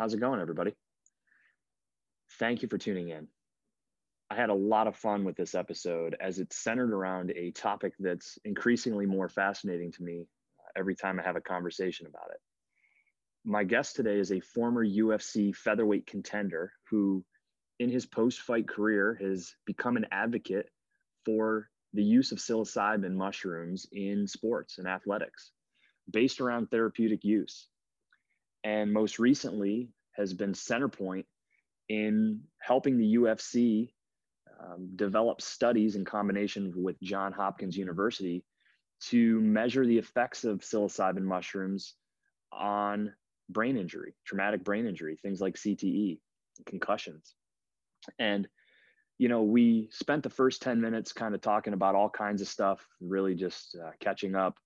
How's 0.00 0.14
it 0.14 0.20
going, 0.20 0.40
everybody? 0.40 0.72
Thank 2.38 2.62
you 2.62 2.68
for 2.68 2.78
tuning 2.78 3.10
in. 3.10 3.28
I 4.30 4.34
had 4.34 4.48
a 4.48 4.54
lot 4.54 4.86
of 4.86 4.96
fun 4.96 5.24
with 5.24 5.36
this 5.36 5.54
episode 5.54 6.16
as 6.18 6.38
it's 6.38 6.56
centered 6.56 6.94
around 6.94 7.32
a 7.32 7.50
topic 7.50 7.92
that's 7.98 8.38
increasingly 8.46 9.04
more 9.04 9.28
fascinating 9.28 9.92
to 9.92 10.02
me 10.02 10.26
every 10.74 10.96
time 10.96 11.20
I 11.20 11.22
have 11.24 11.36
a 11.36 11.42
conversation 11.42 12.06
about 12.06 12.30
it. 12.30 12.40
My 13.44 13.62
guest 13.62 13.94
today 13.94 14.18
is 14.18 14.32
a 14.32 14.40
former 14.40 14.86
UFC 14.86 15.54
featherweight 15.54 16.06
contender 16.06 16.72
who, 16.88 17.22
in 17.78 17.90
his 17.90 18.06
post 18.06 18.40
fight 18.40 18.66
career, 18.66 19.18
has 19.20 19.54
become 19.66 19.98
an 19.98 20.06
advocate 20.10 20.70
for 21.26 21.68
the 21.92 22.02
use 22.02 22.32
of 22.32 22.38
psilocybin 22.38 23.12
mushrooms 23.12 23.86
in 23.92 24.26
sports 24.26 24.78
and 24.78 24.88
athletics 24.88 25.50
based 26.10 26.40
around 26.40 26.70
therapeutic 26.70 27.22
use. 27.22 27.68
And 28.64 28.92
most 28.92 29.18
recently 29.18 29.90
has 30.12 30.34
been 30.34 30.54
center 30.54 30.88
point 30.88 31.26
in 31.88 32.40
helping 32.60 32.98
the 32.98 33.14
UFC 33.16 33.90
um, 34.60 34.90
develop 34.96 35.40
studies 35.40 35.96
in 35.96 36.04
combination 36.04 36.72
with 36.76 37.00
John 37.00 37.32
Hopkins 37.32 37.76
University 37.76 38.44
to 39.08 39.40
measure 39.40 39.86
the 39.86 39.98
effects 39.98 40.44
of 40.44 40.60
psilocybin 40.60 41.22
mushrooms 41.22 41.94
on 42.52 43.12
brain 43.48 43.76
injury, 43.76 44.14
traumatic 44.24 44.62
brain 44.62 44.86
injury, 44.86 45.18
things 45.22 45.40
like 45.40 45.54
CTE, 45.54 46.18
concussions. 46.66 47.34
And, 48.18 48.48
you 49.18 49.28
know, 49.28 49.42
we 49.42 49.88
spent 49.92 50.22
the 50.22 50.30
first 50.30 50.62
10 50.62 50.80
minutes 50.80 51.12
kind 51.12 51.34
of 51.34 51.40
talking 51.40 51.72
about 51.72 51.94
all 51.94 52.10
kinds 52.10 52.42
of 52.42 52.48
stuff, 52.48 52.86
really 53.00 53.34
just 53.34 53.76
uh, 53.82 53.90
catching 54.00 54.34
up. 54.34 54.58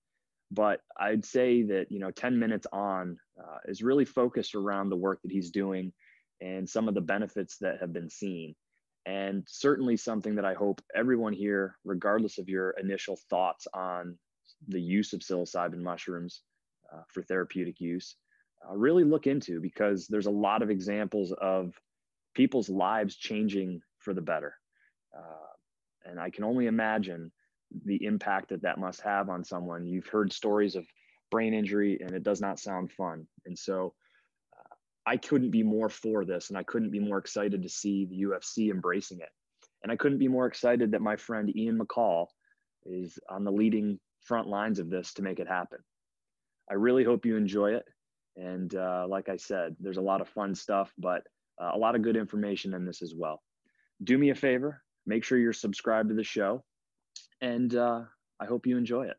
But 0.51 0.81
I'd 0.97 1.25
say 1.25 1.63
that, 1.63 1.91
you 1.91 1.99
know, 1.99 2.11
10 2.11 2.37
minutes 2.37 2.67
on 2.71 3.17
uh, 3.39 3.57
is 3.65 3.81
really 3.81 4.05
focused 4.05 4.55
around 4.55 4.89
the 4.89 4.95
work 4.95 5.21
that 5.23 5.31
he's 5.31 5.51
doing 5.51 5.91
and 6.41 6.69
some 6.69 6.87
of 6.87 6.93
the 6.93 7.01
benefits 7.01 7.57
that 7.59 7.79
have 7.79 7.93
been 7.93 8.09
seen. 8.09 8.55
And 9.05 9.43
certainly 9.47 9.97
something 9.97 10.35
that 10.35 10.45
I 10.45 10.53
hope 10.53 10.81
everyone 10.95 11.33
here, 11.33 11.75
regardless 11.83 12.37
of 12.37 12.49
your 12.49 12.71
initial 12.71 13.19
thoughts 13.29 13.67
on 13.73 14.17
the 14.67 14.81
use 14.81 15.13
of 15.13 15.19
psilocybin 15.19 15.79
mushrooms 15.79 16.41
uh, 16.93 17.01
for 17.13 17.21
therapeutic 17.23 17.79
use, 17.79 18.15
uh, 18.67 18.75
really 18.75 19.03
look 19.03 19.27
into 19.27 19.59
because 19.61 20.07
there's 20.07 20.25
a 20.25 20.31
lot 20.31 20.61
of 20.61 20.69
examples 20.69 21.31
of 21.39 21.73
people's 22.33 22.69
lives 22.69 23.15
changing 23.15 23.81
for 23.99 24.13
the 24.13 24.21
better. 24.21 24.55
Uh, 25.15 26.09
and 26.09 26.19
I 26.19 26.29
can 26.29 26.43
only 26.43 26.67
imagine 26.67 27.31
the 27.85 28.03
impact 28.05 28.49
that 28.49 28.61
that 28.61 28.79
must 28.79 29.01
have 29.01 29.29
on 29.29 29.43
someone. 29.43 29.85
You've 29.85 30.07
heard 30.07 30.31
stories 30.31 30.75
of 30.75 30.85
brain 31.31 31.53
injury, 31.53 31.99
and 32.01 32.11
it 32.11 32.23
does 32.23 32.41
not 32.41 32.59
sound 32.59 32.91
fun. 32.91 33.27
And 33.45 33.57
so 33.57 33.93
uh, 34.57 34.75
I 35.05 35.17
couldn't 35.17 35.51
be 35.51 35.63
more 35.63 35.89
for 35.89 36.25
this, 36.25 36.49
and 36.49 36.57
I 36.57 36.63
couldn't 36.63 36.91
be 36.91 36.99
more 36.99 37.17
excited 37.17 37.61
to 37.63 37.69
see 37.69 38.05
the 38.05 38.21
UFC 38.23 38.71
embracing 38.71 39.19
it. 39.19 39.29
And 39.83 39.91
I 39.91 39.95
couldn't 39.95 40.19
be 40.19 40.27
more 40.27 40.47
excited 40.47 40.91
that 40.91 41.01
my 41.01 41.15
friend 41.15 41.55
Ian 41.55 41.79
McCall 41.79 42.27
is 42.85 43.19
on 43.29 43.43
the 43.43 43.51
leading 43.51 43.99
front 44.21 44.47
lines 44.47 44.79
of 44.79 44.89
this 44.89 45.13
to 45.13 45.21
make 45.21 45.39
it 45.39 45.47
happen. 45.47 45.79
I 46.69 46.75
really 46.75 47.03
hope 47.03 47.25
you 47.25 47.37
enjoy 47.37 47.73
it. 47.73 47.85
And 48.37 48.73
uh, 48.75 49.05
like 49.07 49.29
I 49.29 49.37
said, 49.37 49.75
there's 49.79 49.97
a 49.97 50.01
lot 50.01 50.21
of 50.21 50.27
fun 50.27 50.55
stuff, 50.55 50.91
but 50.97 51.23
uh, 51.61 51.71
a 51.73 51.77
lot 51.77 51.95
of 51.95 52.01
good 52.01 52.17
information 52.17 52.73
in 52.73 52.85
this 52.85 53.01
as 53.01 53.13
well. 53.15 53.41
Do 54.03 54.17
me 54.17 54.31
a 54.31 54.35
favor, 54.35 54.81
make 55.05 55.23
sure 55.23 55.37
you're 55.37 55.53
subscribed 55.53 56.09
to 56.09 56.15
the 56.15 56.23
show, 56.23 56.63
and 57.41 57.75
uh, 57.75 58.01
I 58.39 58.45
hope 58.45 58.65
you 58.65 58.77
enjoy 58.77 59.07
it. 59.07 59.17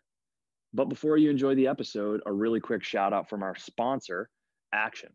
But 0.75 0.89
before 0.89 1.17
you 1.17 1.31
enjoy 1.31 1.55
the 1.55 1.69
episode, 1.69 2.20
a 2.27 2.33
really 2.33 2.61
quick 2.61 2.84
shout 2.84 3.12
out 3.12 3.28
from 3.28 3.42
our 3.42 3.56
sponsor, 3.56 4.28
Aktion. 4.75 5.12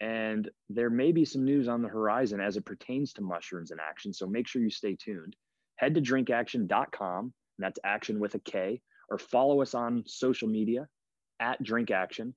And 0.00 0.48
there 0.70 0.90
may 0.90 1.12
be 1.12 1.24
some 1.24 1.44
news 1.44 1.68
on 1.68 1.82
the 1.82 1.88
horizon 1.88 2.40
as 2.40 2.56
it 2.56 2.64
pertains 2.64 3.12
to 3.14 3.20
mushrooms 3.20 3.70
in 3.70 3.78
action. 3.80 4.12
So 4.12 4.26
make 4.26 4.46
sure 4.46 4.62
you 4.62 4.70
stay 4.70 4.96
tuned. 4.96 5.34
Head 5.76 5.94
to 5.94 6.00
drinkaktion.com, 6.00 7.32
that's 7.58 7.78
Aktion 7.84 8.18
with 8.18 8.34
a 8.34 8.38
K, 8.38 8.80
or 9.10 9.18
follow 9.18 9.60
us 9.60 9.74
on 9.74 10.04
social 10.06 10.48
media 10.48 10.88
at 11.40 11.62
Drink 11.62 11.88
Aktion. 11.88 12.32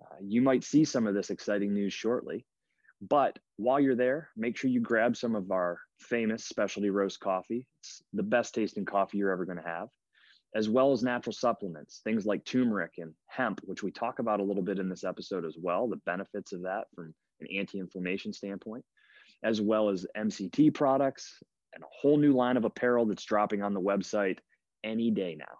Uh, 0.00 0.16
you 0.20 0.42
might 0.42 0.64
see 0.64 0.84
some 0.84 1.06
of 1.06 1.14
this 1.14 1.30
exciting 1.30 1.74
news 1.74 1.92
shortly. 1.92 2.46
But 3.08 3.38
while 3.56 3.80
you're 3.80 3.96
there, 3.96 4.28
make 4.36 4.56
sure 4.56 4.70
you 4.70 4.80
grab 4.80 5.16
some 5.16 5.34
of 5.34 5.50
our 5.50 5.80
famous 6.02 6.44
specialty 6.44 6.90
roast 6.90 7.20
coffee. 7.20 7.66
It's 7.80 8.02
the 8.12 8.22
best 8.22 8.54
tasting 8.54 8.84
coffee 8.84 9.18
you're 9.18 9.32
ever 9.32 9.44
going 9.44 9.58
to 9.58 9.64
have, 9.64 9.88
as 10.54 10.68
well 10.68 10.92
as 10.92 11.02
natural 11.02 11.32
supplements, 11.32 12.00
things 12.04 12.26
like 12.26 12.44
turmeric 12.44 12.94
and 12.98 13.14
hemp, 13.26 13.60
which 13.64 13.82
we 13.82 13.90
talk 13.90 14.18
about 14.18 14.40
a 14.40 14.44
little 14.44 14.62
bit 14.62 14.78
in 14.78 14.88
this 14.88 15.04
episode 15.04 15.44
as 15.44 15.56
well, 15.60 15.88
the 15.88 16.00
benefits 16.04 16.52
of 16.52 16.62
that 16.62 16.84
from 16.94 17.14
an 17.40 17.46
anti 17.56 17.78
inflammation 17.78 18.32
standpoint, 18.32 18.84
as 19.42 19.60
well 19.60 19.88
as 19.88 20.06
MCT 20.16 20.74
products 20.74 21.42
and 21.74 21.82
a 21.82 21.86
whole 21.90 22.18
new 22.18 22.32
line 22.32 22.56
of 22.56 22.64
apparel 22.64 23.06
that's 23.06 23.24
dropping 23.24 23.62
on 23.62 23.74
the 23.74 23.80
website 23.80 24.38
any 24.84 25.10
day 25.10 25.34
now. 25.38 25.58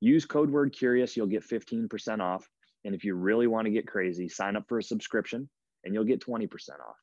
Use 0.00 0.24
code 0.24 0.50
word 0.50 0.72
curious, 0.72 1.16
you'll 1.16 1.26
get 1.26 1.48
15% 1.48 2.20
off. 2.20 2.48
And 2.84 2.94
if 2.94 3.04
you 3.04 3.14
really 3.14 3.46
want 3.46 3.66
to 3.66 3.70
get 3.70 3.86
crazy, 3.86 4.28
sign 4.28 4.56
up 4.56 4.64
for 4.68 4.78
a 4.78 4.82
subscription 4.82 5.48
and 5.84 5.94
you'll 5.94 6.04
get 6.04 6.24
20% 6.24 6.48
off. 6.88 6.96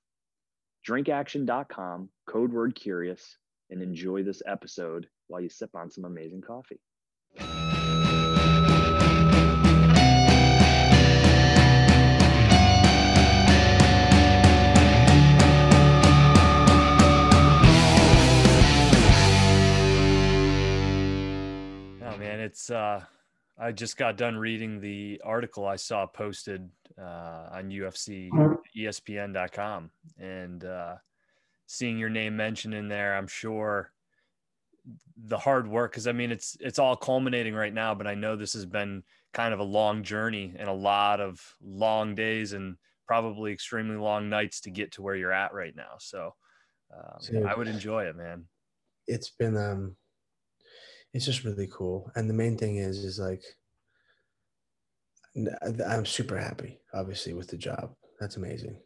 Drinkaktion.com, 0.88 2.10
code 2.28 2.54
word 2.54 2.76
curious, 2.76 3.38
and 3.70 3.82
enjoy 3.82 4.24
this 4.24 4.42
episode 4.48 5.08
while 5.28 5.42
you 5.42 5.50
sip 5.50 5.70
on 5.76 5.92
some 5.92 6.06
amazing 6.06 6.42
coffee. 6.42 6.80
Oh 22.02 22.18
man, 22.18 22.40
it's 22.40 22.72
uh 22.72 23.04
I 23.60 23.74
just 23.74 23.98
got 23.98 24.16
done 24.16 24.38
reading 24.38 24.80
the 24.80 25.22
article 25.24 25.66
I 25.66 25.76
saw 25.76 26.06
posted 26.06 26.70
uh, 26.98 27.50
on 27.52 27.70
UFC 27.70 28.30
ESPN.com 28.76 29.92
and 30.18 30.64
uh, 30.64 30.96
seeing 31.66 31.98
your 31.98 32.10
name 32.10 32.38
mentioned 32.38 32.74
in 32.74 32.88
there. 32.88 33.18
I'm 33.18 33.28
sure 33.28 33.92
the 35.18 35.38
hard 35.38 35.68
work, 35.68 35.92
because 35.92 36.08
I 36.08 36.14
mean, 36.14 36.32
it's 36.32 36.56
it's 36.62 36.80
all 36.80 36.96
culminating 36.96 37.54
right 37.54 37.74
now, 37.74 37.94
but 37.94 38.08
I 38.08 38.16
know 38.16 38.38
this 38.38 38.54
has 38.54 38.66
been 38.66 39.04
kind 39.34 39.54
of 39.54 39.60
a 39.60 39.64
long 39.64 40.04
journey 40.04 40.56
and 40.58 40.70
a 40.70 40.74
lot 40.74 41.20
of 41.20 41.40
long 41.62 42.16
days 42.16 42.54
and 42.54 42.78
probably 43.08 43.52
extremely 43.52 43.98
long 43.98 44.30
nights 44.30 44.62
to 44.62 44.72
get 44.72 44.94
to 44.94 45.02
where 45.02 45.16
you're 45.16 45.34
at 45.34 45.54
right 45.54 45.76
now. 45.76 45.98
So 46.00 46.34
um, 46.96 47.46
I 47.46 47.56
would 47.56 47.68
enjoy 47.68 48.06
it, 48.06 48.16
man. 48.16 48.46
It's 49.06 49.32
been 49.32 49.58
um 49.58 49.96
it's 51.14 51.26
just 51.26 51.44
really 51.44 51.68
cool. 51.72 52.12
And 52.16 52.30
the 52.30 52.34
main 52.34 52.58
thing 52.58 52.78
is, 52.78 53.00
is 53.00 53.20
like, 53.20 53.44
I'm 55.88 56.06
super 56.06 56.38
happy, 56.38 56.80
obviously, 56.94 57.34
with 57.34 57.48
the 57.48 57.58
job. 57.58 57.94
That's 58.20 58.38
amazing. 58.38 58.80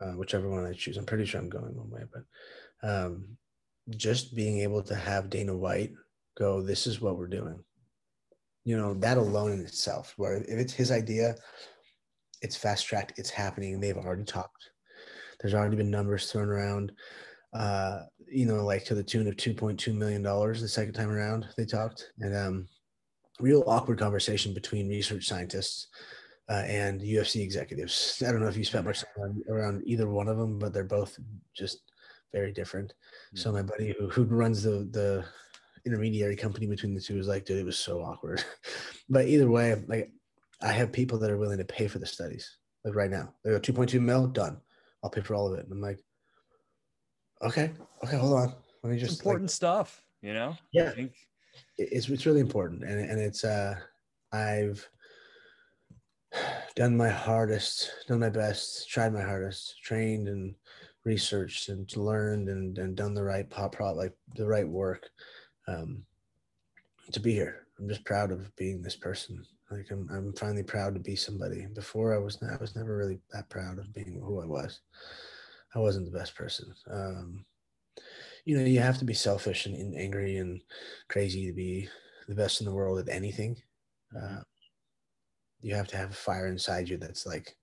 Uh, 0.00 0.12
whichever 0.12 0.48
one 0.50 0.66
I 0.66 0.72
choose, 0.72 0.96
I'm 0.96 1.06
pretty 1.06 1.24
sure 1.24 1.40
I'm 1.40 1.48
going 1.48 1.74
one 1.74 1.90
way, 1.90 2.02
but 2.12 2.88
um, 2.88 3.24
just 3.96 4.34
being 4.34 4.60
able 4.60 4.82
to 4.82 4.94
have 4.94 5.30
Dana 5.30 5.56
White 5.56 5.92
go, 6.36 6.60
this 6.60 6.86
is 6.86 7.00
what 7.00 7.16
we're 7.16 7.28
doing. 7.28 7.64
You 8.64 8.76
know, 8.76 8.94
that 8.94 9.16
alone 9.16 9.52
in 9.52 9.60
itself, 9.60 10.12
where 10.16 10.36
if 10.36 10.58
it's 10.58 10.74
his 10.74 10.90
idea, 10.90 11.36
it's 12.42 12.56
fast 12.56 12.86
tracked, 12.86 13.18
it's 13.18 13.30
happening. 13.30 13.80
They've 13.80 13.96
already 13.96 14.24
talked. 14.24 14.70
There's 15.40 15.54
already 15.54 15.76
been 15.76 15.90
numbers 15.90 16.30
thrown 16.30 16.48
around 16.48 16.92
uh, 17.56 18.02
you 18.28 18.44
know, 18.44 18.64
like 18.64 18.84
to 18.84 18.94
the 18.94 19.02
tune 19.02 19.28
of 19.28 19.36
$2.2 19.36 19.94
million 19.94 20.22
the 20.22 20.68
second 20.68 20.94
time 20.94 21.10
around 21.10 21.46
they 21.56 21.64
talked. 21.64 22.12
And 22.20 22.36
um, 22.36 22.68
real 23.40 23.64
awkward 23.66 23.98
conversation 23.98 24.52
between 24.52 24.88
research 24.88 25.26
scientists 25.26 25.88
uh, 26.48 26.64
and 26.66 27.00
UFC 27.00 27.42
executives. 27.42 28.22
I 28.26 28.30
don't 28.30 28.40
know 28.40 28.48
if 28.48 28.56
you 28.56 28.64
spent 28.64 28.84
much 28.84 29.02
time 29.16 29.42
around 29.48 29.82
either 29.86 30.08
one 30.08 30.28
of 30.28 30.36
them, 30.36 30.58
but 30.58 30.72
they're 30.72 30.84
both 30.84 31.18
just 31.54 31.80
very 32.32 32.52
different. 32.52 32.90
Mm-hmm. 32.90 33.38
So 33.38 33.52
my 33.52 33.62
buddy 33.62 33.94
who, 33.98 34.08
who 34.08 34.24
runs 34.24 34.62
the, 34.62 34.88
the 34.90 35.24
intermediary 35.86 36.36
company 36.36 36.66
between 36.66 36.94
the 36.94 37.00
two 37.00 37.16
was 37.16 37.28
like, 37.28 37.46
dude, 37.46 37.58
it 37.58 37.66
was 37.66 37.78
so 37.78 38.02
awkward. 38.02 38.44
but 39.08 39.26
either 39.26 39.50
way, 39.50 39.82
like 39.86 40.10
I 40.62 40.72
have 40.72 40.92
people 40.92 41.18
that 41.20 41.30
are 41.30 41.38
willing 41.38 41.58
to 41.58 41.64
pay 41.64 41.88
for 41.88 41.98
the 42.00 42.06
studies 42.06 42.58
like 42.84 42.94
right 42.94 43.10
now. 43.10 43.32
They 43.44 43.50
go 43.50 43.60
2.2 43.60 44.00
mil, 44.00 44.26
done. 44.26 44.58
I'll 45.02 45.10
pay 45.10 45.20
for 45.20 45.34
all 45.34 45.52
of 45.52 45.58
it. 45.58 45.64
And 45.64 45.72
I'm 45.72 45.80
like, 45.80 46.00
Okay. 47.42 47.70
Okay. 48.04 48.16
Hold 48.16 48.38
on. 48.38 48.54
Let 48.82 48.92
me 48.92 48.98
just 48.98 49.20
important 49.20 49.44
like, 49.44 49.50
stuff. 49.50 50.02
You 50.22 50.34
know. 50.34 50.56
Yeah. 50.72 50.92
It's 51.78 52.08
it's 52.08 52.26
really 52.26 52.40
important, 52.40 52.82
and 52.84 53.00
and 53.00 53.20
it's 53.20 53.44
uh, 53.44 53.76
I've 54.32 54.86
done 56.74 56.96
my 56.96 57.08
hardest, 57.08 57.90
done 58.08 58.20
my 58.20 58.30
best, 58.30 58.88
tried 58.90 59.12
my 59.12 59.22
hardest, 59.22 59.82
trained 59.82 60.28
and 60.28 60.54
researched 61.04 61.68
and 61.68 61.96
learned 61.96 62.48
and, 62.48 62.76
and 62.78 62.96
done 62.96 63.14
the 63.14 63.22
right 63.22 63.48
pop 63.48 63.72
pro 63.72 63.92
like 63.92 64.12
the 64.34 64.46
right 64.46 64.68
work 64.68 65.08
um, 65.68 66.02
to 67.12 67.20
be 67.20 67.32
here. 67.32 67.66
I'm 67.78 67.88
just 67.88 68.04
proud 68.04 68.32
of 68.32 68.54
being 68.56 68.82
this 68.82 68.96
person. 68.96 69.44
Like 69.70 69.86
I'm, 69.90 70.08
I'm 70.12 70.32
finally 70.34 70.62
proud 70.62 70.94
to 70.94 71.00
be 71.00 71.16
somebody. 71.16 71.66
Before 71.74 72.14
I 72.14 72.18
was, 72.18 72.38
I 72.42 72.56
was 72.60 72.74
never 72.76 72.96
really 72.96 73.18
that 73.32 73.48
proud 73.48 73.78
of 73.78 73.92
being 73.92 74.20
who 74.22 74.42
I 74.42 74.46
was. 74.46 74.80
I 75.76 75.78
wasn't 75.78 76.10
the 76.10 76.18
best 76.18 76.34
person. 76.34 76.74
Um, 76.90 77.44
you 78.46 78.56
know, 78.56 78.64
you 78.64 78.80
have 78.80 78.96
to 78.98 79.04
be 79.04 79.12
selfish 79.12 79.66
and, 79.66 79.74
and, 79.74 79.94
angry 79.94 80.38
and 80.38 80.62
crazy 81.08 81.46
to 81.46 81.52
be 81.52 81.86
the 82.28 82.34
best 82.34 82.60
in 82.60 82.64
the 82.64 82.72
world 82.72 82.98
at 82.98 83.14
anything. 83.14 83.56
Uh, 84.16 84.38
you 85.60 85.74
have 85.74 85.88
to 85.88 85.96
have 85.98 86.12
a 86.12 86.14
fire 86.14 86.46
inside 86.46 86.88
you 86.88 86.96
that's 86.96 87.26
like, 87.26 87.54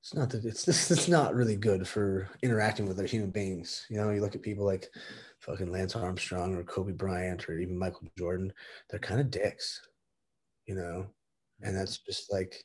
it's 0.00 0.14
not 0.14 0.30
that 0.30 0.44
it's 0.44 0.66
it's 0.90 1.06
not 1.06 1.36
really 1.36 1.54
good 1.54 1.86
for 1.86 2.28
interacting 2.42 2.88
with 2.88 2.98
other 2.98 3.06
human 3.06 3.30
beings. 3.30 3.86
You 3.88 3.98
know, 3.98 4.10
you 4.10 4.20
look 4.20 4.34
at 4.34 4.42
people 4.42 4.64
like 4.64 4.88
fucking 5.38 5.70
Lance 5.70 5.94
Armstrong 5.94 6.56
or 6.56 6.64
Kobe 6.64 6.92
Bryant 6.92 7.48
or 7.48 7.56
even 7.60 7.78
Michael 7.78 8.08
Jordan, 8.18 8.52
they're 8.90 8.98
kind 8.98 9.20
of 9.20 9.30
dicks, 9.30 9.80
you 10.66 10.74
know, 10.74 11.06
and 11.60 11.76
that's 11.76 11.98
just 11.98 12.32
like 12.32 12.64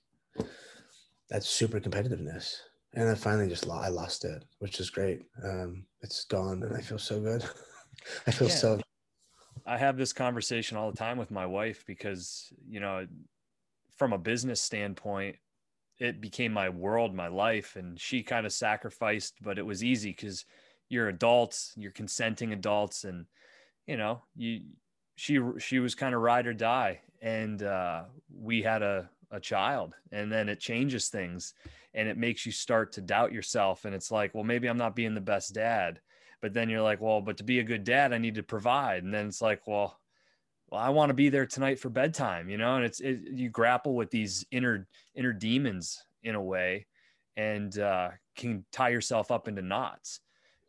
that's 1.30 1.48
super 1.48 1.80
competitiveness. 1.80 2.56
And 2.98 3.08
I 3.08 3.14
finally 3.14 3.48
just 3.48 3.70
I 3.70 3.90
lost 3.90 4.26
it, 4.26 4.44
which 4.58 4.80
is 4.80 4.90
great. 4.90 5.22
Um, 5.44 5.86
it's 6.02 6.26
gone, 6.26 6.64
and 6.64 6.76
I 6.76 6.82
feel 6.82 6.98
so 6.98 7.20
good. 7.20 7.46
I 8.28 8.32
feel 8.32 8.48
yeah. 8.48 8.56
so. 8.56 8.82
I 9.68 9.78
have 9.78 9.98
this 9.98 10.14
conversation 10.14 10.78
all 10.78 10.90
the 10.90 10.98
time 10.98 11.20
with 11.20 11.30
my 11.30 11.46
wife 11.46 11.84
because 11.86 12.52
you 12.68 12.80
know, 12.80 13.06
from 13.98 14.14
a 14.14 14.18
business 14.18 14.60
standpoint, 14.60 15.36
it 16.00 16.20
became 16.22 16.52
my 16.52 16.70
world, 16.70 17.14
my 17.14 17.28
life, 17.28 17.76
and 17.76 18.00
she 18.00 18.24
kind 18.24 18.48
of 18.48 18.52
sacrificed, 18.52 19.36
but 19.44 19.60
it 19.60 19.66
was 19.66 19.84
easy 19.84 20.10
because 20.10 20.46
you're 20.90 21.10
adults, 21.10 21.74
you're 21.78 21.92
consenting 21.92 22.52
adults, 22.52 23.04
and 23.04 23.28
you 23.86 23.96
know, 23.96 24.24
you 24.36 24.62
she 25.18 25.40
she 25.60 25.78
was 25.78 25.94
kind 25.94 26.16
of 26.16 26.22
ride 26.22 26.48
or 26.48 26.54
die, 26.56 27.02
and 27.22 27.62
uh, 27.62 28.06
we 28.36 28.64
had 28.64 28.82
a 28.82 29.08
a 29.30 29.40
child, 29.40 29.94
and 30.12 30.32
then 30.32 30.50
it 30.50 30.60
changes 30.60 31.10
things, 31.10 31.54
and 31.94 32.08
it 32.08 32.18
makes 32.18 32.46
you 32.46 32.52
start 32.52 32.94
to 32.94 33.02
doubt 33.02 33.32
yourself, 33.32 33.86
and 33.86 33.96
it's 33.96 34.12
like, 34.12 34.34
well, 34.34 34.44
maybe 34.44 34.68
I'm 34.68 34.78
not 34.78 34.96
being 34.96 35.16
the 35.16 35.22
best 35.22 35.54
dad, 35.54 36.00
but 36.42 36.54
then 36.54 36.70
you're 36.70 36.82
like, 36.82 37.02
well, 37.02 37.22
but 37.22 37.38
to 37.38 37.44
be 37.44 37.60
a 37.60 37.64
good 37.64 37.84
dad, 37.84 38.14
I 38.14 38.18
need 38.18 38.36
to 38.36 38.44
provide, 38.44 39.04
and 39.04 39.14
then 39.14 39.28
it's 39.28 39.42
like, 39.42 39.68
well. 39.68 40.00
Well, 40.70 40.82
I 40.82 40.90
want 40.90 41.12
to 41.12 41.14
be 41.14 41.30
there 41.30 41.46
tonight 41.46 41.80
for 41.80 41.88
bedtime, 41.88 42.50
you 42.50 42.58
know, 42.58 42.76
and 42.76 42.84
it's 42.84 43.00
it, 43.00 43.22
you 43.32 43.48
grapple 43.48 43.96
with 43.96 44.12
these 44.12 44.46
inner 44.52 44.86
inner 45.16 45.32
demons 45.32 46.04
in 46.24 46.36
a 46.36 46.44
way, 46.44 46.88
and 47.38 47.80
uh, 47.80 48.10
can 48.36 48.66
tie 48.72 48.90
yourself 48.90 49.32
up 49.32 49.48
into 49.48 49.62
knots. 49.62 50.20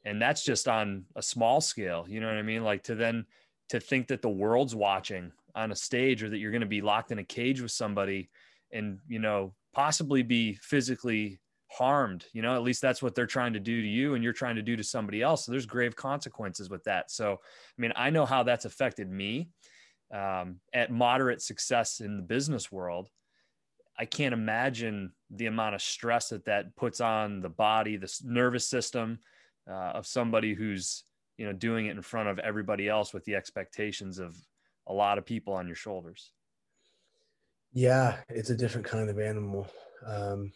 And 0.04 0.22
that's 0.22 0.44
just 0.44 0.68
on 0.68 1.04
a 1.16 1.22
small 1.22 1.60
scale 1.60 2.06
you 2.08 2.20
know 2.20 2.28
what 2.28 2.36
i 2.36 2.42
mean? 2.42 2.64
Like 2.64 2.84
to 2.84 2.94
then 2.94 3.26
to 3.68 3.80
think 3.80 4.08
that 4.08 4.22
the 4.22 4.28
world's 4.28 4.74
watching 4.74 5.32
on 5.54 5.72
a 5.72 5.76
stage 5.76 6.22
or 6.22 6.30
that 6.30 6.38
you're 6.38 6.50
going 6.50 6.60
to 6.60 6.66
be 6.66 6.80
locked 6.80 7.12
in 7.12 7.18
a 7.18 7.24
cage 7.24 7.60
with 7.60 7.72
somebody 7.72 8.30
and 8.72 8.98
you 9.08 9.18
know 9.18 9.54
possibly 9.78 10.24
be 10.24 10.54
physically 10.54 11.38
harmed 11.70 12.24
you 12.32 12.42
know 12.42 12.56
at 12.56 12.62
least 12.62 12.82
that's 12.82 13.00
what 13.00 13.14
they're 13.14 13.26
trying 13.26 13.52
to 13.52 13.60
do 13.60 13.80
to 13.80 13.86
you 13.86 14.14
and 14.14 14.24
you're 14.24 14.32
trying 14.32 14.56
to 14.56 14.62
do 14.62 14.74
to 14.74 14.82
somebody 14.82 15.22
else. 15.22 15.44
So 15.44 15.52
there's 15.52 15.66
grave 15.66 15.94
consequences 15.94 16.68
with 16.68 16.82
that. 16.84 17.12
So 17.12 17.34
i 17.34 17.80
mean 17.80 17.92
i 17.94 18.10
know 18.10 18.26
how 18.26 18.42
that's 18.42 18.64
affected 18.64 19.08
me 19.08 19.50
um, 20.12 20.56
at 20.72 20.90
moderate 20.90 21.42
success 21.42 22.00
in 22.00 22.16
the 22.16 22.22
business 22.22 22.72
world. 22.72 23.08
I 23.96 24.04
can't 24.04 24.32
imagine 24.32 25.12
the 25.30 25.46
amount 25.46 25.76
of 25.76 25.82
stress 25.82 26.30
that 26.30 26.46
that 26.46 26.74
puts 26.74 27.00
on 27.00 27.40
the 27.40 27.48
body 27.48 27.96
the 27.96 28.12
nervous 28.24 28.68
system 28.68 29.20
uh, 29.70 29.92
of 29.98 30.08
somebody 30.08 30.54
who's 30.54 31.04
you 31.36 31.46
know 31.46 31.52
doing 31.52 31.86
it 31.86 31.96
in 31.96 32.02
front 32.02 32.28
of 32.28 32.40
everybody 32.40 32.88
else 32.88 33.14
with 33.14 33.24
the 33.26 33.36
expectations 33.36 34.18
of 34.18 34.34
a 34.88 34.92
lot 34.92 35.18
of 35.18 35.24
people 35.24 35.54
on 35.54 35.68
your 35.68 35.76
shoulders 35.76 36.32
yeah 37.72 38.16
it's 38.28 38.50
a 38.50 38.56
different 38.56 38.86
kind 38.86 39.08
of 39.10 39.18
animal 39.18 39.68
um, 40.06 40.52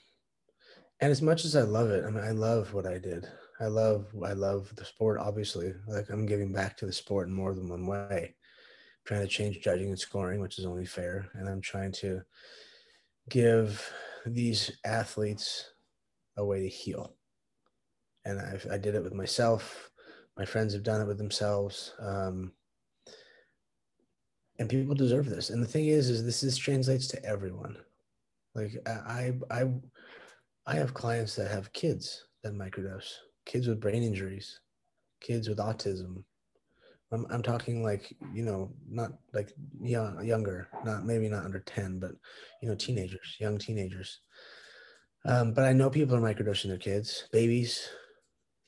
and 1.01 1.11
as 1.11 1.23
much 1.23 1.45
as 1.45 1.57
i 1.57 1.63
love 1.63 1.91
it 1.91 2.05
i 2.05 2.11
mean 2.11 2.25
i 2.25 2.31
love 2.31 2.73
what 2.75 2.87
i 2.87 2.99
did 2.99 3.27
i 3.61 3.67
love 3.67 4.07
i 4.25 4.33
love 4.33 4.73
the 4.77 4.85
sport 4.85 5.19
obviously 5.19 5.73
like 5.89 6.09
i'm 6.11 6.27
giving 6.27 6.53
back 6.53 6.77
to 6.77 6.87
the 6.87 6.93
sport 6.93 7.29
in 7.29 7.35
more 7.35 7.55
than 7.55 7.69
one 7.69 7.87
way 7.87 8.35
I'm 8.35 9.07
trying 9.07 9.21
to 9.23 9.29
change 9.29 9.61
judging 9.61 9.89
and 9.89 9.99
scoring 9.99 10.41
which 10.41 10.59
is 10.59 10.67
only 10.67 10.87
fair 10.87 11.29
and 11.35 11.49
i'm 11.49 11.61
trying 11.61 11.93
to 11.93 12.23
give 13.29 13.91
these 14.27 14.71
athletes 14.85 15.71
a 16.37 16.45
way 16.45 16.63
to 16.63 16.69
heal 16.69 17.15
and 18.25 18.41
I've, 18.41 18.67
i 18.71 18.79
did 18.79 18.95
it 18.95 19.03
with 19.03 19.15
myself. 19.15 19.91
My 20.37 20.45
friends 20.45 20.73
have 20.73 20.83
done 20.83 21.01
it 21.01 21.07
with 21.07 21.19
themselves. 21.19 21.95
Um, 22.01 22.53
and 24.63 24.71
people 24.71 24.95
deserve 24.95 25.29
this. 25.29 25.51
And 25.51 25.61
the 25.61 25.67
thing 25.67 25.89
is, 25.89 26.09
is 26.09 26.25
this 26.25 26.45
is 26.45 26.57
translates 26.57 27.09
to 27.09 27.25
everyone. 27.25 27.77
Like 28.55 28.77
I, 28.87 29.33
I, 29.51 29.65
I 30.67 30.75
have 30.77 30.95
clients 30.95 31.35
that 31.35 31.51
have 31.51 31.73
kids 31.73 32.27
that 32.45 32.55
microdose, 32.55 33.13
kids 33.45 33.67
with 33.67 33.81
brain 33.81 34.05
injuries, 34.05 34.61
kids 35.21 35.49
with 35.49 35.59
autism. 35.59 36.23
I'm, 37.11 37.27
I'm 37.29 37.43
talking 37.43 37.83
like, 37.83 38.15
you 38.33 38.45
know, 38.45 38.73
not 38.89 39.11
like 39.35 39.53
young, 39.81 40.25
younger, 40.25 40.69
not 40.85 41.05
maybe 41.05 41.29
not 41.29 41.45
under 41.45 41.59
10, 41.59 41.99
but, 41.99 42.13
you 42.63 42.69
know, 42.69 42.77
teenagers, 42.77 43.37
young 43.41 43.59
teenagers. 43.59 44.21
Um, 45.25 45.55
but 45.55 45.65
I 45.65 45.73
know 45.73 45.91
people 45.91 46.15
are 46.15 46.21
microdosing 46.21 46.69
their 46.69 46.79
kids, 46.79 47.27
babies, 47.33 47.89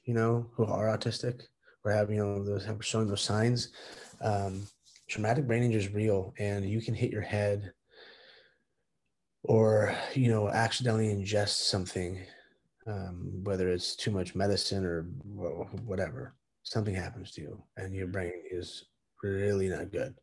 you 0.06 0.14
know, 0.14 0.50
who 0.54 0.64
are 0.64 0.86
autistic 0.86 1.42
or 1.84 1.92
have, 1.92 2.10
you 2.10 2.16
know, 2.16 2.42
those 2.42 2.64
have 2.64 2.84
showing 2.84 3.06
those 3.06 3.22
signs. 3.22 3.68
Um, 4.20 4.66
traumatic 5.08 5.46
brain 5.46 5.62
injury 5.62 5.80
is 5.80 5.92
real 5.92 6.34
and 6.38 6.68
you 6.68 6.80
can 6.80 6.94
hit 6.94 7.10
your 7.10 7.22
head 7.22 7.72
or, 9.42 9.94
you 10.14 10.28
know, 10.28 10.48
accidentally 10.48 11.08
ingest 11.08 11.68
something, 11.68 12.20
um, 12.86 13.40
whether 13.42 13.68
it's 13.68 13.94
too 13.94 14.10
much 14.10 14.34
medicine 14.34 14.84
or 14.84 15.02
whatever, 15.84 16.34
something 16.62 16.94
happens 16.94 17.32
to 17.32 17.42
you 17.42 17.62
and 17.76 17.94
your 17.94 18.06
brain 18.06 18.32
is 18.50 18.86
really 19.22 19.68
not 19.68 19.92
good. 19.92 20.14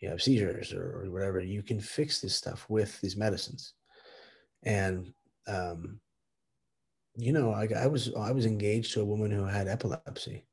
You 0.00 0.10
have 0.10 0.22
seizures 0.22 0.72
or, 0.72 1.02
or 1.02 1.10
whatever. 1.10 1.40
You 1.40 1.62
can 1.62 1.80
fix 1.80 2.20
this 2.20 2.34
stuff 2.34 2.66
with 2.68 3.00
these 3.00 3.16
medicines. 3.16 3.74
And 4.62 5.12
um, 5.46 6.00
you 7.16 7.32
know, 7.32 7.52
I, 7.52 7.68
I 7.74 7.86
was 7.86 8.12
I 8.14 8.30
was 8.30 8.44
engaged 8.44 8.92
to 8.92 9.00
a 9.00 9.06
woman 9.06 9.30
who 9.30 9.44
had 9.44 9.68
epilepsy. 9.68 10.44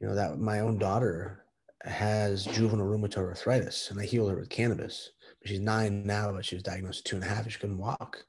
You 0.00 0.08
know 0.08 0.14
that 0.16 0.38
my 0.38 0.60
own 0.60 0.78
daughter 0.78 1.44
has 1.84 2.44
juvenile 2.44 2.86
rheumatoid 2.86 3.28
arthritis, 3.28 3.90
and 3.90 4.00
I 4.00 4.04
healed 4.04 4.30
her 4.30 4.36
with 4.36 4.48
cannabis. 4.48 5.10
She's 5.44 5.60
nine 5.60 6.06
now, 6.06 6.32
but 6.32 6.44
she 6.44 6.54
was 6.54 6.62
diagnosed 6.62 7.00
at 7.00 7.04
two 7.04 7.16
and 7.16 7.24
a 7.24 7.28
half. 7.28 7.42
And 7.42 7.52
she 7.52 7.58
couldn't 7.58 7.78
walk. 7.78 8.24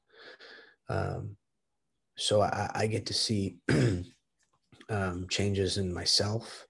Um, 0.89 1.37
so 2.15 2.41
I, 2.41 2.69
I, 2.73 2.87
get 2.87 3.05
to 3.07 3.13
see 3.13 3.57
um, 4.89 5.27
changes 5.29 5.77
in 5.77 5.93
myself. 5.93 6.67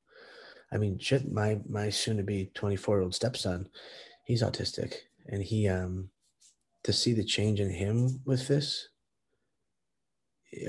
I 0.71 0.77
mean, 0.77 0.99
shit, 0.99 1.31
my 1.31 1.59
my 1.67 1.89
soon 1.89 2.17
to 2.17 2.23
be 2.23 2.51
24 2.53 2.97
year 2.97 3.03
old 3.03 3.15
stepson, 3.15 3.69
he's 4.25 4.43
autistic, 4.43 4.95
and 5.27 5.41
he 5.41 5.67
um, 5.67 6.09
to 6.83 6.93
see 6.93 7.13
the 7.13 7.23
change 7.23 7.59
in 7.59 7.69
him 7.69 8.21
with 8.25 8.47
this 8.47 8.89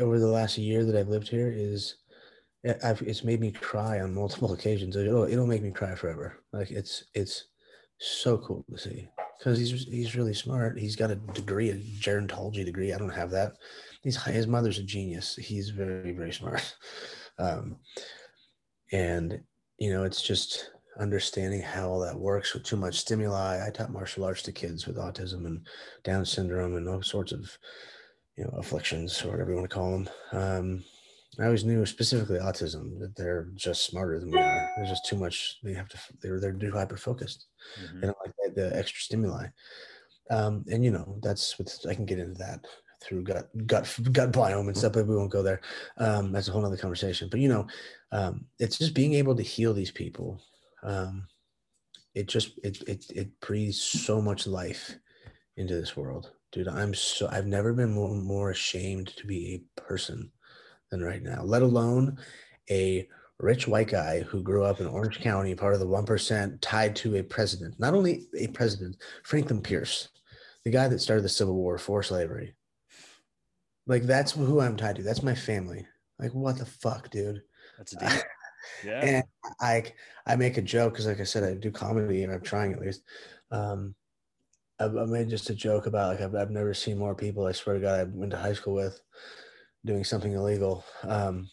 over 0.00 0.18
the 0.18 0.26
last 0.26 0.56
year 0.58 0.84
that 0.84 0.96
I've 0.96 1.08
lived 1.08 1.28
here 1.28 1.52
is 1.54 1.96
I've, 2.82 3.02
it's 3.02 3.24
made 3.24 3.40
me 3.40 3.52
cry 3.52 4.00
on 4.00 4.14
multiple 4.14 4.52
occasions. 4.54 4.96
It'll, 4.96 5.24
it'll 5.24 5.46
make 5.46 5.62
me 5.62 5.70
cry 5.70 5.94
forever. 5.94 6.38
Like 6.52 6.70
it's 6.70 7.04
it's 7.14 7.46
so 7.98 8.38
cool 8.38 8.64
to 8.70 8.78
see 8.78 9.08
because 9.38 9.58
he's 9.58 9.84
he's 9.84 10.16
really 10.16 10.34
smart. 10.34 10.78
He's 10.78 10.96
got 10.96 11.10
a 11.10 11.16
degree, 11.16 11.70
a 11.70 11.76
gerontology 11.76 12.64
degree. 12.64 12.92
I 12.92 12.98
don't 12.98 13.10
have 13.10 13.30
that. 13.30 13.54
He's 14.02 14.22
his 14.24 14.46
mother's 14.46 14.78
a 14.78 14.82
genius. 14.82 15.36
He's 15.36 15.70
very 15.70 16.12
very 16.12 16.32
smart, 16.32 16.76
um, 17.38 17.76
and 18.92 19.40
you 19.78 19.92
know 19.92 20.04
it's 20.04 20.22
just 20.22 20.70
understanding 21.00 21.60
how 21.60 21.88
all 21.88 22.00
that 22.00 22.18
works 22.18 22.54
with 22.54 22.64
too 22.64 22.76
much 22.76 22.98
stimuli. 22.98 23.64
I 23.66 23.70
taught 23.70 23.92
martial 23.92 24.24
arts 24.24 24.42
to 24.42 24.52
kids 24.52 24.86
with 24.86 24.96
autism 24.96 25.46
and 25.46 25.66
Down 26.04 26.24
syndrome 26.24 26.76
and 26.76 26.88
all 26.88 27.02
sorts 27.02 27.32
of 27.32 27.58
you 28.36 28.44
know 28.44 28.54
afflictions 28.58 29.22
or 29.22 29.30
whatever 29.30 29.50
you 29.50 29.56
want 29.56 29.68
to 29.68 29.74
call 29.74 29.90
them. 29.92 30.08
Um, 30.32 30.84
I 31.40 31.44
always 31.44 31.64
knew 31.64 31.84
specifically 31.86 32.38
autism 32.38 32.98
that 33.00 33.16
they're 33.16 33.48
just 33.54 33.86
smarter 33.86 34.18
than 34.18 34.30
we 34.30 34.38
are. 34.38 34.70
There's 34.76 34.90
just 34.90 35.06
too 35.06 35.16
much. 35.16 35.58
They 35.62 35.74
have 35.74 35.88
to. 35.88 35.98
They're 36.20 36.40
they're 36.40 36.52
too 36.52 36.72
hyper 36.72 36.96
focused. 36.96 37.46
Mm-hmm. 37.82 38.00
They 38.00 38.06
don't 38.06 38.18
like 38.24 38.54
the, 38.54 38.60
the 38.60 38.76
extra 38.76 39.00
stimuli. 39.00 39.46
Um, 40.30 40.64
and 40.70 40.84
you 40.84 40.90
know 40.90 41.18
that's 41.22 41.58
what 41.58 41.74
I 41.88 41.94
can 41.94 42.06
get 42.06 42.18
into 42.18 42.38
that 42.38 42.64
through 43.02 43.24
gut 43.24 43.48
gut 43.66 43.98
gut 44.12 44.32
biome 44.32 44.68
and 44.68 44.76
stuff, 44.76 44.92
but 44.92 45.06
we 45.06 45.16
won't 45.16 45.32
go 45.32 45.42
there. 45.42 45.60
Um, 45.98 46.32
that's 46.32 46.48
a 46.48 46.52
whole 46.52 46.64
other 46.64 46.76
conversation. 46.76 47.28
But 47.30 47.40
you 47.40 47.48
know, 47.48 47.66
um, 48.12 48.46
it's 48.58 48.78
just 48.78 48.94
being 48.94 49.14
able 49.14 49.34
to 49.36 49.42
heal 49.42 49.74
these 49.74 49.90
people. 49.90 50.40
Um, 50.82 51.26
it 52.14 52.28
just 52.28 52.58
it 52.62 52.82
it 52.86 53.04
it 53.10 53.40
breathes 53.40 53.80
so 53.80 54.20
much 54.20 54.46
life 54.46 54.96
into 55.56 55.74
this 55.74 55.96
world 55.96 56.32
dude 56.52 56.68
i'm 56.68 56.94
so 56.94 57.28
i've 57.30 57.46
never 57.46 57.72
been 57.72 57.92
more, 57.92 58.14
more 58.14 58.50
ashamed 58.50 59.08
to 59.08 59.26
be 59.26 59.54
a 59.54 59.80
person 59.80 60.30
than 60.94 61.02
right 61.02 61.22
now 61.22 61.42
let 61.42 61.62
alone 61.62 62.16
a 62.70 63.06
rich 63.40 63.66
white 63.66 63.88
guy 63.88 64.20
who 64.20 64.42
grew 64.42 64.64
up 64.64 64.80
in 64.80 64.86
orange 64.86 65.20
county 65.20 65.54
part 65.54 65.74
of 65.74 65.80
the 65.80 65.86
1% 65.86 66.58
tied 66.60 66.94
to 66.96 67.16
a 67.16 67.22
president 67.22 67.78
not 67.78 67.94
only 67.94 68.26
a 68.38 68.46
president 68.48 68.96
franklin 69.22 69.60
pierce 69.60 70.08
the 70.64 70.70
guy 70.70 70.88
that 70.88 71.00
started 71.00 71.22
the 71.22 71.28
Civil 71.28 71.54
War 71.54 71.78
for 71.78 72.02
slavery. 72.02 72.54
Like 73.86 74.04
that's 74.04 74.32
who 74.32 74.60
I'm 74.60 74.76
tied 74.76 74.96
to. 74.96 75.02
That's 75.02 75.22
my 75.22 75.34
family. 75.34 75.86
Like 76.18 76.32
what 76.32 76.58
the 76.58 76.66
fuck, 76.66 77.10
dude? 77.10 77.42
That's 77.78 77.92
a 77.94 77.96
deal. 77.98 78.10
Yeah. 78.82 79.00
And 79.00 79.24
I 79.60 79.84
I 80.26 80.36
make 80.36 80.56
a 80.56 80.62
joke 80.62 80.94
because, 80.94 81.06
like 81.06 81.20
I 81.20 81.24
said, 81.24 81.44
I 81.44 81.52
do 81.52 81.70
comedy 81.70 82.22
and 82.22 82.32
I'm 82.32 82.40
trying 82.40 82.72
at 82.72 82.80
least. 82.80 83.02
Um, 83.50 83.94
I, 84.80 84.86
I 84.86 85.04
made 85.04 85.28
just 85.28 85.50
a 85.50 85.54
joke 85.54 85.84
about 85.84 86.12
like 86.12 86.22
I've, 86.22 86.34
I've 86.34 86.50
never 86.50 86.72
seen 86.72 86.96
more 86.96 87.14
people. 87.14 87.46
I 87.46 87.52
swear 87.52 87.74
to 87.74 87.82
God, 87.82 88.00
I 88.00 88.04
went 88.04 88.30
to 88.30 88.38
high 88.38 88.54
school 88.54 88.72
with 88.72 88.98
doing 89.84 90.04
something 90.04 90.32
illegal. 90.32 90.84
Um, 91.02 91.48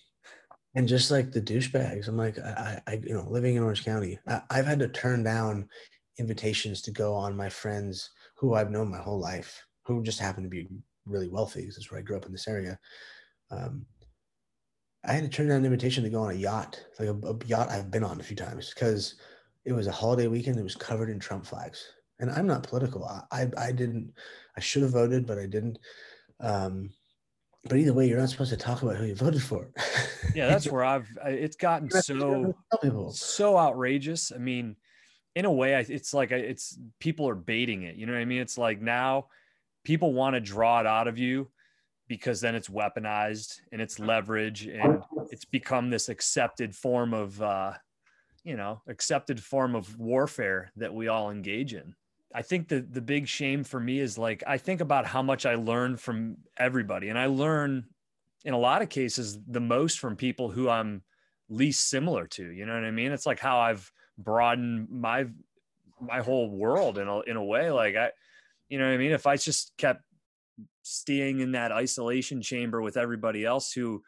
and 0.75 0.87
just 0.87 1.11
like 1.11 1.31
the 1.31 1.41
douchebags, 1.41 2.07
I'm 2.07 2.17
like, 2.17 2.39
I, 2.39 2.81
I, 2.87 2.93
you 3.03 3.13
know, 3.13 3.27
living 3.29 3.55
in 3.55 3.63
Orange 3.63 3.83
County, 3.83 4.19
I, 4.27 4.41
I've 4.49 4.65
had 4.65 4.79
to 4.79 4.87
turn 4.87 5.23
down 5.23 5.67
invitations 6.17 6.81
to 6.83 6.91
go 6.91 7.13
on 7.13 7.35
my 7.35 7.49
friends 7.49 8.11
who 8.37 8.53
I've 8.53 8.71
known 8.71 8.89
my 8.89 8.99
whole 8.99 9.19
life, 9.19 9.61
who 9.85 10.03
just 10.03 10.19
happen 10.19 10.43
to 10.43 10.49
be 10.49 10.67
really 11.05 11.27
wealthy. 11.27 11.65
This 11.65 11.77
is 11.77 11.91
where 11.91 11.99
I 11.99 12.03
grew 12.03 12.17
up 12.17 12.25
in 12.25 12.31
this 12.31 12.47
area. 12.47 12.79
Um, 13.49 13.85
I 15.03 15.13
had 15.13 15.23
to 15.23 15.29
turn 15.29 15.47
down 15.47 15.57
an 15.57 15.65
invitation 15.65 16.03
to 16.03 16.09
go 16.09 16.21
on 16.21 16.31
a 16.31 16.35
yacht, 16.35 16.79
like 16.99 17.09
a, 17.09 17.13
a 17.13 17.35
yacht 17.47 17.69
I've 17.69 17.91
been 17.91 18.03
on 18.03 18.19
a 18.19 18.23
few 18.23 18.35
times, 18.35 18.71
because 18.73 19.15
it 19.65 19.73
was 19.73 19.87
a 19.87 19.91
holiday 19.91 20.27
weekend. 20.27 20.57
It 20.57 20.63
was 20.63 20.75
covered 20.75 21.09
in 21.09 21.19
Trump 21.19 21.45
flags, 21.45 21.83
and 22.19 22.29
I'm 22.29 22.47
not 22.47 22.63
political. 22.63 23.05
I 23.05 23.23
I, 23.31 23.47
I 23.57 23.71
didn't. 23.71 24.13
I 24.55 24.59
should 24.59 24.83
have 24.83 24.91
voted, 24.91 25.25
but 25.25 25.39
I 25.39 25.47
didn't. 25.47 25.79
Um, 26.39 26.91
but 27.63 27.77
either 27.77 27.93
way, 27.93 28.07
you're 28.07 28.19
not 28.19 28.29
supposed 28.29 28.51
to 28.51 28.57
talk 28.57 28.81
about 28.81 28.95
who 28.95 29.05
you 29.05 29.15
voted 29.15 29.41
for. 29.41 29.69
yeah, 30.33 30.47
that's 30.49 30.67
where 30.67 30.83
I've. 30.83 31.07
It's 31.25 31.55
gotten 31.55 31.89
so 31.89 32.55
so 33.11 33.57
outrageous. 33.57 34.31
I 34.33 34.39
mean, 34.39 34.75
in 35.35 35.45
a 35.45 35.51
way, 35.51 35.73
it's 35.87 36.13
like 36.13 36.31
it's 36.31 36.77
people 36.99 37.29
are 37.29 37.35
baiting 37.35 37.83
it. 37.83 37.95
You 37.95 38.05
know 38.05 38.13
what 38.13 38.19
I 38.19 38.25
mean? 38.25 38.41
It's 38.41 38.57
like 38.57 38.81
now 38.81 39.27
people 39.83 40.13
want 40.13 40.35
to 40.35 40.39
draw 40.39 40.79
it 40.79 40.87
out 40.87 41.07
of 41.07 41.17
you 41.17 41.49
because 42.07 42.41
then 42.41 42.55
it's 42.55 42.67
weaponized 42.67 43.61
and 43.71 43.81
it's 43.81 43.99
leverage 43.99 44.67
and 44.67 45.01
it's 45.29 45.45
become 45.45 45.89
this 45.89 46.09
accepted 46.09 46.75
form 46.75 47.13
of 47.13 47.41
uh, 47.41 47.73
you 48.43 48.57
know 48.57 48.81
accepted 48.87 49.41
form 49.41 49.75
of 49.75 49.97
warfare 49.99 50.71
that 50.75 50.93
we 50.93 51.07
all 51.07 51.31
engage 51.31 51.73
in 51.73 51.95
i 52.33 52.41
think 52.41 52.67
the 52.67 52.81
the 52.81 53.01
big 53.01 53.27
shame 53.27 53.63
for 53.63 53.79
me 53.79 53.99
is 53.99 54.17
like 54.17 54.43
i 54.47 54.57
think 54.57 54.81
about 54.81 55.05
how 55.05 55.21
much 55.21 55.45
i 55.45 55.55
learn 55.55 55.97
from 55.97 56.37
everybody 56.57 57.09
and 57.09 57.17
i 57.17 57.25
learn 57.25 57.85
in 58.43 58.53
a 58.53 58.57
lot 58.57 58.81
of 58.81 58.89
cases 58.89 59.37
the 59.47 59.59
most 59.59 59.99
from 59.99 60.15
people 60.15 60.49
who 60.49 60.69
i'm 60.69 61.01
least 61.49 61.89
similar 61.89 62.27
to 62.27 62.51
you 62.51 62.65
know 62.65 62.73
what 62.73 62.83
i 62.83 62.91
mean 62.91 63.11
it's 63.11 63.25
like 63.25 63.39
how 63.39 63.59
i've 63.59 63.91
broadened 64.17 64.87
my 64.89 65.25
my 65.99 66.19
whole 66.19 66.49
world 66.49 66.97
in 66.97 67.07
a, 67.07 67.19
in 67.21 67.35
a 67.35 67.43
way 67.43 67.69
like 67.69 67.95
i 67.95 68.09
you 68.69 68.79
know 68.79 68.85
what 68.85 68.93
i 68.93 68.97
mean 68.97 69.11
if 69.11 69.27
i 69.27 69.35
just 69.35 69.73
kept 69.77 70.01
staying 70.83 71.39
in 71.39 71.51
that 71.51 71.71
isolation 71.71 72.41
chamber 72.41 72.81
with 72.81 72.97
everybody 72.97 73.45
else 73.45 73.71
who 73.71 74.01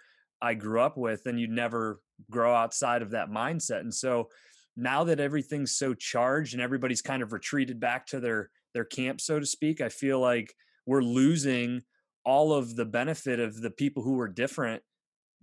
I 0.44 0.54
grew 0.56 0.82
up 0.82 0.98
with, 0.98 1.24
then 1.24 1.38
you'd 1.38 1.50
never 1.50 2.02
grow 2.30 2.54
outside 2.54 3.02
of 3.02 3.12
that 3.12 3.30
mindset. 3.30 3.80
And 3.80 3.94
so 3.94 4.30
now 4.76 5.04
that 5.04 5.20
everything's 5.20 5.76
so 5.76 5.94
charged 5.94 6.54
and 6.54 6.62
everybody's 6.62 7.02
kind 7.02 7.22
of 7.22 7.34
retreated 7.34 7.80
back 7.80 8.08
to 8.08 8.20
their 8.20 8.50
their 8.74 8.86
camp, 8.86 9.22
so 9.22 9.40
to 9.40 9.46
speak, 9.46 9.82
I 9.82 9.90
feel 9.90 10.20
like 10.20 10.54
we're 10.86 11.04
losing 11.04 11.84
all 12.26 12.54
of 12.54 12.76
the 12.76 12.86
benefit 12.86 13.40
of 13.40 13.62
the 13.62 13.70
people 13.70 14.02
who 14.02 14.14
were 14.14 14.28
different 14.28 14.82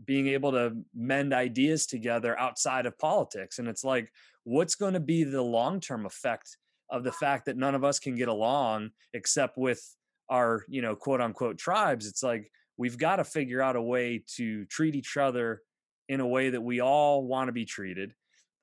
being 0.04 0.28
able 0.28 0.50
to 0.52 0.72
mend 0.94 1.32
ideas 1.32 1.86
together 1.86 2.38
outside 2.38 2.86
of 2.86 2.98
politics. 2.98 3.58
And 3.58 3.68
it's 3.68 3.84
like, 3.84 4.10
what's 4.44 4.74
going 4.74 4.94
to 4.94 5.00
be 5.00 5.24
the 5.24 5.42
long 5.42 5.80
term 5.80 6.06
effect 6.06 6.56
of 6.90 7.04
the 7.04 7.12
fact 7.12 7.46
that 7.46 7.56
none 7.56 7.74
of 7.74 7.84
us 7.84 7.98
can 7.98 8.16
get 8.16 8.28
along 8.28 8.90
except 9.14 9.56
with 9.56 9.96
our 10.28 10.64
you 10.68 10.82
know 10.82 10.94
quote 10.96 11.20
unquote 11.20 11.58
tribes 11.58 12.06
it's 12.06 12.22
like 12.22 12.50
we've 12.76 12.98
got 12.98 13.16
to 13.16 13.24
figure 13.24 13.60
out 13.62 13.76
a 13.76 13.82
way 13.82 14.22
to 14.36 14.64
treat 14.66 14.94
each 14.94 15.16
other 15.16 15.60
in 16.08 16.20
a 16.20 16.26
way 16.26 16.50
that 16.50 16.60
we 16.60 16.80
all 16.80 17.24
want 17.24 17.48
to 17.48 17.52
be 17.52 17.64
treated 17.64 18.12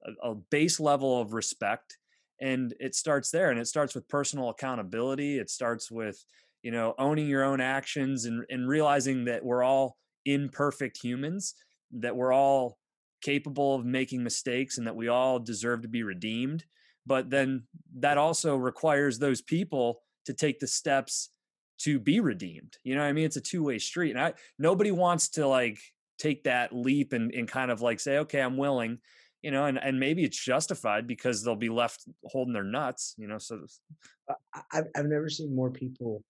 a, 0.05 0.31
a 0.31 0.35
base 0.35 0.79
level 0.79 1.19
of 1.21 1.33
respect 1.33 1.97
and 2.39 2.73
it 2.79 2.95
starts 2.95 3.31
there 3.31 3.49
and 3.49 3.59
it 3.59 3.67
starts 3.67 3.95
with 3.95 4.07
personal 4.07 4.49
accountability 4.49 5.37
it 5.37 5.49
starts 5.49 5.89
with 5.91 6.23
you 6.61 6.71
know 6.71 6.93
owning 6.99 7.27
your 7.27 7.43
own 7.43 7.61
actions 7.61 8.25
and, 8.25 8.43
and 8.49 8.67
realizing 8.67 9.25
that 9.25 9.43
we're 9.43 9.63
all 9.63 9.97
imperfect 10.25 10.97
humans 11.01 11.55
that 11.91 12.15
we're 12.15 12.33
all 12.33 12.77
capable 13.21 13.75
of 13.75 13.85
making 13.85 14.23
mistakes 14.23 14.77
and 14.77 14.85
that 14.85 14.95
we 14.95 15.07
all 15.07 15.39
deserve 15.39 15.81
to 15.81 15.87
be 15.87 16.03
redeemed 16.03 16.63
but 17.05 17.29
then 17.29 17.63
that 17.99 18.17
also 18.17 18.55
requires 18.55 19.17
those 19.17 19.41
people 19.41 20.01
to 20.25 20.33
take 20.33 20.59
the 20.59 20.67
steps 20.67 21.29
to 21.79 21.99
be 21.99 22.19
redeemed. 22.19 22.77
You 22.83 22.95
know 22.95 23.01
what 23.01 23.07
I 23.07 23.13
mean? 23.13 23.25
It's 23.25 23.37
a 23.37 23.41
two-way 23.41 23.79
street. 23.79 24.11
And 24.11 24.19
I 24.19 24.33
nobody 24.59 24.91
wants 24.91 25.29
to 25.29 25.47
like 25.47 25.79
take 26.19 26.43
that 26.43 26.73
leap 26.73 27.13
and, 27.13 27.33
and 27.33 27.47
kind 27.47 27.71
of 27.71 27.81
like 27.81 27.99
say, 27.99 28.19
okay, 28.19 28.41
I'm 28.41 28.57
willing, 28.57 28.99
you 29.41 29.51
know, 29.51 29.65
and, 29.65 29.77
and 29.77 29.99
maybe 29.99 30.23
it's 30.23 30.43
justified 30.43 31.07
because 31.07 31.43
they'll 31.43 31.55
be 31.55 31.69
left 31.69 32.03
holding 32.25 32.53
their 32.53 32.63
nuts, 32.63 33.13
you 33.17 33.27
know. 33.27 33.37
So 33.37 33.65
I've 34.73 34.87
I've 34.95 35.05
never 35.05 35.29
seen 35.29 35.55
more 35.55 35.71
people 35.71 36.23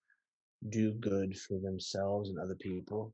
do 0.70 0.94
good 0.94 1.38
for 1.38 1.60
themselves 1.60 2.30
and 2.30 2.40
other 2.40 2.56
people 2.56 3.14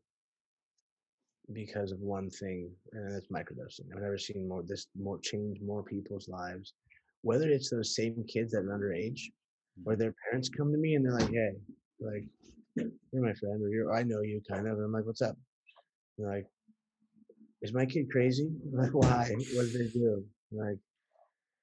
because 1.54 1.92
of 1.92 2.00
one 2.00 2.30
thing, 2.30 2.72
and 2.94 3.14
that's 3.14 3.28
microdosing. 3.28 3.94
I've 3.96 4.02
never 4.02 4.18
seen 4.18 4.48
more 4.48 4.64
this 4.64 4.88
more 5.00 5.20
change 5.20 5.60
more 5.62 5.84
people's 5.84 6.28
lives. 6.28 6.74
Whether 7.22 7.50
it's 7.50 7.70
those 7.70 7.96
same 7.96 8.26
kids 8.28 8.52
that 8.52 8.66
are 8.66 8.78
underage, 8.78 9.22
or 9.86 9.94
mm-hmm. 9.94 10.02
their 10.02 10.16
parents 10.26 10.50
come 10.50 10.72
to 10.72 10.78
me 10.78 10.96
and 10.96 11.06
they're 11.06 11.14
like, 11.14 11.32
"Hey, 11.32 11.54
like, 12.00 12.26
you're 12.76 13.24
my 13.26 13.34
friend, 13.34 13.62
or 13.62 13.70
you're, 13.70 13.94
I 13.94 14.04
know 14.04 14.22
you 14.22 14.42
kind 14.50 14.68
of. 14.68 14.78
And 14.78 14.86
I'm 14.86 14.92
like, 14.92 15.06
what's 15.06 15.22
up? 15.22 15.38
And 16.18 16.28
like, 16.28 16.46
is 17.64 17.74
my 17.74 17.86
kid 17.86 18.12
crazy? 18.12 18.50
Like, 18.72 18.94
why? 18.94 19.30
What 19.54 19.72
did 19.72 19.74
they 19.74 19.92
do? 19.92 20.24
Like, 20.52 20.78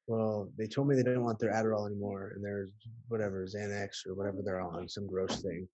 well, 0.09 0.51
they 0.59 0.67
told 0.67 0.89
me 0.89 0.97
they 0.97 1.05
didn't 1.05 1.23
want 1.23 1.39
their 1.39 1.53
Adderall 1.53 1.87
anymore, 1.87 2.33
and 2.35 2.45
there's 2.45 2.71
whatever 3.09 3.47
Xanax 3.47 4.07
or 4.07 4.15
whatever 4.15 4.39
they're 4.45 4.61
on, 4.61 4.89
some 4.89 5.07
gross 5.07 5.41
thing. 5.41 5.69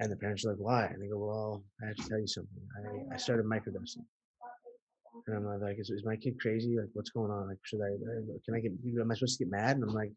And 0.00 0.10
the 0.10 0.16
parents 0.16 0.44
are 0.44 0.50
like, 0.50 0.58
why? 0.58 0.86
And 0.86 1.00
they 1.00 1.08
go, 1.08 1.18
well, 1.18 1.64
I 1.82 1.86
have 1.86 1.96
to 1.96 2.08
tell 2.08 2.18
you 2.18 2.26
something. 2.26 2.62
I, 3.10 3.14
I 3.14 3.18
started 3.18 3.46
microdosing. 3.46 4.04
And 5.26 5.36
I'm 5.36 5.60
like, 5.60 5.78
is, 5.78 5.90
is 5.90 6.04
my 6.04 6.16
kid 6.16 6.40
crazy? 6.40 6.76
Like, 6.76 6.88
what's 6.94 7.10
going 7.10 7.30
on? 7.30 7.48
Like, 7.48 7.58
should 7.62 7.80
I, 7.80 7.92
uh, 7.92 8.38
can 8.44 8.54
I 8.56 8.60
get, 8.60 8.72
am 9.00 9.10
I 9.10 9.14
supposed 9.14 9.38
to 9.38 9.44
get 9.44 9.52
mad? 9.52 9.76
And 9.76 9.84
I'm 9.84 9.94
like, 9.94 10.10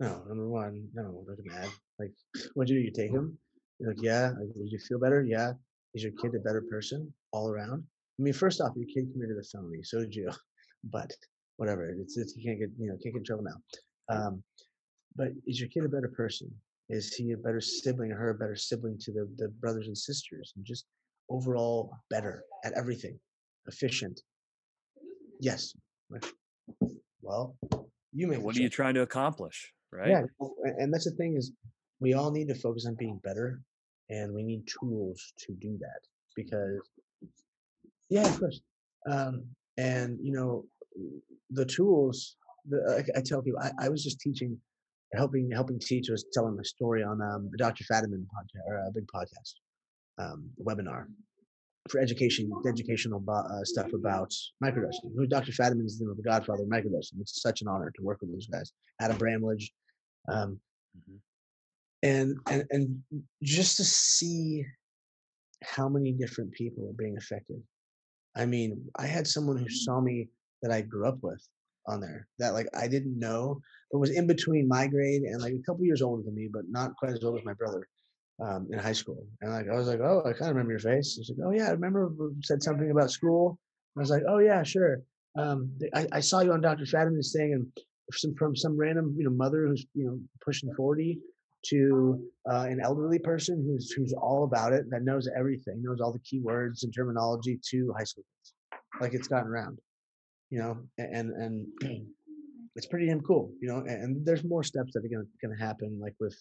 no, 0.00 0.22
number 0.26 0.48
one, 0.48 0.88
no, 0.94 1.24
don't 1.26 1.36
get 1.36 1.52
mad. 1.52 1.68
Like, 1.98 2.12
what'd 2.54 2.70
you 2.70 2.78
do? 2.78 2.84
You 2.84 2.92
take 2.92 3.10
him? 3.10 3.36
You're 3.80 3.90
like, 3.90 4.02
yeah. 4.02 4.28
Like, 4.28 4.54
did 4.54 4.70
you 4.70 4.78
feel 4.78 4.98
better? 4.98 5.22
Yeah. 5.22 5.52
Is 5.94 6.02
your 6.02 6.12
kid 6.12 6.34
a 6.34 6.38
better 6.38 6.64
person 6.70 7.12
all 7.32 7.50
around? 7.50 7.84
I 8.22 8.24
mean, 8.24 8.34
first 8.34 8.60
off, 8.60 8.72
your 8.76 8.86
kid 8.86 9.12
committed 9.12 9.36
a 9.36 9.42
felony. 9.42 9.82
So 9.82 10.00
did 10.00 10.14
you. 10.14 10.30
But 10.84 11.12
whatever. 11.58 11.88
It's, 11.90 12.16
it's 12.16 12.36
you 12.36 12.42
can't 12.44 12.58
get 12.58 12.70
you 12.76 12.88
know 12.88 12.94
can't 13.00 13.14
get 13.14 13.20
in 13.20 13.24
trouble 13.24 13.44
now. 13.44 13.58
Um, 14.12 14.42
but 15.14 15.28
is 15.46 15.60
your 15.60 15.68
kid 15.68 15.84
a 15.84 15.88
better 15.88 16.08
person? 16.08 16.50
Is 16.88 17.14
he 17.14 17.30
a 17.30 17.36
better 17.36 17.60
sibling 17.60 18.10
or 18.10 18.16
her 18.16 18.30
a 18.30 18.34
better 18.34 18.56
sibling 18.56 18.98
to 19.02 19.12
the, 19.12 19.28
the 19.36 19.48
brothers 19.60 19.86
and 19.86 19.96
sisters 19.96 20.52
and 20.56 20.64
just 20.64 20.86
overall 21.30 21.92
better 22.10 22.42
at 22.64 22.72
everything, 22.72 23.16
efficient? 23.68 24.20
Yes. 25.38 25.72
Well, 27.20 27.54
you 28.12 28.26
may. 28.26 28.38
What 28.38 28.56
are 28.56 28.60
you 28.62 28.68
trying 28.68 28.94
to 28.94 29.02
accomplish? 29.02 29.72
right? 29.92 30.08
Yeah, 30.08 30.22
and 30.78 30.92
that's 30.92 31.04
the 31.04 31.12
thing 31.12 31.36
is, 31.36 31.52
we 32.00 32.14
all 32.14 32.30
need 32.30 32.48
to 32.48 32.54
focus 32.54 32.86
on 32.86 32.96
being 32.96 33.20
better, 33.22 33.60
and 34.10 34.34
we 34.34 34.42
need 34.42 34.64
tools 34.66 35.32
to 35.46 35.52
do 35.60 35.78
that 35.78 36.00
because, 36.34 36.80
yeah, 38.08 38.26
of 38.26 38.38
course. 38.38 38.60
Um, 39.10 39.44
and 39.78 40.18
you 40.22 40.32
know, 40.32 40.64
the 41.50 41.64
tools. 41.64 42.36
The, 42.68 43.04
I, 43.16 43.18
I 43.18 43.22
tell 43.22 43.42
people, 43.42 43.60
I, 43.60 43.86
I, 43.86 43.88
was 43.88 44.04
just 44.04 44.20
teaching, 44.20 44.56
helping 45.14 45.50
helping 45.50 45.80
teach 45.80 46.08
was 46.08 46.24
telling 46.32 46.56
my 46.56 46.62
story 46.62 47.02
on 47.02 47.20
um, 47.20 47.48
the 47.50 47.58
Dr. 47.58 47.84
Fadiman 47.84 48.24
podcast 48.24 48.66
or 48.68 48.76
a 48.76 48.92
big 48.94 49.04
podcast 49.12 49.54
um, 50.18 50.48
webinar 50.64 51.06
for 51.88 52.00
education, 52.00 52.50
educational 52.66 53.22
uh, 53.28 53.64
stuff 53.64 53.92
about 53.92 54.32
microdosing. 54.62 55.28
Dr. 55.28 55.52
Fadiman 55.52 55.86
is 55.86 55.98
the 55.98 56.14
godfather 56.24 56.62
of 56.62 56.68
microdosing. 56.68 57.20
It's 57.20 57.42
such 57.42 57.62
an 57.62 57.68
honor 57.68 57.92
to 57.96 58.02
work 58.02 58.18
with 58.20 58.32
those 58.32 58.46
guys. 58.46 58.72
Adam 59.00 59.18
Bramlage, 59.18 59.72
um, 60.30 60.60
mm-hmm. 60.96 61.16
and, 62.04 62.36
and 62.48 62.64
and 62.70 63.02
just 63.42 63.76
to 63.78 63.84
see 63.84 64.64
how 65.64 65.88
many 65.88 66.12
different 66.12 66.52
people 66.52 66.88
are 66.88 66.94
being 66.94 67.16
affected. 67.16 67.60
I 68.36 68.46
mean, 68.46 68.84
I 68.96 69.06
had 69.06 69.26
someone 69.26 69.58
who 69.58 69.68
saw 69.68 70.00
me 70.00 70.28
that 70.62 70.70
I 70.70 70.80
grew 70.80 71.06
up 71.06 71.18
with 71.22 71.42
on 71.86 72.00
there 72.00 72.28
that 72.38 72.54
like 72.54 72.68
I 72.76 72.86
didn't 72.88 73.18
know, 73.18 73.60
but 73.90 73.98
was 73.98 74.10
in 74.10 74.26
between 74.26 74.68
my 74.68 74.86
grade 74.86 75.22
and 75.22 75.42
like 75.42 75.52
a 75.52 75.62
couple 75.66 75.84
years 75.84 76.02
older 76.02 76.22
than 76.22 76.34
me, 76.34 76.48
but 76.52 76.62
not 76.68 76.96
quite 76.96 77.12
as 77.12 77.24
old 77.24 77.38
as 77.38 77.44
my 77.44 77.54
brother 77.54 77.88
um, 78.40 78.68
in 78.70 78.78
high 78.78 78.92
school. 78.92 79.26
And 79.40 79.52
like 79.52 79.68
I 79.68 79.76
was 79.76 79.88
like, 79.88 80.00
oh, 80.00 80.20
I 80.20 80.32
kind 80.32 80.50
of 80.50 80.56
remember 80.56 80.72
your 80.72 80.78
face. 80.78 81.16
He's 81.16 81.30
like, 81.30 81.46
oh 81.46 81.52
yeah, 81.52 81.68
I 81.68 81.72
remember 81.72 82.12
said 82.42 82.62
something 82.62 82.90
about 82.90 83.10
school. 83.10 83.58
I 83.96 84.00
was 84.00 84.10
like, 84.10 84.22
oh 84.28 84.38
yeah, 84.38 84.62
sure. 84.62 85.02
Um, 85.36 85.72
I, 85.94 86.06
I 86.12 86.20
saw 86.20 86.40
you 86.40 86.52
on 86.52 86.60
Dr. 86.60 86.84
Fadiman's 86.84 87.32
thing, 87.32 87.52
and 87.54 87.66
some 88.12 88.34
from 88.34 88.54
some 88.54 88.76
random 88.76 89.14
you 89.16 89.24
know 89.24 89.30
mother 89.30 89.66
who's 89.66 89.86
you 89.94 90.04
know 90.04 90.18
pushing 90.44 90.72
40 90.74 91.18
to 91.66 92.22
uh, 92.50 92.66
an 92.68 92.80
elderly 92.80 93.18
person 93.18 93.62
who's 93.64 93.90
who's 93.92 94.12
all 94.12 94.44
about 94.44 94.72
it, 94.72 94.84
that 94.90 95.02
knows 95.02 95.28
everything, 95.36 95.82
knows 95.82 96.00
all 96.00 96.12
the 96.12 96.18
keywords 96.20 96.82
and 96.82 96.92
terminology 96.94 97.58
to 97.70 97.94
high 97.96 98.04
school 98.04 98.24
kids. 98.38 98.54
Like 99.00 99.14
it's 99.14 99.28
gotten 99.28 99.48
around, 99.48 99.78
you 100.50 100.58
know, 100.58 100.78
and 100.98 101.30
and 101.30 101.66
it's 102.76 102.86
pretty 102.86 103.06
damn 103.06 103.20
cool, 103.20 103.52
you 103.60 103.68
know. 103.68 103.78
And, 103.78 104.24
there's 104.24 104.44
more 104.44 104.62
steps 104.62 104.92
that 104.94 105.04
are 105.04 105.08
gonna 105.08 105.28
gonna 105.40 105.58
happen, 105.58 105.98
like 106.00 106.14
with 106.20 106.36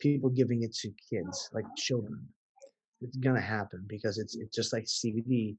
people 0.00 0.30
giving 0.30 0.62
it 0.62 0.74
to 0.74 0.90
kids, 1.10 1.48
like 1.52 1.64
children. 1.76 2.26
It's 3.02 3.16
gonna 3.18 3.40
happen 3.40 3.84
because 3.88 4.18
it's 4.18 4.36
it's 4.36 4.54
just 4.54 4.72
like 4.72 4.84
CBD 4.84 5.56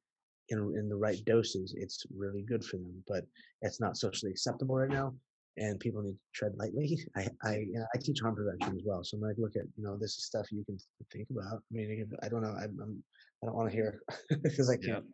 in 0.49 0.57
in 0.77 0.89
the 0.89 0.95
right 0.95 1.23
doses. 1.25 1.73
It's 1.77 2.05
really 2.15 2.43
good 2.43 2.63
for 2.65 2.77
them, 2.77 3.03
but 3.07 3.23
it's 3.61 3.79
not 3.79 3.97
socially 3.97 4.31
acceptable 4.31 4.75
right 4.75 4.89
now 4.89 5.13
and 5.57 5.79
people 5.79 6.01
need 6.01 6.13
to 6.13 6.19
tread 6.33 6.53
lightly. 6.57 6.97
I 7.15 7.27
I, 7.43 7.55
you 7.57 7.73
know, 7.73 7.85
I 7.93 7.97
teach 7.99 8.19
harm 8.21 8.35
prevention 8.35 8.75
as 8.75 8.83
well, 8.85 9.03
so 9.03 9.17
I'm 9.17 9.23
like, 9.23 9.35
look 9.37 9.55
at 9.55 9.65
you 9.75 9.83
know 9.83 9.97
this 9.97 10.17
is 10.17 10.25
stuff 10.25 10.51
you 10.51 10.63
can 10.65 10.77
think 11.11 11.27
about. 11.29 11.61
I 11.71 11.71
mean, 11.71 12.09
I 12.23 12.29
don't 12.29 12.41
know, 12.41 12.55
I'm, 12.55 12.77
I'm 12.81 13.03
I 13.43 13.47
don't 13.47 13.55
want 13.55 13.69
to 13.69 13.75
hear 13.75 14.01
because 14.43 14.69
I 14.69 14.77
can't. 14.77 15.05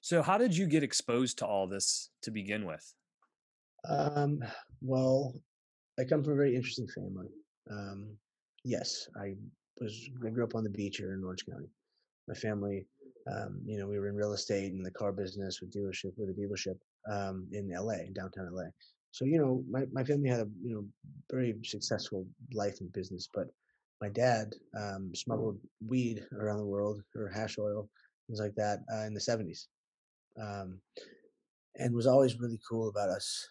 So, 0.00 0.22
how 0.22 0.38
did 0.38 0.56
you 0.56 0.66
get 0.66 0.82
exposed 0.82 1.38
to 1.38 1.46
all 1.46 1.66
this 1.66 2.10
to 2.22 2.30
begin 2.30 2.66
with? 2.66 2.94
Um, 3.88 4.40
well, 4.80 5.34
I 5.98 6.04
come 6.04 6.22
from 6.22 6.34
a 6.34 6.36
very 6.36 6.54
interesting 6.54 6.88
family. 6.94 7.28
Um, 7.70 8.16
yes, 8.64 9.08
I 9.20 9.34
was 9.80 10.10
I 10.24 10.30
grew 10.30 10.44
up 10.44 10.54
on 10.54 10.64
the 10.64 10.70
beach 10.70 10.98
here 10.98 11.14
in 11.14 11.24
Orange 11.24 11.46
County. 11.50 11.68
My 12.28 12.34
family, 12.34 12.86
um, 13.30 13.60
you 13.64 13.78
know, 13.78 13.86
we 13.86 13.98
were 13.98 14.08
in 14.08 14.14
real 14.14 14.32
estate 14.32 14.72
and 14.72 14.84
the 14.84 14.90
car 14.90 15.12
business 15.12 15.60
with 15.60 15.72
dealership 15.72 16.12
with 16.16 16.30
a 16.30 16.32
dealership 16.32 16.78
um, 17.10 17.48
in 17.52 17.70
LA, 17.70 18.04
downtown 18.14 18.48
LA. 18.52 18.64
So 19.12 19.24
you 19.26 19.38
know, 19.38 19.64
my, 19.70 19.84
my 19.92 20.04
family 20.04 20.28
had 20.30 20.40
a 20.40 20.48
you 20.62 20.74
know 20.74 20.86
very 21.30 21.54
successful 21.64 22.26
life 22.52 22.80
and 22.80 22.92
business, 22.92 23.28
but 23.32 23.48
my 24.00 24.08
dad 24.08 24.54
um, 24.78 25.14
smuggled 25.14 25.58
weed 25.86 26.26
around 26.38 26.58
the 26.58 26.66
world 26.66 27.02
or 27.14 27.28
hash 27.28 27.58
oil, 27.58 27.88
things 28.26 28.40
like 28.40 28.54
that, 28.56 28.80
uh, 28.92 29.04
in 29.06 29.14
the 29.14 29.20
seventies, 29.20 29.68
um, 30.40 30.80
and 31.76 31.94
was 31.94 32.06
always 32.06 32.38
really 32.40 32.60
cool 32.68 32.88
about 32.88 33.08
us. 33.08 33.48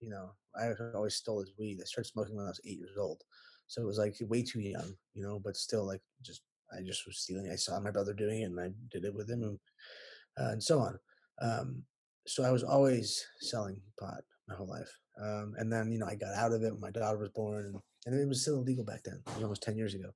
You 0.00 0.10
know, 0.10 0.30
I 0.56 0.70
always 0.94 1.14
stole 1.16 1.40
his 1.40 1.52
weed. 1.58 1.78
I 1.80 1.84
started 1.84 2.10
smoking 2.10 2.36
when 2.36 2.46
I 2.46 2.50
was 2.50 2.60
eight 2.66 2.78
years 2.78 2.96
old, 2.98 3.22
so 3.66 3.82
it 3.82 3.86
was 3.86 3.98
like 3.98 4.16
way 4.22 4.42
too 4.42 4.60
young, 4.60 4.94
you 5.14 5.22
know. 5.22 5.40
But 5.42 5.56
still, 5.56 5.86
like 5.86 6.02
just 6.22 6.42
I 6.76 6.82
just 6.82 7.06
was 7.06 7.18
stealing. 7.18 7.50
I 7.52 7.56
saw 7.56 7.80
my 7.80 7.90
brother 7.90 8.12
doing 8.14 8.42
it, 8.42 8.46
and 8.46 8.60
I 8.60 8.70
did 8.90 9.04
it 9.04 9.14
with 9.14 9.30
him, 9.30 9.42
and, 9.42 9.58
uh, 10.38 10.52
and 10.52 10.62
so 10.62 10.80
on. 10.80 10.98
Um, 11.40 11.82
so 12.26 12.42
I 12.44 12.50
was 12.50 12.64
always 12.64 13.24
selling 13.40 13.80
pot 14.00 14.22
my 14.48 14.54
whole 14.54 14.68
life. 14.68 14.90
Um, 15.22 15.54
and 15.58 15.72
then, 15.72 15.92
you 15.92 15.98
know, 15.98 16.06
I 16.06 16.14
got 16.14 16.34
out 16.34 16.52
of 16.52 16.62
it 16.62 16.72
when 16.72 16.80
my 16.80 16.90
daughter 16.90 17.18
was 17.18 17.30
born, 17.30 17.66
and, 17.66 17.76
and 18.06 18.20
it 18.20 18.28
was 18.28 18.42
still 18.42 18.56
illegal 18.56 18.84
back 18.84 19.02
then. 19.04 19.22
It 19.26 19.34
was 19.34 19.42
almost 19.42 19.62
10 19.62 19.76
years 19.76 19.94
ago. 19.94 20.10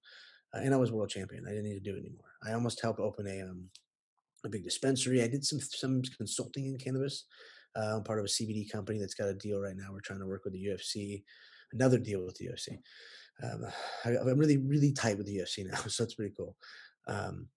Uh, 0.54 0.58
and 0.58 0.74
I 0.74 0.76
was 0.76 0.92
world 0.92 1.10
champion. 1.10 1.44
I 1.46 1.50
didn't 1.50 1.64
need 1.64 1.82
to 1.82 1.90
do 1.90 1.96
it 1.96 2.00
anymore. 2.00 2.30
I 2.46 2.52
almost 2.52 2.80
helped 2.80 3.00
open 3.00 3.26
a, 3.26 3.42
um, 3.42 3.64
a 4.44 4.48
big 4.48 4.64
dispensary. 4.64 5.22
I 5.22 5.28
did 5.28 5.44
some, 5.44 5.60
some 5.60 6.02
consulting 6.16 6.66
in 6.66 6.78
cannabis. 6.78 7.24
Uh, 7.76 7.96
I'm 7.96 8.04
part 8.04 8.18
of 8.18 8.24
a 8.24 8.28
CBD 8.28 8.70
company 8.70 8.98
that's 8.98 9.14
got 9.14 9.28
a 9.28 9.34
deal 9.34 9.60
right 9.60 9.76
now. 9.76 9.92
We're 9.92 10.00
trying 10.00 10.20
to 10.20 10.26
work 10.26 10.44
with 10.44 10.54
the 10.54 10.64
UFC, 10.64 11.22
another 11.72 11.98
deal 11.98 12.24
with 12.24 12.36
the 12.36 12.46
UFC. 12.46 12.78
Um, 13.42 13.66
I, 14.04 14.30
am 14.30 14.38
really, 14.38 14.56
really 14.56 14.92
tight 14.92 15.18
with 15.18 15.26
the 15.26 15.36
UFC 15.36 15.66
now, 15.70 15.76
so 15.86 16.04
it's 16.04 16.14
pretty 16.14 16.34
cool. 16.36 16.56
Um, 17.06 17.48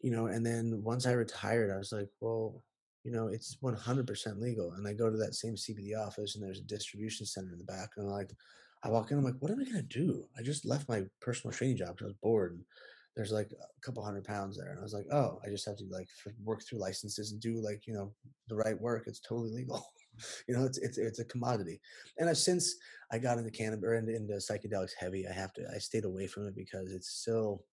you 0.00 0.10
know, 0.10 0.26
and 0.26 0.44
then 0.44 0.82
once 0.82 1.06
I 1.06 1.12
retired, 1.12 1.70
I 1.70 1.76
was 1.76 1.92
like, 1.92 2.08
well, 2.20 2.62
you 3.04 3.10
know, 3.10 3.28
it's 3.28 3.56
100% 3.62 4.40
legal. 4.40 4.72
And 4.72 4.86
I 4.86 4.92
go 4.92 5.10
to 5.10 5.16
that 5.16 5.34
same 5.34 5.54
CBD 5.54 5.98
office 5.98 6.34
and 6.34 6.44
there's 6.44 6.60
a 6.60 6.64
distribution 6.64 7.26
center 7.26 7.52
in 7.52 7.58
the 7.58 7.64
back. 7.64 7.90
And 7.96 8.06
I'm 8.06 8.12
like, 8.12 8.30
I 8.84 8.88
walk 8.88 9.10
in, 9.10 9.18
I'm 9.18 9.24
like, 9.24 9.40
what 9.40 9.50
am 9.50 9.60
I 9.60 9.64
going 9.64 9.76
to 9.76 9.82
do? 9.82 10.24
I 10.38 10.42
just 10.42 10.64
left 10.64 10.88
my 10.88 11.02
personal 11.20 11.54
training 11.54 11.76
job 11.76 11.88
because 11.88 12.04
I 12.04 12.08
was 12.08 12.16
bored. 12.22 12.52
And 12.52 12.64
there's 13.16 13.32
like 13.32 13.50
a 13.52 13.80
couple 13.80 14.04
hundred 14.04 14.24
pounds 14.24 14.56
there. 14.56 14.70
And 14.70 14.78
I 14.78 14.82
was 14.82 14.94
like, 14.94 15.06
oh, 15.12 15.40
I 15.44 15.48
just 15.48 15.66
have 15.66 15.76
to 15.76 15.84
like 15.90 16.08
work 16.42 16.62
through 16.62 16.78
licenses 16.78 17.32
and 17.32 17.40
do 17.40 17.60
like, 17.60 17.86
you 17.86 17.94
know, 17.94 18.12
the 18.48 18.56
right 18.56 18.80
work. 18.80 19.04
It's 19.06 19.20
totally 19.20 19.50
legal. 19.50 19.84
you 20.48 20.56
know, 20.56 20.64
it's, 20.64 20.78
it's, 20.78 20.98
it's 20.98 21.18
a 21.18 21.24
commodity. 21.24 21.80
And 22.18 22.28
I've, 22.28 22.38
since 22.38 22.76
I 23.10 23.18
got 23.18 23.38
into 23.38 23.50
cannabis 23.50 23.84
or 23.84 23.94
into, 23.94 24.14
into 24.14 24.34
psychedelics 24.34 24.92
heavy, 24.98 25.26
I 25.28 25.32
have 25.32 25.52
to, 25.54 25.66
I 25.74 25.78
stayed 25.78 26.04
away 26.04 26.26
from 26.26 26.46
it 26.46 26.56
because 26.56 26.92
it's 26.92 27.08
still 27.08 27.64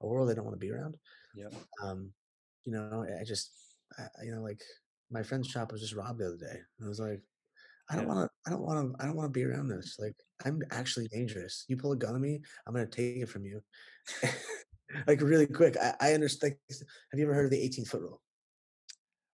a 0.00 0.06
world 0.06 0.30
I 0.30 0.34
don't 0.34 0.44
want 0.44 0.58
to 0.58 0.66
be 0.66 0.72
around. 0.72 0.96
Yeah. 1.34 1.48
Um, 1.82 2.10
you 2.64 2.72
know, 2.72 3.06
I 3.20 3.24
just, 3.24 3.50
I, 3.98 4.24
you 4.24 4.34
know, 4.34 4.42
like 4.42 4.60
my 5.10 5.22
friend's 5.22 5.48
shop 5.48 5.72
was 5.72 5.80
just 5.80 5.94
robbed 5.94 6.20
the 6.20 6.26
other 6.26 6.36
day. 6.36 6.58
I 6.82 6.88
was 6.88 7.00
like, 7.00 7.22
I 7.88 7.96
don't 7.96 8.08
want 8.08 8.28
to, 8.28 8.30
I 8.46 8.50
don't 8.50 8.62
want 8.62 8.92
to, 8.92 9.02
I 9.02 9.06
don't 9.06 9.16
want 9.16 9.32
to 9.32 9.38
be 9.38 9.44
around 9.44 9.68
this. 9.68 9.96
Like, 9.98 10.16
I'm 10.44 10.60
actually 10.72 11.08
dangerous. 11.08 11.64
You 11.68 11.76
pull 11.76 11.92
a 11.92 11.96
gun 11.96 12.14
on 12.14 12.20
me, 12.20 12.40
I'm 12.66 12.74
going 12.74 12.86
to 12.86 12.90
take 12.90 13.22
it 13.22 13.28
from 13.28 13.44
you. 13.44 13.62
like 15.06 15.20
really 15.20 15.46
quick. 15.46 15.76
I, 15.80 15.94
I 16.00 16.14
understand. 16.14 16.56
Have 16.70 17.18
you 17.18 17.24
ever 17.24 17.34
heard 17.34 17.46
of 17.46 17.50
the 17.50 17.62
18 17.62 17.84
foot 17.84 18.00
rule? 18.00 18.20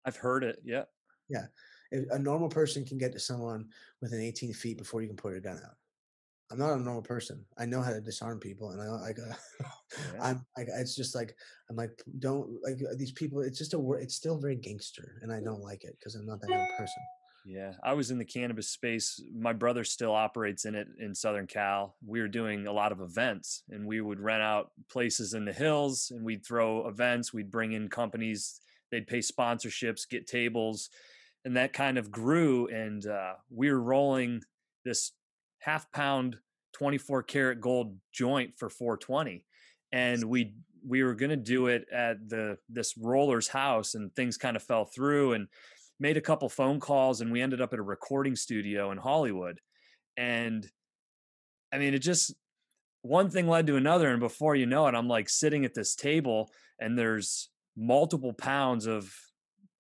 I've 0.06 0.16
heard 0.16 0.44
it. 0.44 0.60
Yeah. 0.64 0.84
Yeah. 1.28 1.46
A 1.92 2.20
normal 2.20 2.50
person 2.50 2.86
can 2.86 2.98
get 2.98 3.14
to 3.14 3.20
someone 3.20 3.68
within 4.02 4.22
18 4.22 4.54
feet 4.54 4.78
before 4.78 5.02
you 5.02 5.08
can 5.08 5.18
pull 5.18 5.32
your 5.32 5.40
gun 5.40 5.60
out. 5.64 5.76
I'm 6.52 6.58
not 6.58 6.74
a 6.74 6.82
normal 6.82 7.04
person. 7.04 7.46
I 7.58 7.66
know 7.66 7.82
how 7.82 7.92
to 7.92 8.02
disarm 8.02 8.40
people, 8.40 8.72
and 8.72 8.82
I 8.82 8.88
like. 8.88 9.18
Uh, 9.20 9.34
yeah. 10.14 10.24
I'm. 10.24 10.46
I, 10.58 10.62
it's 10.80 10.96
just 10.96 11.16
like 11.16 11.36
I'm 11.70 11.76
like 11.76 12.02
don't 12.20 12.50
like 12.64 12.80
uh, 12.90 12.96
these 12.98 13.12
people. 13.12 13.42
It's 13.42 13.58
just 13.58 13.74
a 13.74 13.80
word. 13.80 14.02
It's 14.02 14.16
still 14.16 14.38
very 14.40 14.56
gangster, 14.56 15.20
and 15.22 15.32
I 15.32 15.42
don't 15.42 15.62
like 15.62 15.84
it 15.84 15.96
because 16.00 16.16
I'm 16.16 16.26
not 16.26 16.42
that 16.42 16.50
kind 16.50 16.62
of 16.62 16.78
person. 16.78 17.04
Yeah, 17.46 17.74
I 17.84 17.94
was 17.94 18.12
in 18.12 18.18
the 18.18 18.26
cannabis 18.26 18.70
space. 18.70 19.22
My 19.34 19.54
brother 19.54 19.84
still 19.84 20.14
operates 20.14 20.66
in 20.66 20.76
it 20.76 20.88
in 21.00 21.16
Southern 21.16 21.48
Cal. 21.48 21.96
We 22.06 22.22
were 22.22 22.28
doing 22.28 22.68
a 22.68 22.74
lot 22.74 22.92
of 22.92 23.02
events, 23.02 23.64
and 23.70 23.86
we 23.86 24.02
would 24.02 24.20
rent 24.20 24.42
out 24.42 24.72
places 24.90 25.34
in 25.34 25.46
the 25.46 25.54
hills, 25.54 26.12
and 26.12 26.24
we'd 26.24 26.46
throw 26.46 26.88
events. 26.88 27.34
We'd 27.34 27.52
bring 27.52 27.74
in 27.74 27.90
companies. 27.90 28.60
They'd 28.92 29.08
pay 29.08 29.20
sponsorships, 29.20 30.10
get 30.10 30.28
tables, 30.28 30.90
and 31.46 31.56
that 31.58 31.74
kind 31.74 31.98
of 31.98 32.12
grew. 32.12 32.68
And 32.68 33.06
uh, 33.06 33.34
we 33.50 33.72
were 33.72 33.82
rolling 33.82 34.42
this 34.84 35.12
half 35.60 35.92
pound 35.92 36.38
24 36.74 37.24
karat 37.24 37.62
gold 37.62 37.98
joint 38.12 38.54
for 38.58 38.70
420 38.70 39.46
and 39.92 40.24
we 40.24 40.54
we 40.88 41.04
were 41.04 41.14
going 41.14 41.30
to 41.30 41.36
do 41.36 41.68
it 41.68 41.86
at 41.92 42.30
the 42.30 42.58
this 42.70 42.98
roller's 42.98 43.48
house 43.48 43.96
and 43.96 44.14
things 44.16 44.38
kind 44.38 44.56
of 44.56 44.64
fell 44.64 44.86
through 44.86 45.34
and 45.34 45.48
made 46.00 46.18
a 46.18 46.22
couple 46.22 46.48
phone 46.48 46.80
calls 46.80 47.22
and 47.22 47.32
we 47.32 47.42
ended 47.42 47.62
up 47.62 47.74
at 47.74 47.80
a 47.80 47.84
recording 47.84 48.36
studio 48.36 48.92
in 48.92 48.98
Hollywood 48.98 49.60
and 50.16 50.66
I 51.74 51.78
mean 51.78 51.94
it 51.94 52.00
just 52.00 52.34
one 53.02 53.30
thing 53.30 53.48
led 53.48 53.68
to 53.68 53.76
another 53.76 54.10
and 54.10 54.20
before 54.20 54.56
you 54.56 54.66
know 54.66 54.88
it 54.88 54.96
I'm 54.96 55.08
like 55.08 55.30
sitting 55.30 55.66
at 55.66 55.74
this 55.74 55.96
table 55.96 56.50
and 56.80 56.98
there's 56.98 57.50
multiple 57.76 58.34
pounds 58.34 58.86
of 58.86 59.14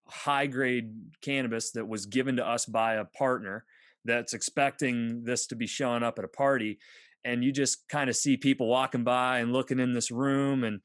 high 0.08 0.48
grade 0.48 0.94
cannabis 1.22 1.72
that 1.72 1.88
was 1.88 2.06
given 2.06 2.38
to 2.38 2.48
us 2.48 2.65
by 2.65 2.96
a 2.96 3.06
partner 3.06 3.63
that's 4.06 4.34
expecting 4.34 5.24
this 5.24 5.48
to 5.48 5.56
be 5.56 5.68
showing 5.68 6.04
up 6.04 6.20
at 6.20 6.26
a 6.26 6.30
party 6.30 6.80
and 7.26 7.44
you 7.44 7.52
just 7.52 7.88
kind 7.90 8.10
of 8.10 8.16
see 8.16 8.38
people 8.38 8.68
walking 8.68 9.04
by 9.04 9.40
and 9.40 9.52
looking 9.52 9.80
in 9.80 9.94
this 9.94 10.12
room 10.12 10.64
and 10.64 10.80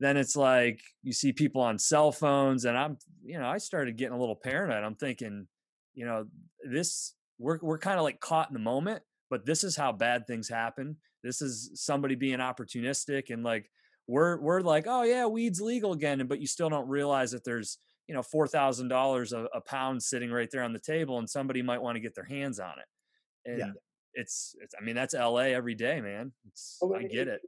then 0.00 0.16
it's 0.16 0.36
like 0.36 0.80
you 1.02 1.12
see 1.12 1.32
people 1.32 1.60
on 1.60 1.78
cell 1.78 2.12
phones 2.12 2.64
and 2.64 2.76
i'm 2.76 2.96
you 3.24 3.38
know 3.38 3.46
i 3.46 3.58
started 3.58 3.96
getting 3.96 4.14
a 4.14 4.18
little 4.18 4.36
paranoid. 4.36 4.82
I'm 4.82 4.94
thinking 4.94 5.46
you 5.94 6.06
know 6.06 6.26
this 6.68 7.14
we're 7.38 7.58
we're 7.62 7.78
kind 7.78 7.98
of 7.98 8.04
like 8.04 8.20
caught 8.20 8.48
in 8.48 8.54
the 8.54 8.60
moment 8.60 9.02
but 9.30 9.44
this 9.44 9.64
is 9.64 9.76
how 9.76 9.92
bad 9.92 10.26
things 10.26 10.48
happen. 10.48 10.96
This 11.22 11.42
is 11.42 11.70
somebody 11.74 12.14
being 12.14 12.38
opportunistic 12.38 13.30
and 13.30 13.42
like 13.42 13.68
we're 14.06 14.40
we're 14.40 14.60
like 14.60 14.84
oh 14.86 15.02
yeah 15.02 15.26
weed's 15.26 15.60
legal 15.60 15.92
again 15.92 16.24
but 16.28 16.40
you 16.40 16.46
still 16.46 16.68
don't 16.68 16.88
realize 16.88 17.32
that 17.32 17.44
there's 17.44 17.78
you 18.08 18.14
know 18.14 18.22
four 18.22 18.46
thousand 18.46 18.88
dollars 18.88 19.32
a 19.32 19.60
pound 19.66 20.02
sitting 20.02 20.30
right 20.30 20.48
there 20.50 20.62
on 20.62 20.72
the 20.72 20.80
table, 20.80 21.18
and 21.18 21.28
somebody 21.28 21.62
might 21.62 21.82
want 21.82 21.96
to 21.96 22.00
get 22.00 22.14
their 22.14 22.24
hands 22.24 22.60
on 22.60 22.74
it. 22.78 23.50
And 23.50 23.58
yeah. 23.58 23.70
it's, 24.14 24.54
it's 24.60 24.74
I 24.80 24.84
mean 24.84 24.94
that's 24.94 25.14
L.A. 25.14 25.54
every 25.54 25.74
day, 25.74 26.00
man. 26.00 26.32
It's, 26.48 26.78
I 26.94 27.02
get 27.02 27.28
it. 27.28 27.40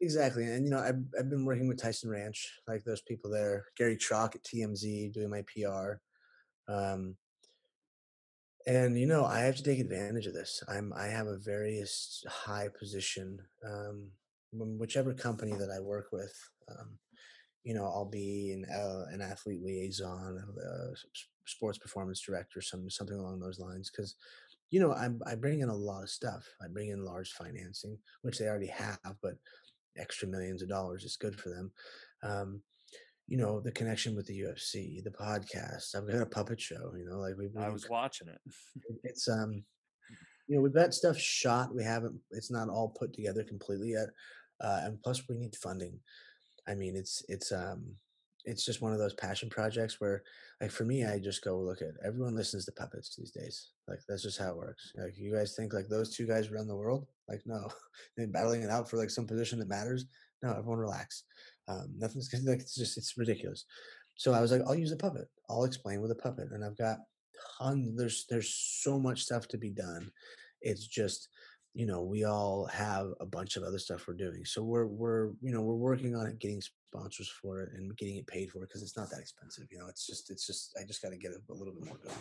Exactly, 0.00 0.44
and 0.44 0.64
you 0.64 0.70
know 0.70 0.80
I've 0.80 1.02
I've 1.18 1.30
been 1.30 1.44
working 1.44 1.68
with 1.68 1.80
Tyson 1.80 2.10
Ranch, 2.10 2.52
like 2.66 2.84
those 2.84 3.02
people 3.02 3.30
there, 3.30 3.66
Gary 3.76 3.96
Chalk 3.96 4.34
at 4.34 4.44
TMZ 4.44 5.12
doing 5.12 5.30
my 5.30 5.44
PR. 5.54 6.00
Um, 6.72 7.16
and 8.66 8.98
you 8.98 9.06
know 9.06 9.24
i 9.24 9.40
have 9.40 9.56
to 9.56 9.62
take 9.62 9.78
advantage 9.78 10.26
of 10.26 10.34
this 10.34 10.62
i'm 10.68 10.92
i 10.94 11.06
have 11.06 11.26
a 11.26 11.38
very 11.38 11.84
high 12.28 12.68
position 12.78 13.38
um 13.64 14.08
whichever 14.52 15.12
company 15.12 15.52
that 15.52 15.70
i 15.70 15.80
work 15.80 16.06
with 16.12 16.34
um 16.70 16.90
you 17.64 17.74
know, 17.74 17.84
I'll 17.84 18.08
be 18.10 18.52
an 18.52 18.64
uh, 18.72 19.04
an 19.12 19.20
athlete 19.20 19.62
liaison, 19.62 20.38
a 20.38 21.48
sports 21.48 21.78
performance 21.78 22.20
director, 22.20 22.60
some 22.60 22.90
something 22.90 23.16
along 23.16 23.40
those 23.40 23.60
lines. 23.60 23.90
Because, 23.90 24.16
you 24.70 24.80
know, 24.80 24.92
I 24.92 25.10
I 25.30 25.34
bring 25.36 25.60
in 25.60 25.68
a 25.68 25.74
lot 25.74 26.02
of 26.02 26.10
stuff. 26.10 26.48
I 26.62 26.68
bring 26.68 26.90
in 26.90 27.04
large 27.04 27.32
financing, 27.32 27.98
which 28.22 28.38
they 28.38 28.46
already 28.48 28.68
have, 28.68 28.98
but 29.22 29.34
extra 29.96 30.26
millions 30.26 30.62
of 30.62 30.68
dollars 30.68 31.04
is 31.04 31.16
good 31.16 31.38
for 31.38 31.50
them. 31.50 31.70
Um, 32.22 32.62
you 33.28 33.38
know, 33.38 33.60
the 33.60 33.72
connection 33.72 34.16
with 34.16 34.26
the 34.26 34.40
UFC, 34.40 35.02
the 35.02 35.10
podcast. 35.10 35.94
I've 35.94 36.10
got 36.10 36.20
a 36.22 36.26
puppet 36.26 36.60
show. 36.60 36.92
You 36.96 37.08
know, 37.08 37.18
like 37.18 37.34
we. 37.38 37.48
I 37.58 37.68
was 37.68 37.88
watching 37.88 38.28
it. 38.28 38.40
it's 39.04 39.28
um, 39.28 39.62
you 40.48 40.56
know, 40.56 40.62
we've 40.62 40.74
got 40.74 40.94
stuff 40.94 41.18
shot. 41.18 41.74
We 41.74 41.84
haven't. 41.84 42.18
It's 42.32 42.50
not 42.50 42.68
all 42.68 42.88
put 42.98 43.14
together 43.14 43.44
completely 43.44 43.90
yet, 43.90 44.08
uh, 44.60 44.80
and 44.82 45.02
plus 45.02 45.22
we 45.28 45.36
need 45.36 45.54
funding. 45.54 46.00
I 46.68 46.74
mean, 46.74 46.96
it's 46.96 47.24
it's 47.28 47.52
um 47.52 47.96
it's 48.44 48.64
just 48.64 48.82
one 48.82 48.92
of 48.92 48.98
those 48.98 49.14
passion 49.14 49.48
projects 49.48 50.00
where 50.00 50.24
like 50.60 50.72
for 50.72 50.84
me 50.84 51.04
i 51.04 51.16
just 51.16 51.44
go 51.44 51.60
look 51.60 51.80
at 51.80 51.94
everyone 52.04 52.34
listens 52.34 52.64
to 52.64 52.72
puppets 52.72 53.14
these 53.14 53.30
days 53.30 53.68
like 53.88 54.00
that's 54.08 54.22
just 54.22 54.38
how 54.38 54.50
it 54.50 54.56
works. 54.56 54.92
Like 54.96 55.18
you 55.18 55.34
guys 55.34 55.54
think 55.54 55.72
like 55.72 55.88
those 55.88 56.14
two 56.14 56.26
guys 56.26 56.50
run 56.50 56.66
the 56.66 56.76
world? 56.76 57.06
Like 57.28 57.42
no. 57.46 57.68
They're 58.16 58.26
battling 58.26 58.62
it 58.62 58.70
out 58.70 58.88
for 58.88 58.96
like 58.96 59.10
some 59.10 59.26
position 59.26 59.58
that 59.58 59.68
matters? 59.68 60.06
No 60.42 60.50
everyone 60.50 60.78
relax. 60.78 61.24
Um 61.68 61.94
nothing's 61.98 62.32
like 62.46 62.60
it's 62.60 62.74
just 62.74 62.96
it's 62.96 63.18
ridiculous. 63.18 63.64
So 64.14 64.32
i 64.32 64.40
was 64.40 64.52
like 64.52 64.62
i'll 64.66 64.74
use 64.74 64.92
a 64.92 64.96
puppet. 64.96 65.28
I'll 65.50 65.64
explain 65.64 66.00
with 66.00 66.10
a 66.10 66.16
puppet. 66.16 66.48
And 66.52 66.64
i've 66.64 66.78
got 66.78 66.98
tons 67.58 67.96
there's 67.96 68.26
there's 68.30 68.54
so 68.82 68.98
much 68.98 69.22
stuff 69.22 69.48
to 69.48 69.58
be 69.58 69.70
done. 69.70 70.10
It's 70.60 70.86
just 70.86 71.28
you 71.74 71.86
know 71.86 72.02
we 72.02 72.24
all 72.24 72.66
have 72.66 73.08
a 73.20 73.26
bunch 73.26 73.56
of 73.56 73.62
other 73.62 73.78
stuff 73.78 74.06
we're 74.06 74.14
doing. 74.14 74.44
So 74.44 74.62
we're 74.62 74.86
we're 74.86 75.30
you 75.40 75.52
know 75.52 75.62
we're 75.62 75.74
working 75.74 76.14
on 76.14 76.26
it 76.26 76.38
getting 76.38 76.62
sponsors 76.92 77.28
for 77.28 77.60
it 77.60 77.70
and 77.74 77.96
getting 77.96 78.16
it 78.16 78.26
paid 78.26 78.50
for 78.50 78.60
because 78.60 78.82
it's 78.82 78.96
not 78.96 79.08
that 79.10 79.20
expensive 79.20 79.64
you 79.70 79.78
know 79.78 79.86
it's 79.88 80.06
just 80.06 80.30
it's 80.30 80.46
just 80.46 80.76
i 80.78 80.84
just 80.84 81.00
got 81.00 81.08
to 81.08 81.16
get 81.16 81.32
a, 81.32 81.52
a 81.52 81.54
little 81.54 81.72
bit 81.72 81.86
more 81.86 81.96
going. 81.96 82.14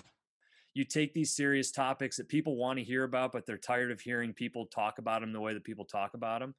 You 0.73 0.85
take 0.85 1.13
these 1.13 1.35
serious 1.35 1.71
topics 1.71 2.15
that 2.15 2.29
people 2.29 2.55
want 2.55 2.79
to 2.79 2.85
hear 2.85 3.03
about 3.03 3.33
but 3.33 3.45
they're 3.45 3.57
tired 3.57 3.91
of 3.91 3.99
hearing 3.99 4.33
people 4.33 4.67
talk 4.67 4.97
about 4.97 5.19
them 5.21 5.33
the 5.33 5.41
way 5.41 5.53
that 5.53 5.65
people 5.65 5.83
talk 5.83 6.13
about 6.13 6.39
them 6.39 6.55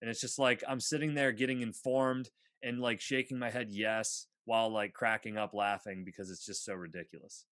and 0.00 0.10
it's 0.10 0.20
just 0.20 0.40
like 0.40 0.64
i'm 0.68 0.80
sitting 0.80 1.14
there 1.14 1.30
getting 1.30 1.62
informed 1.62 2.28
and 2.64 2.80
like 2.80 3.00
shaking 3.00 3.38
my 3.38 3.50
head 3.50 3.68
yes 3.70 4.26
while 4.44 4.68
like 4.68 4.92
cracking 4.92 5.36
up 5.36 5.54
laughing 5.54 6.02
because 6.04 6.30
it's 6.30 6.44
just 6.44 6.64
so 6.64 6.74
ridiculous. 6.74 7.44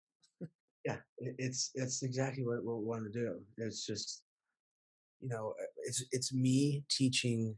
Yeah 0.87 0.97
it's 1.19 1.73
it's 1.75 2.03
exactly 2.03 2.43
what, 2.43 2.65
what 2.65 2.79
we 2.79 2.85
want 2.87 3.05
to 3.05 3.11
do. 3.11 3.39
It's 3.59 3.85
just 3.85 4.23
you 5.21 5.29
know, 5.29 5.55
uh, 5.61 5.65
it's 5.85 6.05
it's 6.13 6.33
me 6.33 6.85
teaching 6.89 7.57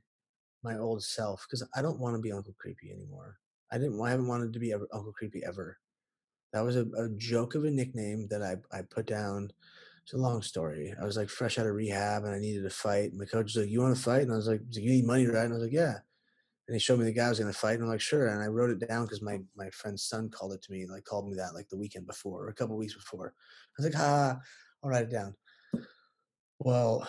my 0.62 0.78
old 0.78 1.02
self 1.04 1.46
because 1.48 1.66
I 1.76 1.82
don't 1.82 2.00
want 2.00 2.16
to 2.16 2.22
be 2.22 2.32
Uncle 2.32 2.54
Creepy 2.58 2.92
anymore. 2.92 3.38
I 3.72 3.78
didn't. 3.78 4.00
I 4.02 4.10
haven't 4.10 4.28
wanted 4.28 4.52
to 4.52 4.60
be 4.60 4.74
Uncle 4.74 5.12
Creepy 5.12 5.42
ever. 5.44 5.78
That 6.52 6.62
was 6.64 6.76
a, 6.76 6.86
a 6.98 7.08
joke 7.16 7.54
of 7.54 7.64
a 7.64 7.70
nickname 7.70 8.28
that 8.30 8.42
I 8.42 8.56
I 8.76 8.82
put 8.82 9.06
down. 9.06 9.52
It's 10.04 10.14
a 10.14 10.18
long 10.18 10.42
story. 10.42 10.94
I 11.00 11.04
was 11.04 11.16
like 11.16 11.28
fresh 11.28 11.58
out 11.58 11.66
of 11.66 11.74
rehab 11.74 12.24
and 12.24 12.34
I 12.34 12.38
needed 12.40 12.64
to 12.64 12.70
fight. 12.70 13.14
My 13.14 13.24
coach 13.24 13.54
was 13.54 13.56
like, 13.56 13.70
"You 13.70 13.80
want 13.82 13.96
to 13.96 14.02
fight?" 14.02 14.22
And 14.22 14.32
I 14.32 14.36
was 14.36 14.48
like, 14.48 14.62
"You 14.70 14.90
need 14.90 15.06
money, 15.06 15.26
right?" 15.26 15.44
And 15.44 15.52
I 15.54 15.56
was 15.56 15.64
like, 15.64 15.72
"Yeah." 15.72 15.98
And 16.68 16.74
he 16.74 16.80
showed 16.80 16.98
me 16.98 17.04
the 17.04 17.12
guy 17.12 17.26
I 17.26 17.28
was 17.30 17.40
going 17.40 17.52
to 17.52 17.58
fight, 17.58 17.74
and 17.74 17.84
I'm 17.84 17.88
like, 17.90 18.00
"Sure." 18.00 18.28
And 18.28 18.42
I 18.42 18.46
wrote 18.46 18.70
it 18.70 18.86
down 18.88 19.04
because 19.04 19.22
my 19.22 19.40
my 19.56 19.70
friend's 19.70 20.04
son 20.04 20.30
called 20.30 20.52
it 20.54 20.62
to 20.62 20.72
me, 20.72 20.86
like 20.86 21.04
called 21.04 21.28
me 21.28 21.36
that 21.36 21.54
like 21.54 21.68
the 21.68 21.78
weekend 21.78 22.06
before 22.06 22.44
or 22.44 22.48
a 22.48 22.54
couple 22.54 22.76
weeks 22.76 22.94
before. 22.94 23.34
I 23.36 23.82
was 23.82 23.86
like, 23.86 24.00
"Ha, 24.00 24.40
I'll 24.82 24.90
write 24.90 25.04
it 25.04 25.10
down." 25.12 25.34
Well, 26.58 27.06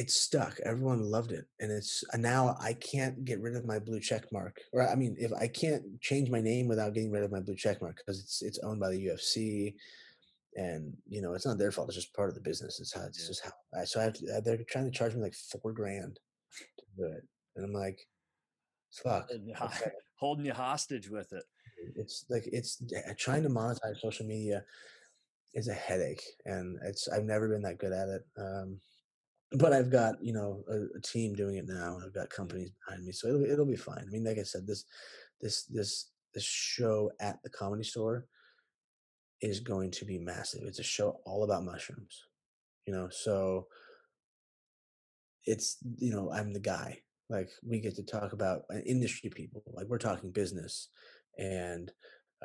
it 0.00 0.10
stuck. 0.10 0.58
Everyone 0.64 1.02
loved 1.02 1.30
it, 1.30 1.44
and 1.60 1.70
it's 1.70 2.02
now 2.16 2.56
I 2.58 2.72
can't 2.72 3.22
get 3.22 3.38
rid 3.42 3.54
of 3.54 3.66
my 3.66 3.78
blue 3.78 4.00
check 4.00 4.32
mark. 4.32 4.58
Or 4.72 4.88
I 4.88 4.94
mean, 4.94 5.14
if 5.18 5.30
I 5.34 5.46
can't 5.46 6.00
change 6.00 6.30
my 6.30 6.40
name 6.40 6.68
without 6.68 6.94
getting 6.94 7.10
rid 7.10 7.22
of 7.22 7.30
my 7.30 7.40
blue 7.40 7.54
check 7.54 7.82
mark 7.82 7.98
because 7.98 8.18
it's 8.18 8.40
it's 8.40 8.58
owned 8.60 8.80
by 8.80 8.88
the 8.88 9.06
UFC, 9.08 9.74
and 10.56 10.96
you 11.06 11.20
know 11.20 11.34
it's 11.34 11.44
not 11.44 11.58
their 11.58 11.70
fault. 11.70 11.88
It's 11.88 11.96
just 11.96 12.14
part 12.14 12.30
of 12.30 12.34
the 12.34 12.40
business. 12.40 12.80
It's 12.80 12.94
how 12.94 13.02
it's 13.02 13.20
yeah. 13.20 13.28
just 13.28 13.44
how. 13.44 13.52
I, 13.78 13.84
so 13.84 14.00
I 14.00 14.04
have 14.04 14.14
to, 14.14 14.40
they're 14.42 14.64
trying 14.70 14.90
to 14.90 14.98
charge 14.98 15.14
me 15.14 15.20
like 15.20 15.34
four 15.34 15.72
grand 15.72 16.18
to 16.78 16.84
do 16.96 17.04
it, 17.04 17.22
and 17.56 17.66
I'm 17.66 17.74
like, 17.74 18.00
fuck, 18.90 19.28
okay. 19.30 19.90
holding 20.16 20.46
you 20.46 20.54
hostage 20.54 21.10
with 21.10 21.30
it. 21.34 21.44
It's 21.96 22.24
like 22.30 22.44
it's 22.46 22.82
trying 23.18 23.42
to 23.42 23.50
monetize 23.50 24.00
social 24.00 24.24
media 24.24 24.64
is 25.52 25.68
a 25.68 25.74
headache, 25.74 26.24
and 26.46 26.78
it's 26.84 27.06
I've 27.06 27.24
never 27.24 27.50
been 27.50 27.62
that 27.62 27.78
good 27.78 27.92
at 27.92 28.08
it. 28.08 28.22
Um, 28.38 28.80
but 29.52 29.72
I've 29.72 29.90
got 29.90 30.22
you 30.22 30.32
know 30.32 30.62
a, 30.68 30.98
a, 30.98 31.00
team 31.00 31.34
doing 31.34 31.56
it 31.56 31.66
now. 31.66 31.98
I've 32.04 32.14
got 32.14 32.30
companies 32.30 32.70
behind 32.86 33.04
me, 33.04 33.12
so 33.12 33.28
it'll 33.28 33.44
it'll 33.44 33.66
be 33.66 33.76
fine. 33.76 34.04
I 34.06 34.10
mean, 34.10 34.24
like 34.24 34.38
I 34.38 34.42
said, 34.42 34.66
this 34.66 34.84
this 35.40 35.64
this 35.64 36.10
this 36.34 36.44
show 36.44 37.10
at 37.20 37.42
the 37.42 37.50
comedy 37.50 37.82
store 37.82 38.26
is 39.40 39.60
going 39.60 39.90
to 39.90 40.04
be 40.04 40.18
massive. 40.18 40.62
It's 40.64 40.78
a 40.78 40.84
show 40.84 41.20
all 41.24 41.42
about 41.44 41.64
mushrooms, 41.64 42.26
you 42.86 42.92
know. 42.92 43.08
So 43.10 43.66
it's 45.46 45.78
you 45.98 46.12
know 46.12 46.30
I'm 46.32 46.52
the 46.52 46.60
guy. 46.60 46.98
Like 47.28 47.50
we 47.66 47.80
get 47.80 47.96
to 47.96 48.04
talk 48.04 48.32
about 48.32 48.62
uh, 48.72 48.78
industry 48.86 49.30
people. 49.30 49.62
Like 49.72 49.86
we're 49.88 49.98
talking 49.98 50.30
business, 50.30 50.88
and 51.38 51.90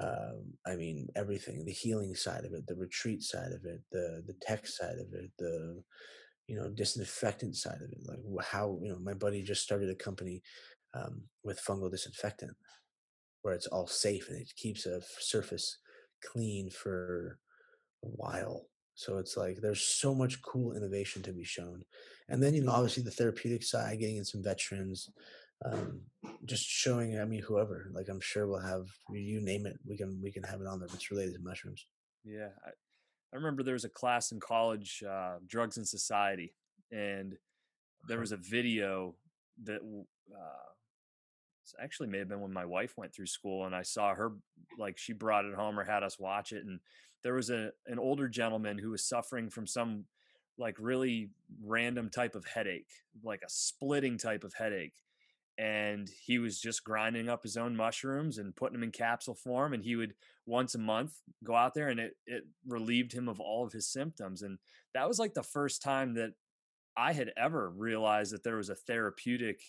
um, 0.02 0.54
I 0.66 0.76
mean 0.76 1.08
everything: 1.16 1.66
the 1.66 1.72
healing 1.72 2.16
side 2.16 2.46
of 2.46 2.54
it, 2.54 2.66
the 2.66 2.76
retreat 2.76 3.22
side 3.22 3.52
of 3.52 3.64
it, 3.66 3.82
the 3.92 4.24
the 4.26 4.36
tech 4.42 4.66
side 4.66 4.98
of 5.00 5.14
it, 5.14 5.30
the 5.38 5.84
you 6.48 6.56
know 6.56 6.70
disinfectant 6.70 7.56
side 7.56 7.82
of 7.82 7.92
it 7.92 7.98
like 8.08 8.46
how 8.46 8.78
you 8.82 8.90
know 8.90 9.00
my 9.00 9.14
buddy 9.14 9.42
just 9.42 9.64
started 9.64 9.90
a 9.90 9.96
company 9.96 10.42
um, 10.94 11.24
with 11.44 11.64
fungal 11.64 11.92
disinfectant 11.92 12.56
where 13.42 13.54
it's 13.54 13.68
all 13.68 13.86
safe 13.86 14.30
and 14.30 14.42
it 14.42 14.52
keeps 14.56 14.88
a 14.88 15.02
surface 15.20 15.78
clean 16.24 16.70
for 16.70 17.38
a 18.04 18.08
while. 18.08 18.68
So 18.96 19.18
it's 19.18 19.38
like 19.38 19.58
there's 19.62 19.82
so 19.82 20.16
much 20.16 20.42
cool 20.42 20.76
innovation 20.76 21.22
to 21.24 21.32
be 21.32 21.44
shown. 21.44 21.84
And 22.30 22.42
then 22.42 22.56
you 22.56 22.64
know 22.64 22.72
obviously 22.72 23.04
the 23.04 23.12
therapeutic 23.12 23.62
side 23.62 24.00
getting 24.00 24.18
in 24.18 24.26
some 24.26 24.44
veterans 24.44 25.10
um, 25.64 26.02
just 26.44 26.66
showing 26.66 27.18
i 27.18 27.24
mean 27.24 27.42
whoever 27.42 27.90
like 27.94 28.10
i'm 28.10 28.20
sure 28.20 28.46
we'll 28.46 28.60
have 28.60 28.88
you 29.10 29.40
name 29.40 29.66
it 29.66 29.80
we 29.88 29.96
can 29.96 30.20
we 30.22 30.30
can 30.30 30.44
have 30.44 30.60
it 30.60 30.68
on 30.68 30.80
there 30.80 30.88
if 30.88 30.94
it's 30.94 31.12
related 31.12 31.34
to 31.34 31.40
mushrooms. 31.40 31.86
Yeah 32.24 32.50
I 33.34 33.38
remember 33.38 33.64
there 33.64 33.74
was 33.74 33.86
a 33.86 33.90
class 33.90 34.32
in 34.32 34.40
college, 34.40 35.04
uh, 35.08 35.38
Drugs 35.46 35.78
and 35.78 35.88
Society, 35.88 36.54
and 36.92 37.36
there 38.08 38.20
was 38.20 38.32
a 38.32 38.38
video 38.38 39.16
that 39.64 39.82
uh, 39.82 41.82
actually 41.82 42.08
may 42.08 42.20
have 42.20 42.30
been 42.30 42.42
when 42.42 42.54
my 42.54 42.66
wife 42.66 42.94
went 42.98 43.14
through 43.14 43.28
school, 43.28 43.66
and 43.66 43.76
I 43.76 43.82
saw 43.82 44.14
her 44.14 44.34
like 44.78 44.98
she 44.98 45.14
brought 45.14 45.46
it 45.46 45.56
home 45.56 45.80
or 45.80 45.84
had 45.84 46.04
us 46.04 46.20
watch 46.20 46.52
it, 46.52 46.66
and 46.66 46.80
there 47.24 47.34
was 47.34 47.50
a 47.50 47.72
an 47.88 48.00
older 48.00 48.28
gentleman 48.28 48.78
who 48.78 48.92
was 48.92 49.04
suffering 49.04 49.50
from 49.50 49.68
some 49.68 50.06
like 50.58 50.76
really 50.80 51.30
random 51.64 52.10
type 52.10 52.36
of 52.36 52.46
headache, 52.46 52.92
like 53.24 53.42
a 53.42 53.50
splitting 53.50 54.18
type 54.18 54.44
of 54.44 54.54
headache, 54.54 54.94
and 55.58 56.10
he 56.26 56.38
was 56.38 56.60
just 56.60 56.84
grinding 56.84 57.30
up 57.30 57.44
his 57.44 57.56
own 57.56 57.76
mushrooms 57.76 58.38
and 58.38 58.56
putting 58.56 58.74
them 58.74 58.84
in 58.84 58.92
capsule 58.92 59.36
form 59.36 59.74
and 59.74 59.84
he 59.84 59.96
would 59.96 60.14
once 60.46 60.76
a 60.76 60.80
month 60.80 61.14
go 61.44 61.56
out 61.56 61.74
there 61.74 61.88
and 61.88 62.00
it 62.00 62.18
it 62.26 62.44
relieved 62.68 63.14
him 63.14 63.30
of 63.30 63.40
all 63.40 63.66
of 63.66 63.72
his 63.72 63.88
symptoms 63.88 64.42
and 64.42 64.58
that 64.94 65.08
was 65.08 65.18
like 65.20 65.34
the 65.34 65.44
first 65.44 65.82
time 65.82 66.14
that 66.16 66.32
I 66.98 67.14
had 67.14 67.32
ever 67.38 67.70
realized 67.70 68.34
that 68.34 68.44
there 68.44 68.58
was 68.58 68.70
a 68.70 68.76
therapeutic 68.76 69.62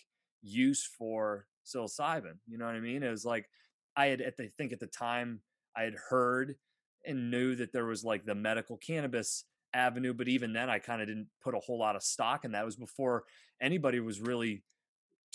use 0.43 0.89
for 0.99 1.47
psilocybin 1.65 2.39
you 2.49 2.59
know 2.59 2.67
what 2.67 2.75
I 2.75 2.81
mean? 2.81 3.03
It 3.03 3.11
was 3.11 3.25
like 3.25 3.49
I 3.97 4.07
had 4.07 4.21
at 4.21 4.37
the 4.37 4.49
think 4.59 4.73
at 4.73 4.81
the 4.81 4.87
time 4.87 5.41
I 5.77 5.83
had 5.83 5.97
heard 6.11 6.57
and 7.05 7.31
knew 7.31 7.55
that 7.55 7.73
there 7.73 7.87
was 7.87 8.05
like 8.05 8.25
the 8.25 8.35
medical 8.35 8.77
cannabis 8.77 9.45
avenue 9.73 10.15
but 10.15 10.27
even 10.27 10.53
then 10.53 10.69
I 10.69 10.81
kind 10.81 11.01
of 11.01 11.07
didn't 11.07 11.29
put 11.43 11.55
a 11.55 11.61
whole 11.61 11.79
lot 11.79 11.95
of 11.95 12.03
stock 12.03 12.45
in 12.45 12.53
that. 12.53 12.63
It 12.63 12.67
was 12.67 12.77
before 12.77 13.25
anybody 13.61 14.01
was 14.01 14.21
really 14.21 14.65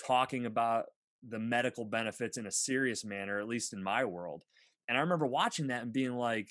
talking 0.05 0.45
about 0.45 0.85
the 1.27 1.39
medical 1.39 1.85
benefits 1.85 2.37
in 2.37 2.47
a 2.47 2.51
serious 2.51 3.05
manner, 3.05 3.39
at 3.39 3.47
least 3.47 3.73
in 3.73 3.83
my 3.83 4.05
world. 4.05 4.43
And 4.87 4.97
I 4.97 5.01
remember 5.01 5.27
watching 5.27 5.67
that 5.67 5.83
and 5.83 5.93
being 5.93 6.15
like, 6.15 6.49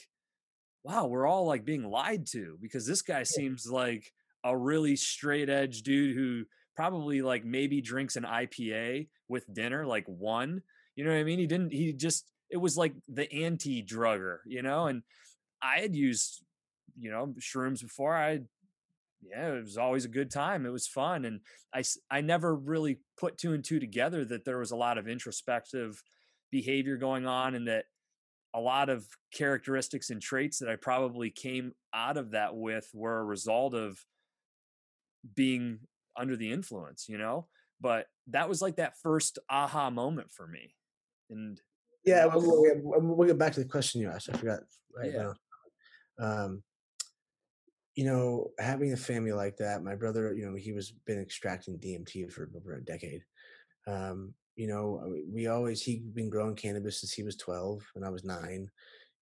wow, 0.84 1.06
we're 1.06 1.26
all 1.26 1.46
like 1.46 1.64
being 1.64 1.84
lied 1.84 2.26
to 2.32 2.56
because 2.60 2.86
this 2.86 3.02
guy 3.02 3.22
seems 3.22 3.66
like 3.66 4.12
a 4.44 4.56
really 4.56 4.96
straight 4.96 5.50
edge 5.50 5.82
dude 5.82 6.16
who 6.16 6.44
probably 6.74 7.20
like 7.20 7.44
maybe 7.44 7.80
drinks 7.80 8.16
an 8.16 8.24
IPA 8.24 9.08
with 9.28 9.52
dinner, 9.52 9.84
like 9.86 10.06
one. 10.06 10.62
You 10.96 11.04
know 11.04 11.10
what 11.10 11.18
I 11.18 11.24
mean? 11.24 11.38
He 11.38 11.46
didn't, 11.46 11.72
he 11.72 11.92
just, 11.92 12.24
it 12.50 12.56
was 12.56 12.76
like 12.76 12.94
the 13.08 13.30
anti 13.32 13.82
drugger, 13.82 14.38
you 14.46 14.62
know? 14.62 14.86
And 14.86 15.02
I 15.62 15.80
had 15.80 15.94
used, 15.94 16.42
you 16.98 17.10
know, 17.10 17.34
shrooms 17.38 17.82
before. 17.82 18.16
I 18.16 18.40
yeah, 19.22 19.54
it 19.54 19.62
was 19.62 19.76
always 19.76 20.04
a 20.04 20.08
good 20.08 20.30
time. 20.30 20.66
It 20.66 20.72
was 20.72 20.86
fun. 20.86 21.24
And 21.24 21.40
I, 21.74 21.82
I 22.10 22.20
never 22.20 22.54
really 22.54 23.00
put 23.18 23.38
two 23.38 23.52
and 23.52 23.64
two 23.64 23.80
together 23.80 24.24
that 24.24 24.44
there 24.44 24.58
was 24.58 24.70
a 24.70 24.76
lot 24.76 24.98
of 24.98 25.08
introspective 25.08 26.02
behavior 26.50 26.96
going 26.96 27.26
on 27.26 27.54
and 27.54 27.68
that 27.68 27.84
a 28.54 28.60
lot 28.60 28.88
of 28.88 29.06
characteristics 29.32 30.10
and 30.10 30.20
traits 30.20 30.58
that 30.58 30.68
I 30.68 30.76
probably 30.76 31.30
came 31.30 31.72
out 31.94 32.16
of 32.16 32.32
that 32.32 32.56
with 32.56 32.88
were 32.92 33.18
a 33.18 33.24
result 33.24 33.74
of 33.74 33.98
being 35.36 35.80
under 36.16 36.36
the 36.36 36.50
influence, 36.50 37.06
you 37.08 37.18
know? 37.18 37.46
But 37.80 38.06
that 38.28 38.48
was 38.48 38.60
like 38.60 38.76
that 38.76 38.98
first 39.02 39.38
aha 39.48 39.90
moment 39.90 40.32
for 40.32 40.46
me. 40.46 40.74
And 41.30 41.60
yeah, 42.04 42.26
we'll, 42.26 42.62
we'll, 42.82 43.00
we'll 43.00 43.28
get 43.28 43.38
back 43.38 43.52
to 43.52 43.60
the 43.60 43.68
question 43.68 44.00
you 44.00 44.10
asked. 44.10 44.30
I 44.32 44.36
forgot 44.36 44.60
right 44.96 45.12
yeah. 45.12 45.32
now. 46.18 46.44
Um, 46.44 46.62
you 48.00 48.06
know, 48.06 48.50
having 48.58 48.94
a 48.94 48.96
family 48.96 49.30
like 49.30 49.58
that, 49.58 49.84
my 49.84 49.94
brother, 49.94 50.32
you 50.34 50.46
know, 50.46 50.56
he 50.56 50.72
was 50.72 50.90
been 51.04 51.20
extracting 51.20 51.76
DMT 51.76 52.32
for 52.32 52.48
over 52.56 52.76
a 52.76 52.82
decade. 52.82 53.20
Um, 53.86 54.32
you 54.56 54.68
know, 54.68 55.20
we 55.30 55.48
always 55.48 55.82
he'd 55.82 56.14
been 56.14 56.30
growing 56.30 56.56
cannabis 56.56 57.00
since 57.00 57.12
he 57.12 57.22
was 57.22 57.36
12 57.36 57.82
and 57.94 58.06
I 58.06 58.08
was 58.08 58.24
nine. 58.24 58.70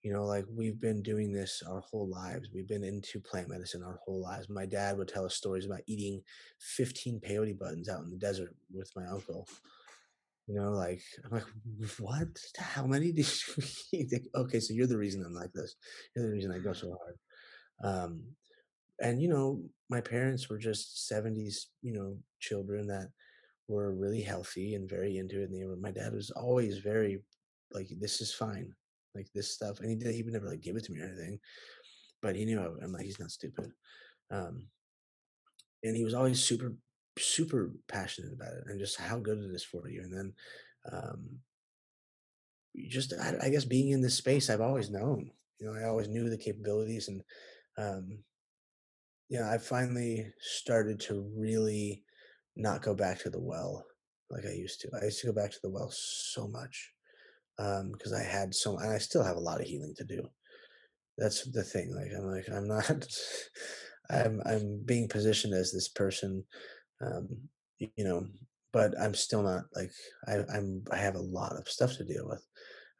You 0.05 0.13
You 0.13 0.13
know, 0.13 0.27
like 0.27 0.45
we've 0.49 0.81
been 0.81 1.03
doing 1.03 1.33
this 1.33 1.61
our 1.69 1.81
whole 1.81 2.09
lives. 2.09 2.51
We've 2.55 2.69
been 2.69 2.85
into 2.85 3.19
plant 3.19 3.49
medicine 3.49 3.83
our 3.83 3.99
whole 4.05 4.23
lives. 4.23 4.49
My 4.49 4.65
dad 4.65 4.97
would 4.97 5.09
tell 5.09 5.25
us 5.25 5.35
stories 5.35 5.67
about 5.67 5.83
eating 5.89 6.23
15 6.61 7.19
peyote 7.19 7.59
buttons 7.59 7.89
out 7.89 8.05
in 8.05 8.11
the 8.11 8.17
desert 8.17 8.55
with 8.73 8.93
my 8.95 9.07
uncle. 9.09 9.49
You 10.47 10.55
know, 10.55 10.71
like 10.71 11.03
I'm 11.25 11.33
like, 11.33 11.47
what? 11.99 12.29
How 12.57 12.87
many 12.87 13.11
did 13.11 13.27
you 13.59 13.65
eat? 13.93 14.13
okay, 14.37 14.61
so 14.61 14.73
you're 14.73 14.87
the 14.87 14.97
reason 14.97 15.25
I'm 15.27 15.35
like 15.35 15.53
this. 15.53 15.75
You're 16.15 16.27
the 16.27 16.33
reason 16.33 16.53
I 16.53 16.61
go 16.61 16.73
so 16.75 16.97
hard. 16.97 17.17
Um, 17.83 18.23
and 19.01 19.23
you 19.23 19.29
know, 19.29 19.63
my 19.89 20.01
parents 20.01 20.49
were 20.49 20.59
just 20.59 21.09
70s, 21.09 21.67
you 21.83 21.93
know, 21.93 22.17
children 22.41 22.87
that 22.89 23.09
were 23.69 23.95
really 23.95 24.23
healthy 24.23 24.75
and 24.75 24.89
very 24.89 25.19
into 25.19 25.41
it. 25.41 25.51
And 25.51 25.61
they 25.61 25.67
were, 25.67 25.77
my 25.77 25.91
dad 25.91 26.13
was 26.15 26.31
always 26.31 26.79
very 26.79 27.23
like, 27.73 27.89
this 28.01 28.21
is 28.21 28.33
fine, 28.33 28.75
like 29.15 29.29
this 29.35 29.53
stuff. 29.53 29.81
And 29.81 29.91
he 29.91 29.97
did, 29.97 30.15
he 30.15 30.23
would 30.23 30.33
never 30.33 30.49
like 30.49 30.63
give 30.63 30.77
it 30.77 30.85
to 30.85 30.93
me 30.93 31.01
or 31.01 31.05
anything, 31.05 31.39
but 32.23 32.35
he 32.35 32.45
knew 32.45 32.61
I, 32.61 32.85
am 32.85 32.93
like, 32.93 33.05
he's 33.05 33.21
not 33.21 33.31
stupid. 33.31 33.71
Um, 34.31 34.67
and 35.85 35.97
he 35.97 36.05
was 36.05 36.15
always 36.15 36.43
super, 36.43 36.75
super 37.19 37.71
passionate 37.87 38.33
about 38.33 38.55
it 38.55 38.65
and 38.67 38.81
just 38.81 38.97
how 38.99 39.19
good 39.19 39.39
it 39.39 39.55
is 39.55 39.65
for 39.65 39.89
you. 39.89 40.03
And 40.03 40.13
then, 40.13 40.33
um, 40.93 41.39
just, 42.89 43.13
I, 43.21 43.35
I 43.43 43.49
guess 43.51 43.65
being 43.65 43.91
in 43.91 44.01
this 44.01 44.15
space, 44.15 44.51
I've 44.51 44.61
always 44.61 44.91
known, 44.91 45.31
you 45.59 45.67
know, 45.67 45.79
I 45.79 45.89
always 45.89 46.09
knew 46.09 46.29
the 46.29 46.39
capabilities 46.39 47.09
and, 47.09 47.23
um, 47.77 48.19
yeah, 49.29 49.51
I 49.53 49.59
finally 49.59 50.33
started 50.41 51.01
to 51.01 51.31
really 51.37 52.03
not 52.57 52.83
go 52.83 52.95
back 52.95 53.21
to 53.21 53.31
the 53.31 53.41
well 53.41 53.85
like 54.31 54.45
I 54.45 54.53
used 54.53 54.81
to. 54.83 54.91
I 55.01 55.07
used 55.07 55.21
to 55.21 55.27
go 55.29 55.33
back 55.33 55.51
to 55.51 55.59
the 55.63 55.71
well 55.71 55.91
so 55.91 56.49
much 56.49 56.93
because 57.57 58.13
um, 58.13 58.19
I 58.19 58.23
had 58.23 58.55
so, 58.55 58.79
and 58.79 58.93
I 58.93 58.99
still 58.99 59.25
have 59.25 59.37
a 59.37 59.41
lot 59.41 59.61
of 59.61 59.67
healing 59.67 59.95
to 59.97 60.05
do. 60.05 60.23
That's 61.17 61.45
the 61.51 61.65
thing. 61.65 61.95
Like 61.95 62.13
I'm 62.17 62.27
like 62.27 62.49
I'm 62.53 62.69
not. 62.69 63.07
I'm 64.11 64.41
I'm 64.47 64.83
being 64.87 65.09
positioned 65.09 65.53
as 65.53 65.71
this 65.71 65.89
person, 65.89 66.43
um, 67.03 67.29
you 67.79 68.05
know, 68.05 68.27
but 68.73 68.99
I'm 68.99 69.15
still 69.15 69.43
not 69.43 69.65
like 69.75 69.91
I, 70.27 70.39
I'm. 70.55 70.83
I 70.91 70.97
have 70.97 71.17
a 71.17 71.21
lot 71.21 71.57
of 71.57 71.69
stuff 71.69 71.97
to 71.97 72.05
deal 72.05 72.27
with. 72.29 72.45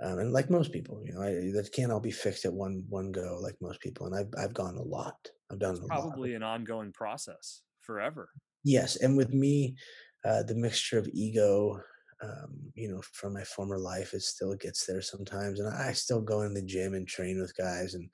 Um, 0.01 0.19
and 0.19 0.33
like 0.33 0.51
most 0.51 0.71
people, 0.73 1.03
you 1.05 1.15
know, 1.15 1.23
I, 1.23 1.31
that 1.55 1.71
can't 1.75 1.91
all 1.91 2.01
be 2.01 2.11
fixed 2.11 2.45
at 2.45 2.53
one 2.53 2.85
one 2.89 3.11
go, 3.11 3.39
like 3.43 3.57
most 3.61 3.81
people. 3.81 4.07
And 4.07 4.15
I've 4.15 4.33
I've 4.39 4.55
gone 4.55 4.77
a 4.77 4.83
lot. 4.83 5.17
I've 5.51 5.59
done 5.59 5.77
it's 5.77 5.87
probably 5.87 6.35
an 6.35 6.43
ongoing 6.43 6.93
process 6.93 7.63
forever. 7.81 8.31
Yes, 8.65 8.97
and 8.97 9.17
with 9.17 9.33
me, 9.33 9.77
uh, 10.25 10.43
the 10.43 10.55
mixture 10.55 10.99
of 10.99 11.09
ego, 11.13 11.81
um, 12.23 12.73
you 12.75 12.89
know, 12.89 13.01
from 13.13 13.35
my 13.35 13.45
former 13.45 13.79
life, 13.79 14.13
it 14.13 14.23
still 14.23 14.55
gets 14.57 14.87
there 14.87 15.01
sometimes, 15.01 15.61
and 15.61 15.69
I 15.73 15.93
still 15.93 16.21
go 16.21 16.43
in 16.43 16.55
the 16.55 16.63
gym 16.63 16.95
and 16.95 17.07
train 17.07 17.41
with 17.41 17.57
guys, 17.57 17.95
and 17.95 18.11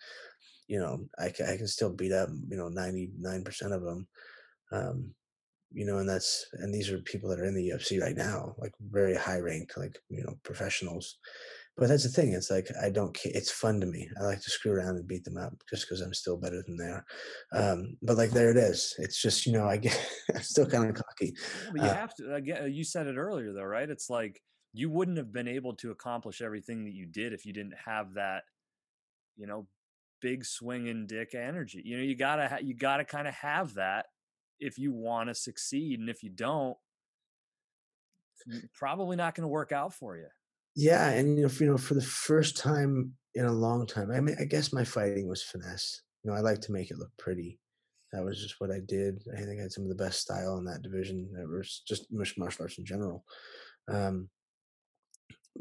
you 0.68 0.78
know, 0.78 1.06
I, 1.18 1.26
I 1.26 1.56
can 1.56 1.66
still 1.66 1.92
beat 1.92 2.12
up, 2.12 2.28
you 2.48 2.56
know, 2.56 2.68
ninety 2.68 3.10
nine 3.18 3.42
percent 3.44 3.72
of 3.72 3.82
them. 3.82 4.06
Um, 4.72 5.14
you 5.72 5.84
know, 5.84 5.98
and 5.98 6.08
that's 6.08 6.46
and 6.54 6.72
these 6.72 6.90
are 6.90 6.98
people 6.98 7.28
that 7.30 7.40
are 7.40 7.44
in 7.44 7.54
the 7.54 7.70
UFC 7.70 8.00
right 8.00 8.16
now, 8.16 8.54
like 8.58 8.72
very 8.80 9.16
high 9.16 9.38
ranked, 9.38 9.76
like 9.76 9.98
you 10.08 10.22
know, 10.22 10.38
professionals. 10.44 11.18
But 11.76 11.88
that's 11.88 12.04
the 12.04 12.08
thing. 12.08 12.32
It's 12.32 12.50
like 12.50 12.68
I 12.80 12.88
don't. 12.88 13.16
It's 13.24 13.50
fun 13.50 13.80
to 13.80 13.86
me. 13.86 14.08
I 14.20 14.24
like 14.24 14.40
to 14.40 14.50
screw 14.50 14.72
around 14.72 14.96
and 14.96 15.08
beat 15.08 15.24
them 15.24 15.36
up 15.36 15.54
just 15.68 15.88
because 15.88 16.00
I'm 16.00 16.14
still 16.14 16.36
better 16.36 16.62
than 16.66 16.76
they 16.76 16.84
are. 16.84 17.04
Um, 17.52 17.96
but 18.02 18.16
like 18.16 18.30
there 18.30 18.50
it 18.50 18.56
is. 18.56 18.94
It's 18.98 19.20
just 19.20 19.44
you 19.44 19.52
know 19.52 19.66
I 19.66 19.76
get 19.78 19.98
I'm 20.34 20.42
still 20.42 20.66
kind 20.66 20.88
of 20.88 20.94
cocky. 20.94 21.34
Well, 21.74 21.84
you 21.84 21.90
uh, 21.90 21.94
have 21.94 22.14
to. 22.16 22.34
Again, 22.34 22.72
you 22.72 22.84
said 22.84 23.08
it 23.08 23.16
earlier 23.16 23.52
though, 23.52 23.64
right? 23.64 23.90
It's 23.90 24.08
like 24.08 24.40
you 24.72 24.88
wouldn't 24.88 25.18
have 25.18 25.32
been 25.32 25.48
able 25.48 25.74
to 25.76 25.90
accomplish 25.90 26.40
everything 26.40 26.84
that 26.84 26.94
you 26.94 27.06
did 27.06 27.32
if 27.32 27.44
you 27.44 27.52
didn't 27.52 27.74
have 27.84 28.14
that, 28.14 28.42
you 29.36 29.46
know, 29.46 29.66
big 30.20 30.44
swinging 30.44 31.06
dick 31.08 31.34
energy. 31.34 31.82
You 31.84 31.96
know, 31.96 32.04
you 32.04 32.16
gotta 32.16 32.48
ha- 32.48 32.58
you 32.62 32.74
gotta 32.74 33.04
kind 33.04 33.26
of 33.26 33.34
have 33.34 33.74
that 33.74 34.06
if 34.60 34.78
you 34.78 34.92
want 34.92 35.28
to 35.28 35.34
succeed, 35.34 35.98
and 35.98 36.08
if 36.08 36.22
you 36.22 36.30
don't, 36.30 36.76
probably 38.72 39.16
not 39.16 39.34
going 39.34 39.42
to 39.42 39.48
work 39.48 39.72
out 39.72 39.92
for 39.92 40.16
you. 40.16 40.28
Yeah, 40.76 41.08
and 41.10 41.36
you 41.36 41.44
know, 41.44 41.48
for, 41.48 41.64
you 41.64 41.70
know, 41.70 41.78
for 41.78 41.94
the 41.94 42.02
first 42.02 42.56
time 42.56 43.12
in 43.34 43.44
a 43.44 43.52
long 43.52 43.86
time, 43.86 44.10
I 44.10 44.20
mean, 44.20 44.36
I 44.40 44.44
guess 44.44 44.72
my 44.72 44.84
fighting 44.84 45.28
was 45.28 45.42
finesse. 45.42 46.02
You 46.22 46.30
know, 46.30 46.36
I 46.36 46.40
like 46.40 46.60
to 46.62 46.72
make 46.72 46.90
it 46.90 46.98
look 46.98 47.10
pretty. 47.18 47.58
That 48.12 48.24
was 48.24 48.40
just 48.40 48.60
what 48.60 48.70
I 48.70 48.80
did. 48.86 49.22
I 49.36 49.40
think 49.40 49.58
I 49.58 49.62
had 49.62 49.72
some 49.72 49.84
of 49.84 49.90
the 49.90 50.02
best 50.04 50.20
style 50.20 50.56
in 50.58 50.64
that 50.64 50.82
division. 50.82 51.28
Was 51.48 51.82
just 51.86 52.06
martial 52.12 52.62
arts 52.62 52.78
in 52.78 52.84
general. 52.84 53.24
Um, 53.88 54.28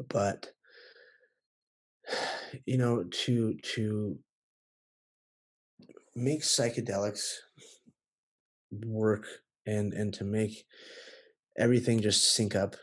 but 0.08 0.50
you 2.66 2.78
know, 2.78 3.04
to 3.04 3.54
to 3.74 4.18
make 6.16 6.42
psychedelics 6.42 7.34
work 8.86 9.26
and 9.66 9.92
and 9.92 10.14
to 10.14 10.24
make 10.24 10.64
everything 11.58 12.00
just 12.00 12.34
sync 12.34 12.54
up. 12.54 12.76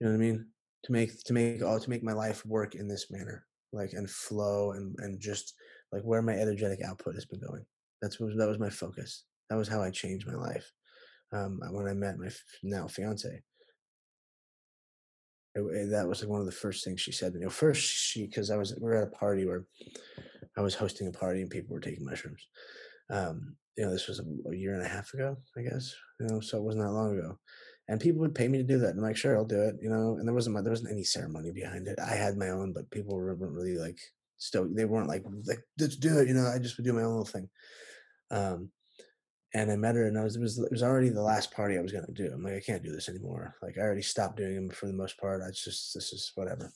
You 0.00 0.06
know 0.06 0.12
what 0.12 0.18
I 0.18 0.26
mean? 0.26 0.46
To 0.84 0.92
make 0.92 1.22
to 1.24 1.32
make 1.32 1.62
all 1.62 1.78
to 1.78 1.90
make 1.90 2.02
my 2.02 2.12
life 2.12 2.44
work 2.46 2.74
in 2.74 2.88
this 2.88 3.10
manner 3.10 3.46
like 3.72 3.92
and 3.92 4.08
flow 4.10 4.72
and 4.72 4.96
and 4.98 5.20
just 5.20 5.54
like 5.92 6.02
where 6.02 6.22
my 6.22 6.32
energetic 6.32 6.80
output 6.82 7.14
has 7.14 7.26
been 7.26 7.40
going. 7.40 7.64
That's 8.02 8.18
what 8.18 8.36
that 8.36 8.48
was 8.48 8.58
my 8.58 8.70
focus. 8.70 9.24
That 9.48 9.56
was 9.56 9.68
how 9.68 9.82
i 9.82 9.90
changed 9.90 10.26
my 10.26 10.34
life 10.34 10.70
um, 11.32 11.60
when 11.70 11.86
i 11.86 11.94
met 11.94 12.18
my 12.18 12.28
now 12.62 12.86
fiance. 12.86 13.42
It, 15.56 15.90
that 15.90 16.06
was 16.06 16.20
like 16.20 16.30
one 16.30 16.40
of 16.40 16.46
the 16.46 16.52
first 16.52 16.84
things 16.84 17.00
she 17.00 17.10
said 17.10 17.32
to 17.32 17.38
me. 17.40 17.48
First 17.48 17.82
she 17.82 18.26
because 18.26 18.50
i 18.50 18.56
was 18.56 18.74
we 18.76 18.88
were 18.88 18.96
at 18.96 19.08
a 19.08 19.10
party 19.10 19.44
where 19.44 19.64
i 20.56 20.60
was 20.60 20.74
hosting 20.74 21.08
a 21.08 21.12
party 21.12 21.42
and 21.42 21.50
people 21.50 21.74
were 21.74 21.80
taking 21.80 22.04
mushrooms. 22.04 22.46
Um, 23.10 23.56
you 23.76 23.86
know 23.86 23.92
this 23.92 24.08
was 24.08 24.20
a, 24.20 24.50
a 24.50 24.54
year 24.54 24.74
and 24.74 24.84
a 24.84 24.88
half 24.88 25.14
ago 25.14 25.38
i 25.56 25.62
guess 25.62 25.94
you 26.18 26.26
know 26.26 26.40
so 26.40 26.58
it 26.58 26.62
wasn't 26.62 26.84
that 26.84 26.92
long 26.92 27.18
ago 27.18 27.38
and 27.90 28.00
people 28.00 28.20
would 28.20 28.36
pay 28.36 28.46
me 28.46 28.56
to 28.56 28.64
do 28.64 28.78
that. 28.78 28.90
And 28.90 29.00
I'm 29.00 29.04
like, 29.04 29.16
sure, 29.16 29.36
I'll 29.36 29.44
do 29.44 29.62
it. 29.62 29.74
You 29.82 29.90
know, 29.90 30.14
and 30.16 30.26
there 30.26 30.34
wasn't 30.34 30.54
there 30.62 30.70
wasn't 30.70 30.92
any 30.92 31.02
ceremony 31.02 31.50
behind 31.50 31.88
it. 31.88 31.98
I 31.98 32.14
had 32.14 32.36
my 32.36 32.50
own, 32.50 32.72
but 32.72 32.88
people 32.92 33.16
weren't 33.16 33.40
really 33.40 33.76
like 33.76 33.98
stoked. 34.38 34.76
They 34.76 34.84
weren't 34.84 35.08
like 35.08 35.24
like 35.44 35.58
let's 35.76 35.96
do 35.96 36.20
it. 36.20 36.28
You 36.28 36.34
know, 36.34 36.46
I 36.46 36.60
just 36.60 36.76
would 36.76 36.86
do 36.86 36.92
my 36.92 37.02
own 37.02 37.10
little 37.10 37.24
thing. 37.24 37.48
Um, 38.30 38.70
and 39.54 39.72
I 39.72 39.76
met 39.76 39.96
her, 39.96 40.06
and 40.06 40.16
I 40.16 40.22
was 40.22 40.36
it 40.36 40.40
was 40.40 40.56
it 40.60 40.70
was 40.70 40.84
already 40.84 41.08
the 41.08 41.20
last 41.20 41.50
party 41.50 41.76
I 41.76 41.82
was 41.82 41.90
gonna 41.90 42.06
do. 42.12 42.30
I'm 42.32 42.44
like, 42.44 42.54
I 42.54 42.60
can't 42.60 42.84
do 42.84 42.92
this 42.92 43.08
anymore. 43.08 43.56
Like 43.60 43.76
I 43.76 43.80
already 43.80 44.02
stopped 44.02 44.36
doing 44.36 44.54
them 44.54 44.70
for 44.70 44.86
the 44.86 44.92
most 44.92 45.18
part. 45.18 45.42
I 45.42 45.50
just 45.50 45.92
this 45.92 46.12
is 46.12 46.30
whatever. 46.36 46.72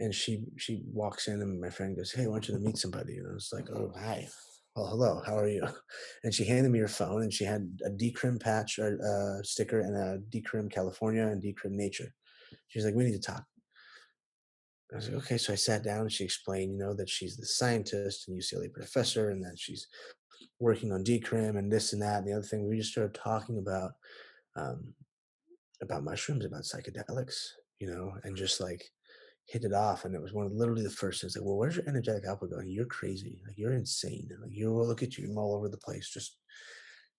And 0.00 0.14
she 0.14 0.42
she 0.56 0.84
walks 0.90 1.28
in, 1.28 1.42
and 1.42 1.60
my 1.60 1.68
friend 1.68 1.94
goes, 1.94 2.12
"Hey, 2.12 2.24
I 2.24 2.28
want 2.28 2.48
you 2.48 2.54
to 2.54 2.60
meet 2.60 2.78
somebody." 2.78 3.18
And 3.18 3.30
I 3.30 3.34
was 3.34 3.50
like, 3.52 3.68
"Oh, 3.70 3.92
hi." 3.94 4.26
Well, 4.74 4.86
hello, 4.88 5.22
how 5.24 5.38
are 5.38 5.48
you? 5.48 5.66
And 6.24 6.34
she 6.34 6.44
handed 6.44 6.72
me 6.72 6.78
her 6.80 6.88
phone 6.88 7.22
and 7.22 7.32
she 7.32 7.44
had 7.44 7.78
a 7.84 7.90
Decrim 7.90 8.40
patch 8.40 8.78
or 8.78 8.98
uh, 9.02 9.42
sticker 9.42 9.80
and 9.80 9.96
a 9.96 10.18
Decrim 10.30 10.70
California 10.70 11.26
and 11.26 11.42
Decrim 11.42 11.72
Nature. 11.72 12.12
She's 12.68 12.84
like, 12.84 12.94
we 12.94 13.04
need 13.04 13.12
to 13.12 13.20
talk. 13.20 13.44
I 14.92 14.96
was 14.96 15.08
like, 15.08 15.18
okay. 15.18 15.38
So 15.38 15.52
I 15.52 15.56
sat 15.56 15.84
down 15.84 16.00
and 16.00 16.12
she 16.12 16.24
explained, 16.24 16.72
you 16.72 16.78
know, 16.78 16.94
that 16.94 17.08
she's 17.08 17.36
the 17.36 17.46
scientist 17.46 18.28
and 18.28 18.40
UCLA 18.40 18.72
professor 18.72 19.30
and 19.30 19.44
that 19.44 19.58
she's 19.58 19.86
working 20.60 20.92
on 20.92 21.04
Decrim 21.04 21.58
and 21.58 21.70
this 21.70 21.92
and 21.92 22.02
that 22.02 22.18
and 22.18 22.28
the 22.28 22.32
other 22.32 22.46
thing. 22.46 22.68
We 22.68 22.78
just 22.78 22.92
started 22.92 23.14
talking 23.14 23.58
about 23.58 23.92
um, 24.56 24.94
about 25.82 26.04
mushrooms, 26.04 26.44
about 26.44 26.62
psychedelics, 26.62 27.48
you 27.80 27.88
know, 27.88 28.14
and 28.22 28.36
just 28.36 28.60
like 28.60 28.84
hit 29.46 29.64
it 29.64 29.74
off 29.74 30.04
and 30.04 30.14
it 30.14 30.22
was 30.22 30.32
one 30.32 30.46
of 30.46 30.52
literally 30.52 30.82
the 30.82 30.90
first 30.90 31.20
things 31.20 31.36
like 31.36 31.44
well 31.44 31.56
where's 31.56 31.76
your 31.76 31.88
energetic 31.88 32.24
output 32.26 32.50
going? 32.50 32.68
You're 32.68 32.86
crazy. 32.86 33.40
Like 33.46 33.56
you're 33.58 33.74
insane. 33.74 34.28
Like 34.40 34.52
you 34.52 34.72
will 34.72 34.86
look 34.86 35.02
at 35.02 35.18
you 35.18 35.28
I'm 35.28 35.38
all 35.38 35.54
over 35.54 35.68
the 35.68 35.76
place. 35.78 36.10
Just 36.10 36.36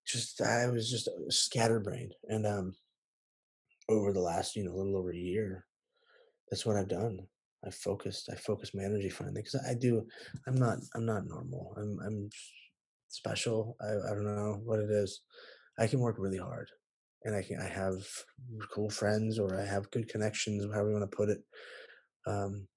just 0.05 0.39
i 0.41 0.67
was 0.67 0.89
just 0.89 1.09
scatterbrained 1.29 2.13
and 2.29 2.45
um 2.45 2.73
over 3.89 4.13
the 4.13 4.19
last 4.19 4.55
you 4.55 4.63
know 4.63 4.71
a 4.71 4.77
little 4.77 4.97
over 4.97 5.11
a 5.11 5.17
year 5.17 5.65
that's 6.49 6.63
what 6.65 6.75
i've 6.75 6.87
done. 6.87 7.19
I 7.65 7.71
focused 7.71 8.29
i 8.31 8.35
focused 8.35 8.75
my 8.75 8.83
energy 8.83 9.09
finally 9.09 9.41
because 9.41 9.59
i 9.67 9.73
do 9.73 10.05
i'm 10.47 10.55
not 10.55 10.77
i'm 10.93 11.05
not 11.05 11.27
normal. 11.27 11.73
I'm 11.77 11.99
i'm 12.05 12.29
special. 13.07 13.77
I, 13.81 14.11
I 14.11 14.13
don't 14.13 14.25
know 14.25 14.59
what 14.63 14.79
it 14.79 14.89
is. 14.89 15.21
I 15.79 15.87
can 15.87 15.99
work 15.99 16.17
really 16.19 16.37
hard 16.37 16.69
and 17.25 17.35
i 17.35 17.41
can 17.41 17.59
i 17.59 17.67
have 17.67 17.95
cool 18.71 18.89
friends 18.89 19.39
or 19.39 19.59
i 19.59 19.65
have 19.65 19.91
good 19.91 20.07
connections 20.07 20.63
however 20.71 20.89
you 20.89 20.95
want 20.95 21.09
to 21.09 21.17
put 21.17 21.29
it 21.29 21.39
um, 22.25 22.67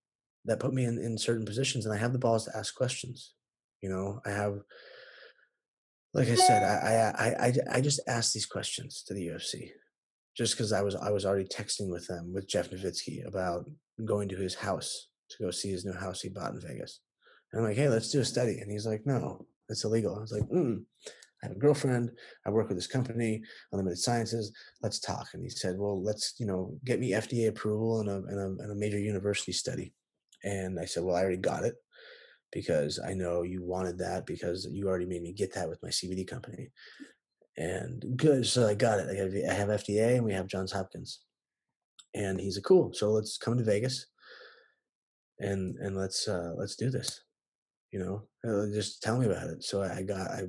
that 0.44 0.60
put 0.60 0.72
me 0.72 0.84
in, 0.84 0.98
in 0.98 1.18
certain 1.18 1.44
positions 1.44 1.84
and 1.84 1.94
I 1.94 1.98
have 1.98 2.12
the 2.12 2.18
balls 2.18 2.44
to 2.44 2.56
ask 2.56 2.74
questions. 2.74 3.34
You 3.82 3.90
know, 3.90 4.20
I 4.26 4.30
have, 4.30 4.58
like 6.14 6.28
I 6.28 6.34
said, 6.34 6.62
I, 6.62 7.12
I, 7.18 7.46
I, 7.46 7.76
I 7.76 7.80
just 7.80 8.00
asked 8.08 8.34
these 8.34 8.46
questions 8.46 9.04
to 9.06 9.14
the 9.14 9.28
UFC 9.28 9.70
just 10.36 10.54
because 10.54 10.72
I 10.72 10.82
was, 10.82 10.94
I 10.94 11.10
was 11.10 11.24
already 11.24 11.46
texting 11.46 11.90
with 11.90 12.06
them 12.06 12.32
with 12.32 12.48
Jeff 12.48 12.70
Novitzky 12.70 13.26
about 13.26 13.68
going 14.04 14.28
to 14.30 14.36
his 14.36 14.54
house 14.54 15.08
to 15.30 15.44
go 15.44 15.50
see 15.50 15.70
his 15.70 15.84
new 15.84 15.92
house 15.92 16.22
he 16.22 16.28
bought 16.28 16.54
in 16.54 16.60
Vegas. 16.60 17.00
And 17.52 17.60
I'm 17.60 17.68
like, 17.68 17.76
Hey, 17.76 17.88
let's 17.88 18.10
do 18.10 18.20
a 18.20 18.24
study. 18.24 18.58
And 18.58 18.70
he's 18.70 18.86
like, 18.86 19.02
no, 19.04 19.46
it's 19.68 19.84
illegal. 19.84 20.16
I 20.16 20.20
was 20.20 20.32
like, 20.32 20.48
mm, 20.48 20.82
I 21.42 21.46
have 21.46 21.56
a 21.56 21.58
girlfriend. 21.58 22.10
I 22.46 22.50
work 22.50 22.68
with 22.68 22.76
this 22.76 22.86
company, 22.86 23.42
Unlimited 23.72 23.98
Sciences. 23.98 24.52
Let's 24.82 24.98
talk. 24.98 25.28
And 25.34 25.42
he 25.42 25.50
said, 25.50 25.76
well, 25.78 26.02
let's, 26.02 26.34
you 26.38 26.46
know, 26.46 26.78
get 26.84 27.00
me 27.00 27.12
FDA 27.12 27.48
approval 27.48 28.00
and 28.00 28.08
a, 28.10 28.16
and 28.16 28.38
a, 28.38 28.62
and 28.62 28.72
a 28.72 28.74
major 28.74 28.98
university 28.98 29.52
study. 29.52 29.92
And 30.44 30.78
I 30.80 30.84
said, 30.84 31.04
well, 31.04 31.16
I 31.16 31.20
already 31.20 31.36
got 31.38 31.64
it. 31.64 31.74
because 32.52 32.98
I 32.98 33.14
know 33.14 33.42
you 33.42 33.62
wanted 33.62 33.98
that 33.98 34.26
because 34.26 34.66
you 34.70 34.88
already 34.88 35.06
made 35.06 35.22
me 35.22 35.32
get 35.32 35.54
that 35.54 35.68
with 35.68 35.82
my 35.82 35.90
CBD 35.90 36.26
company. 36.26 36.70
And 37.56 38.04
good, 38.16 38.46
so 38.46 38.66
I 38.66 38.74
got 38.74 39.00
it. 39.00 39.08
I 39.10 39.14
have, 39.16 39.32
I 39.50 39.54
have 39.54 39.80
FDA 39.80 40.16
and 40.16 40.24
we 40.24 40.32
have 40.32 40.46
Johns 40.46 40.72
Hopkins. 40.72 41.20
And 42.14 42.40
he's 42.40 42.56
a 42.56 42.62
cool. 42.62 42.92
So 42.94 43.10
let's 43.10 43.36
come 43.36 43.58
to 43.58 43.64
Vegas 43.64 44.06
and 45.40 45.76
and 45.78 45.96
let's 45.96 46.26
uh 46.26 46.52
let's 46.56 46.76
do 46.76 46.90
this. 46.90 47.22
You 47.92 48.00
know, 48.00 48.22
uh, 48.48 48.66
just 48.72 49.02
tell 49.02 49.18
me 49.18 49.26
about 49.26 49.48
it. 49.48 49.62
So 49.62 49.82
I 49.82 50.02
got 50.02 50.30
I 50.30 50.42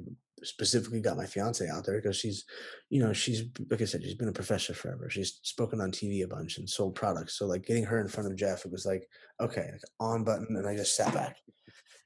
specifically 0.43 1.02
got 1.02 1.17
my 1.17 1.25
fiance 1.25 1.67
out 1.67 1.86
there 1.86 2.02
because 2.02 2.17
she's, 2.17 2.45
you 2.89 3.02
know, 3.02 3.13
she's 3.13 3.43
like 3.69 3.82
I 3.82 3.86
said, 3.86 4.04
she's 4.04 4.15
been 4.15 4.28
a 4.28 4.34
professor 4.34 4.73
forever. 4.73 5.10
She's 5.10 5.39
spoken 5.43 5.82
on 5.82 5.91
TV 5.91 6.23
a 6.23 6.28
bunch 6.28 6.58
and 6.58 6.69
sold 6.69 6.95
products. 6.95 7.38
So 7.38 7.45
like 7.45 7.65
getting 7.65 7.86
her 7.86 7.99
in 7.99 8.08
front 8.08 8.30
of 8.30 8.38
Jeff, 8.38 8.65
it 8.65 8.71
was 8.71 8.86
like, 8.86 9.08
okay, 9.39 9.69
like 9.71 9.82
on 9.99 10.23
button, 10.23 10.56
and 10.56 10.67
I 10.67 10.75
just 10.75 10.95
sat 10.95 11.13
back. 11.13 11.38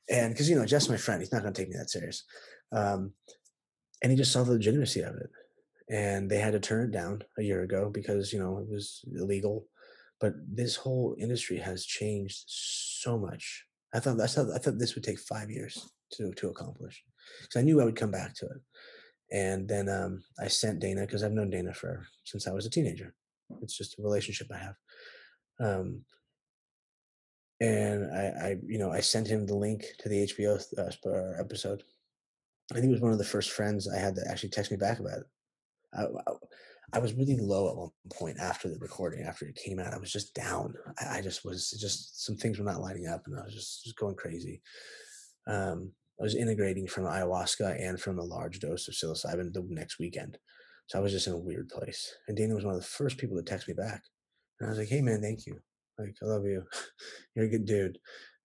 And 0.10 0.34
because 0.34 0.50
you 0.50 0.56
know, 0.56 0.66
Jeff's 0.66 0.90
my 0.90 0.98
friend, 0.98 1.22
he's 1.22 1.32
not 1.32 1.44
to 1.44 1.52
take 1.52 1.70
me 1.70 1.78
that 1.78 1.90
serious. 1.90 2.24
Um, 2.72 3.14
and 4.02 4.12
he 4.12 4.18
just 4.18 4.32
saw 4.32 4.44
the 4.44 4.54
legitimacy 4.54 5.02
of 5.02 5.16
it. 5.16 5.30
And 5.90 6.30
they 6.30 6.40
had 6.40 6.54
to 6.54 6.60
turn 6.60 6.86
it 6.86 6.92
down 6.92 7.24
a 7.38 7.44
year 7.44 7.62
ago 7.64 7.90
because 7.90 8.34
you 8.34 8.40
know 8.40 8.58
it 8.60 8.70
was 8.70 9.04
illegal. 9.16 9.68
But 10.20 10.34
this 10.48 10.76
whole 10.76 11.16
industry 11.20 11.58
has 11.58 11.86
changed 11.86 12.44
so 12.48 13.18
much. 13.18 13.66
I 13.94 14.00
thought 14.00 14.18
thought 14.18 14.52
I 14.54 14.58
thought 14.58 14.80
this 14.80 14.96
would 14.96 15.04
take 15.04 15.20
five 15.20 15.52
years 15.52 15.90
to 16.14 16.32
to 16.34 16.50
accomplish 16.50 17.04
because 17.42 17.60
I 17.60 17.64
knew 17.64 17.82
I 17.82 17.86
would 17.86 17.96
come 17.96 18.12
back 18.12 18.34
to 18.36 18.46
it. 18.46 18.62
And 19.32 19.68
then 19.68 19.90
um, 19.90 20.24
I 20.40 20.48
sent 20.48 20.80
Dana 20.80 21.02
because 21.02 21.24
I've 21.24 21.32
known 21.32 21.50
Dana 21.50 21.74
for 21.74 22.06
since 22.24 22.48
I 22.48 22.52
was 22.52 22.66
a 22.66 22.70
teenager. 22.70 23.14
It's 23.62 23.78
just 23.78 23.98
a 23.98 24.02
relationship 24.02 24.48
I 24.52 24.58
have. 24.58 24.76
Um, 25.60 26.02
and 27.60 28.12
I, 28.12 28.48
I, 28.48 28.56
you 28.66 28.78
know, 28.78 28.92
I 28.92 29.00
sent 29.00 29.28
him 29.28 29.46
the 29.46 29.56
link 29.56 29.86
to 30.00 30.10
the 30.10 30.28
HBO 30.28 30.62
uh, 30.78 31.42
episode. 31.42 31.84
I 32.72 32.76
think 32.76 32.86
he 32.86 32.92
was 32.92 33.02
one 33.02 33.12
of 33.12 33.18
the 33.18 33.24
first 33.24 33.52
friends 33.52 33.90
I 33.90 33.98
had 33.98 34.16
that 34.16 34.28
actually 34.30 34.50
text 34.50 34.72
me 34.72 34.78
back 34.78 35.00
about 35.00 35.20
it. 35.20 35.26
I, 35.94 36.04
I, 36.04 36.34
I, 36.94 37.00
was 37.00 37.14
really 37.14 37.38
low 37.38 37.70
at 37.70 37.76
one 37.76 37.90
point 38.12 38.38
after 38.40 38.68
the 38.68 38.80
recording, 38.80 39.24
after 39.24 39.46
it 39.46 39.56
came 39.56 39.80
out. 39.80 39.94
I 39.94 39.98
was 39.98 40.12
just 40.12 40.34
down. 40.34 40.74
I, 41.00 41.20
I 41.20 41.22
just 41.22 41.46
was 41.46 41.72
just 41.72 42.26
some 42.26 42.36
things 42.36 42.58
were 42.58 42.66
not 42.66 42.82
lining 42.82 43.08
up, 43.08 43.28
and 43.28 43.40
I 43.40 43.44
was 43.44 43.54
just 43.54 43.84
just 43.84 43.98
going 43.98 44.16
crazy. 44.16 44.62
Um, 45.48 45.92
I 46.20 46.24
was 46.24 46.36
integrating 46.36 46.88
from 46.88 47.06
ayahuasca 47.06 47.82
and 47.82 48.00
from 48.00 48.20
a 48.20 48.24
large 48.24 48.60
dose 48.60 48.88
of 48.88 48.94
psilocybin 48.94 49.54
the 49.54 49.66
next 49.70 50.00
weekend. 50.00 50.38
So 50.88 51.00
I 51.00 51.02
was 51.02 51.12
just 51.12 51.28
in 51.28 51.34
a 51.34 51.38
weird 51.38 51.70
place. 51.70 52.14
And 52.28 52.38
Dana 52.38 52.56
was 52.56 52.66
one 52.66 52.76
of 52.76 52.82
the 52.82 52.88
first 52.88 53.18
people 53.18 53.38
to 53.38 53.44
text 53.44 53.68
me 53.68 53.74
back. 53.74 54.04
And 54.60 54.68
I 54.68 54.70
was 54.70 54.78
like, 54.78 54.90
hey, 54.90 55.02
man, 55.02 55.22
thank 55.22 55.46
you. 55.46 55.60
Like, 55.98 56.16
I 56.22 56.26
love 56.26 56.46
you. 56.46 56.64
You're 57.36 57.46
a 57.46 57.50
good 57.50 57.66
dude. 57.66 57.98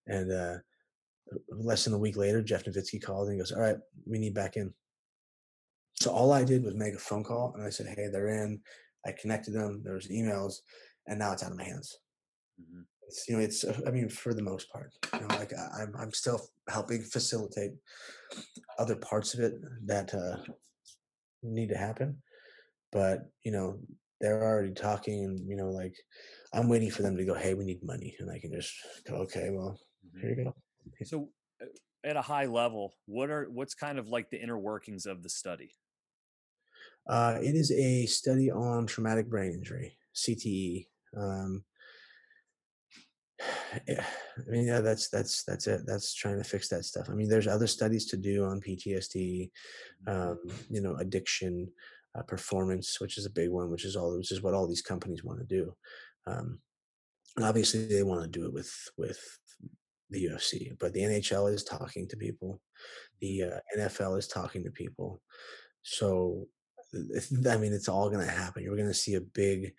And 0.06 0.32
uh, 0.32 0.56
less 1.50 1.84
than 1.84 1.94
a 1.94 1.98
week 1.98 2.16
later, 2.16 2.42
Jeff 2.42 2.64
Novitzky 2.64 3.02
called 3.02 3.28
and 3.28 3.34
he 3.34 3.38
goes, 3.38 3.52
all 3.52 3.60
right, 3.60 3.76
we 4.06 4.18
need 4.18 4.34
back 4.34 4.56
in. 4.56 4.72
So 5.94 6.10
all 6.10 6.32
I 6.32 6.44
did 6.44 6.64
was 6.64 6.74
make 6.74 6.94
a 6.94 6.98
phone 6.98 7.24
call 7.24 7.52
and 7.54 7.64
I 7.66 7.70
said, 7.70 7.86
hey, 7.88 8.06
they're 8.10 8.28
in. 8.28 8.60
I 9.06 9.12
connected 9.12 9.52
them. 9.52 9.82
There 9.84 9.94
was 9.94 10.08
emails. 10.08 10.54
And 11.06 11.18
now 11.18 11.32
it's 11.32 11.42
out 11.42 11.50
of 11.50 11.56
my 11.56 11.64
hands. 11.64 11.98
Mm-hmm. 12.60 12.82
It's, 13.08 13.26
you 13.28 13.36
know, 13.36 13.42
it's, 13.42 13.64
uh, 13.64 13.80
I 13.86 13.90
mean, 13.90 14.08
for 14.08 14.34
the 14.34 14.42
most 14.42 14.70
part, 14.70 14.92
you 15.14 15.20
know, 15.20 15.34
like 15.36 15.52
I'm, 15.78 15.94
I'm 15.98 16.12
still 16.12 16.40
helping 16.68 17.02
facilitate 17.02 17.72
other 18.78 18.96
parts 18.96 19.32
of 19.32 19.40
it 19.40 19.54
that 19.86 20.12
uh, 20.14 20.36
need 21.42 21.70
to 21.70 21.76
happen. 21.76 22.22
But, 22.92 23.30
you 23.44 23.52
know, 23.52 23.78
they're 24.20 24.44
already 24.44 24.74
talking 24.74 25.24
and, 25.24 25.48
you 25.48 25.56
know, 25.56 25.70
like 25.70 25.94
I'm 26.52 26.68
waiting 26.68 26.90
for 26.90 27.02
them 27.02 27.16
to 27.16 27.24
go, 27.24 27.34
Hey, 27.34 27.54
we 27.54 27.64
need 27.64 27.82
money. 27.82 28.14
And 28.18 28.30
I 28.30 28.38
can 28.38 28.52
just 28.52 28.74
go, 29.08 29.14
okay, 29.16 29.48
well, 29.50 29.78
here 30.20 30.30
you 30.30 30.44
go. 30.44 30.54
So 31.04 31.30
uh, 31.62 31.66
at 32.04 32.16
a 32.16 32.22
high 32.22 32.46
level, 32.46 32.94
what 33.06 33.30
are, 33.30 33.46
what's 33.50 33.74
kind 33.74 33.98
of 33.98 34.08
like 34.08 34.28
the 34.30 34.40
inner 34.40 34.58
workings 34.58 35.06
of 35.06 35.22
the 35.22 35.30
study? 35.30 35.74
Uh, 37.08 37.38
it 37.40 37.54
is 37.54 37.70
a 37.72 38.04
study 38.04 38.50
on 38.50 38.86
traumatic 38.86 39.30
brain 39.30 39.52
injury, 39.52 39.96
CTE. 40.14 40.88
Um, 41.16 41.64
yeah, 43.86 44.04
I 44.36 44.50
mean, 44.50 44.66
yeah, 44.66 44.80
that's 44.80 45.08
that's 45.08 45.44
that's 45.44 45.66
it. 45.66 45.82
That's 45.86 46.14
trying 46.14 46.38
to 46.38 46.44
fix 46.44 46.68
that 46.68 46.84
stuff. 46.84 47.08
I 47.10 47.14
mean, 47.14 47.28
there's 47.28 47.46
other 47.46 47.66
studies 47.66 48.06
to 48.06 48.16
do 48.16 48.44
on 48.44 48.60
PTSD, 48.60 49.50
mm-hmm. 50.06 50.10
um, 50.10 50.38
you 50.70 50.80
know, 50.80 50.96
addiction, 50.96 51.68
uh, 52.16 52.22
performance, 52.22 53.00
which 53.00 53.18
is 53.18 53.26
a 53.26 53.30
big 53.30 53.50
one, 53.50 53.70
which 53.70 53.84
is 53.84 53.96
all, 53.96 54.16
which 54.16 54.32
is 54.32 54.42
what 54.42 54.54
all 54.54 54.66
these 54.66 54.82
companies 54.82 55.24
want 55.24 55.38
to 55.40 55.44
do. 55.44 55.74
Um, 56.26 56.60
obviously, 57.42 57.86
they 57.86 58.02
want 58.02 58.22
to 58.22 58.28
do 58.28 58.46
it 58.46 58.52
with 58.52 58.72
with 58.96 59.20
the 60.10 60.24
UFC, 60.26 60.78
but 60.78 60.92
the 60.92 61.00
NHL 61.00 61.52
is 61.52 61.64
talking 61.64 62.08
to 62.08 62.16
people, 62.16 62.60
the 63.20 63.42
uh, 63.42 63.60
NFL 63.78 64.18
is 64.18 64.26
talking 64.26 64.64
to 64.64 64.70
people. 64.70 65.20
So, 65.82 66.46
I 66.94 67.56
mean, 67.56 67.72
it's 67.74 67.88
all 67.88 68.08
going 68.08 68.24
to 68.24 68.32
happen. 68.32 68.62
You're 68.62 68.76
going 68.76 68.88
to 68.88 68.94
see 68.94 69.14
a 69.14 69.20
big 69.20 69.74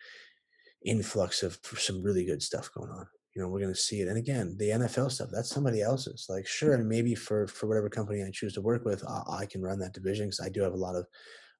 influx 0.86 1.41
of 1.41 1.58
some 1.78 2.04
really 2.04 2.25
good 2.25 2.43
stuff 2.43 2.69
going 2.73 2.91
on 2.91 3.08
you 3.36 3.42
know 3.42 3.48
we're 3.48 3.60
going 3.60 3.74
to 3.74 3.80
see 3.80 4.02
it. 4.02 4.08
And 4.08 4.18
again 4.18 4.56
the 4.58 4.70
nfl 4.70 5.12
stuff 5.12 5.30
that's 5.32 5.50
somebody 5.50 5.82
else's. 5.82 6.28
Like 6.30 6.48
sure 6.48 6.74
and 6.74 6.88
maybe 6.88 7.15
for 7.15 7.48
for 7.48 7.68
whatever 7.68 7.89
company 7.89 8.24
i 8.24 8.32
choose 8.32 8.54
to 8.54 8.62
work 8.62 8.86
with 8.86 9.04
i, 9.08 9.42
I 9.42 9.46
can 9.46 9.62
run 9.62 9.80
that 9.80 9.94
division 9.94 10.28
because 10.28 10.46
i 10.46 10.50
do 10.50 10.62
have 10.62 10.74
a 10.74 10.78
lot 10.78 10.96
of 10.96 11.06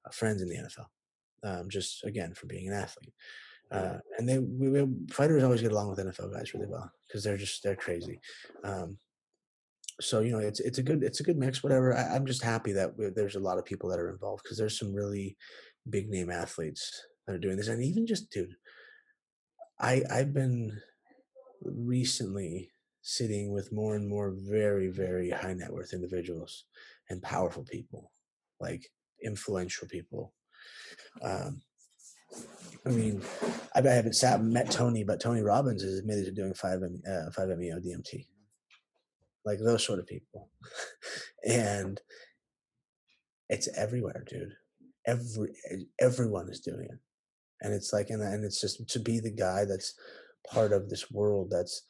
uh, 0.06 0.10
friends 0.10 0.42
in 0.42 0.48
the 0.48 0.56
nfl 0.56 0.86
um, 1.42 1.68
just 1.68 2.04
again 2.04 2.34
for 2.34 2.46
being 2.46 2.68
an 2.68 2.74
athlete. 2.74 3.12
Uh, 3.70 3.98
and 4.18 4.28
they 4.28 4.38
we, 4.38 4.68
we, 4.68 4.88
fighters 5.12 5.44
always 5.44 5.62
get 5.62 5.70
along 5.70 5.88
with 5.88 5.98
nfl 6.00 6.32
guys 6.32 6.52
really 6.54 6.66
well 6.66 6.90
because 7.06 7.22
they're 7.22 7.36
just 7.36 7.62
they're 7.62 7.76
crazy. 7.76 8.20
Um, 8.64 8.98
so 10.00 10.20
you 10.20 10.32
know 10.32 10.38
it's 10.38 10.58
it's 10.58 10.78
a 10.78 10.82
good 10.82 11.04
it's 11.04 11.20
a 11.20 11.22
good 11.22 11.38
mix 11.38 11.62
whatever. 11.62 11.96
I, 11.96 12.16
am 12.16 12.26
just 12.26 12.42
happy 12.42 12.72
that 12.72 12.98
we, 12.98 13.10
there's 13.10 13.36
a 13.36 13.40
lot 13.40 13.58
of 13.58 13.64
people 13.64 13.88
that 13.90 14.00
are 14.00 14.10
involved 14.10 14.42
because 14.42 14.58
there's 14.58 14.78
some 14.78 14.92
really 14.92 15.36
big 15.88 16.10
name 16.10 16.30
athletes 16.30 17.06
that 17.26 17.34
are 17.34 17.38
doing 17.38 17.56
this. 17.56 17.68
And 17.68 17.82
even 17.82 18.06
just 18.06 18.30
dude 18.30 18.56
i 19.80 20.02
i've 20.10 20.32
been 20.32 20.78
recently 21.62 22.70
sitting 23.02 23.52
with 23.52 23.72
more 23.72 23.96
and 23.96 24.08
more 24.08 24.34
very, 24.36 24.88
very 24.88 25.30
high 25.30 25.54
net 25.54 25.72
worth 25.72 25.92
individuals 25.92 26.64
and 27.08 27.22
powerful 27.22 27.64
people, 27.64 28.12
like 28.60 28.90
influential 29.24 29.88
people. 29.88 30.32
Um, 31.22 31.62
I 32.86 32.90
mean, 32.90 33.22
I 33.74 33.80
haven't 33.80 34.14
sat 34.14 34.42
met 34.42 34.70
Tony, 34.70 35.04
but 35.04 35.20
Tony 35.20 35.42
Robbins 35.42 35.82
is 35.82 35.98
admitted 35.98 36.26
to 36.26 36.32
doing 36.32 36.54
five 36.54 36.80
uh, 36.82 37.30
five 37.34 37.48
MEO 37.48 37.78
DMT, 37.78 38.26
like 39.44 39.58
those 39.58 39.84
sort 39.84 39.98
of 39.98 40.06
people, 40.06 40.48
and 41.46 42.00
it's 43.48 43.68
everywhere, 43.76 44.24
dude. 44.28 44.54
Every 45.06 45.50
everyone 46.00 46.48
is 46.48 46.60
doing 46.60 46.86
it, 46.90 46.98
and 47.60 47.74
it's 47.74 47.92
like, 47.92 48.10
and 48.10 48.22
and 48.22 48.44
it's 48.44 48.60
just 48.60 48.88
to 48.88 49.00
be 49.00 49.20
the 49.20 49.32
guy 49.32 49.64
that's 49.64 49.94
part 50.48 50.72
of 50.72 50.88
this 50.88 51.10
world 51.10 51.50
that's 51.50 51.82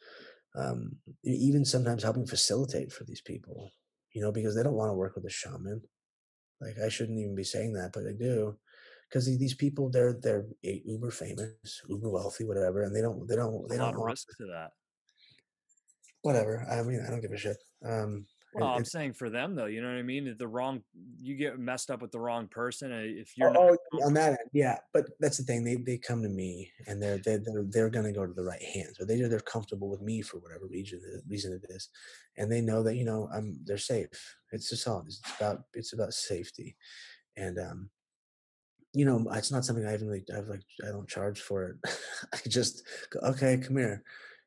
um, 0.57 0.97
even 1.25 1.65
sometimes 1.65 2.03
helping 2.03 2.27
facilitate 2.27 2.93
for 2.93 3.05
these 3.05 3.21
people, 3.21 3.71
you 4.13 4.23
know, 4.23 4.33
because 4.33 4.55
they 4.55 4.63
don't 4.63 4.75
want 4.75 4.91
to 4.91 4.95
work 4.95 5.15
with 5.15 5.25
a 5.25 5.31
shaman. 5.31 5.81
Like 6.61 6.77
I 6.85 6.89
shouldn't 6.89 7.19
even 7.19 7.35
be 7.35 7.45
saying 7.45 7.73
that, 7.75 7.93
but 7.93 8.05
I 8.07 8.13
do, 8.13 8.57
because 9.09 9.27
these 9.27 9.55
people 9.55 9.91
they're 9.91 10.19
they're 10.21 10.45
uber 10.63 11.11
famous, 11.11 11.81
uber 11.89 12.11
wealthy, 12.11 12.45
whatever, 12.45 12.83
and 12.83 12.95
they 12.95 13.01
don't 13.01 13.27
they 13.27 13.37
don't 13.37 13.69
they 13.69 13.79
don't 13.79 13.97
risk 13.97 14.29
to 14.37 14.47
that. 14.47 14.73
Whatever. 16.23 16.67
I 16.71 16.83
mean, 16.83 17.03
I 17.07 17.11
don't 17.11 17.23
give 17.23 17.33
a 17.33 17.37
shit. 17.39 17.57
Um, 17.83 18.27
well, 18.53 18.69
I'm 18.69 18.85
saying 18.85 19.15
for 19.15 19.31
them 19.31 19.55
though, 19.55 19.67
you 19.67 19.81
know 19.81 19.89
what 19.89 19.97
I 19.97 20.03
mean. 20.03 20.35
The 20.37 20.49
wrong, 20.49 20.83
you 21.21 21.37
get 21.37 21.59
messed 21.59 21.91
up 21.91 22.03
with 22.03 22.11
the 22.11 22.21
wrong 22.21 22.49
person. 22.49 22.93
If 22.93 23.39
you're 23.39 23.57
oh, 23.57 23.71
not- 23.71 23.79
on 24.05 24.15
that 24.15 24.31
end, 24.31 24.51
yeah. 24.53 24.79
But 24.93 25.07
that's 25.21 25.39
the 25.39 25.45
thing. 25.45 25.65
They 25.65 25.77
they 25.77 25.99
come 25.99 26.23
to 26.23 26.29
me 26.29 26.71
and 26.87 27.03
they're 27.03 27.19
they're 27.19 27.39
they're, 27.39 27.65
they're 27.69 27.91
going 27.91 28.07
to 28.07 28.13
go 28.13 28.27
to 28.27 28.33
the 28.33 28.45
right 28.45 28.63
hands, 28.63 29.01
or 29.01 29.07
they 29.07 29.21
they're 29.21 29.41
comfortable 29.41 29.89
with 29.89 30.01
me 30.01 30.23
for 30.23 30.39
whatever 30.39 30.67
reason 30.67 31.01
reason 31.29 31.53
it 31.53 31.71
is, 31.71 31.89
and 32.37 32.51
they 32.51 32.61
know 32.61 32.83
that 32.83 32.97
you 32.97 33.05
know 33.05 33.29
I'm 33.33 33.59
they're 33.65 33.79
safe. 33.79 34.37
It's 34.53 34.71
just 34.71 34.87
all 34.87 35.03
it's 35.07 35.21
about 35.39 35.63
it's 35.75 35.93
about 35.93 36.15
safety, 36.15 36.77
and 37.37 37.59
um, 37.59 37.91
you 38.93 39.05
know 39.05 39.27
it's 39.33 39.53
not 39.53 39.65
something 39.65 39.87
I 39.87 39.95
even 39.95 40.09
really 40.09 40.25
I've 40.37 40.49
like 40.49 40.63
I 40.87 40.91
don't 40.91 41.09
charge 41.09 41.41
for 41.41 41.65
it. 41.65 41.77
I 42.33 42.39
just 42.49 42.83
go, 43.11 43.21
okay, 43.21 43.59
come 43.59 43.77
here 43.77 44.03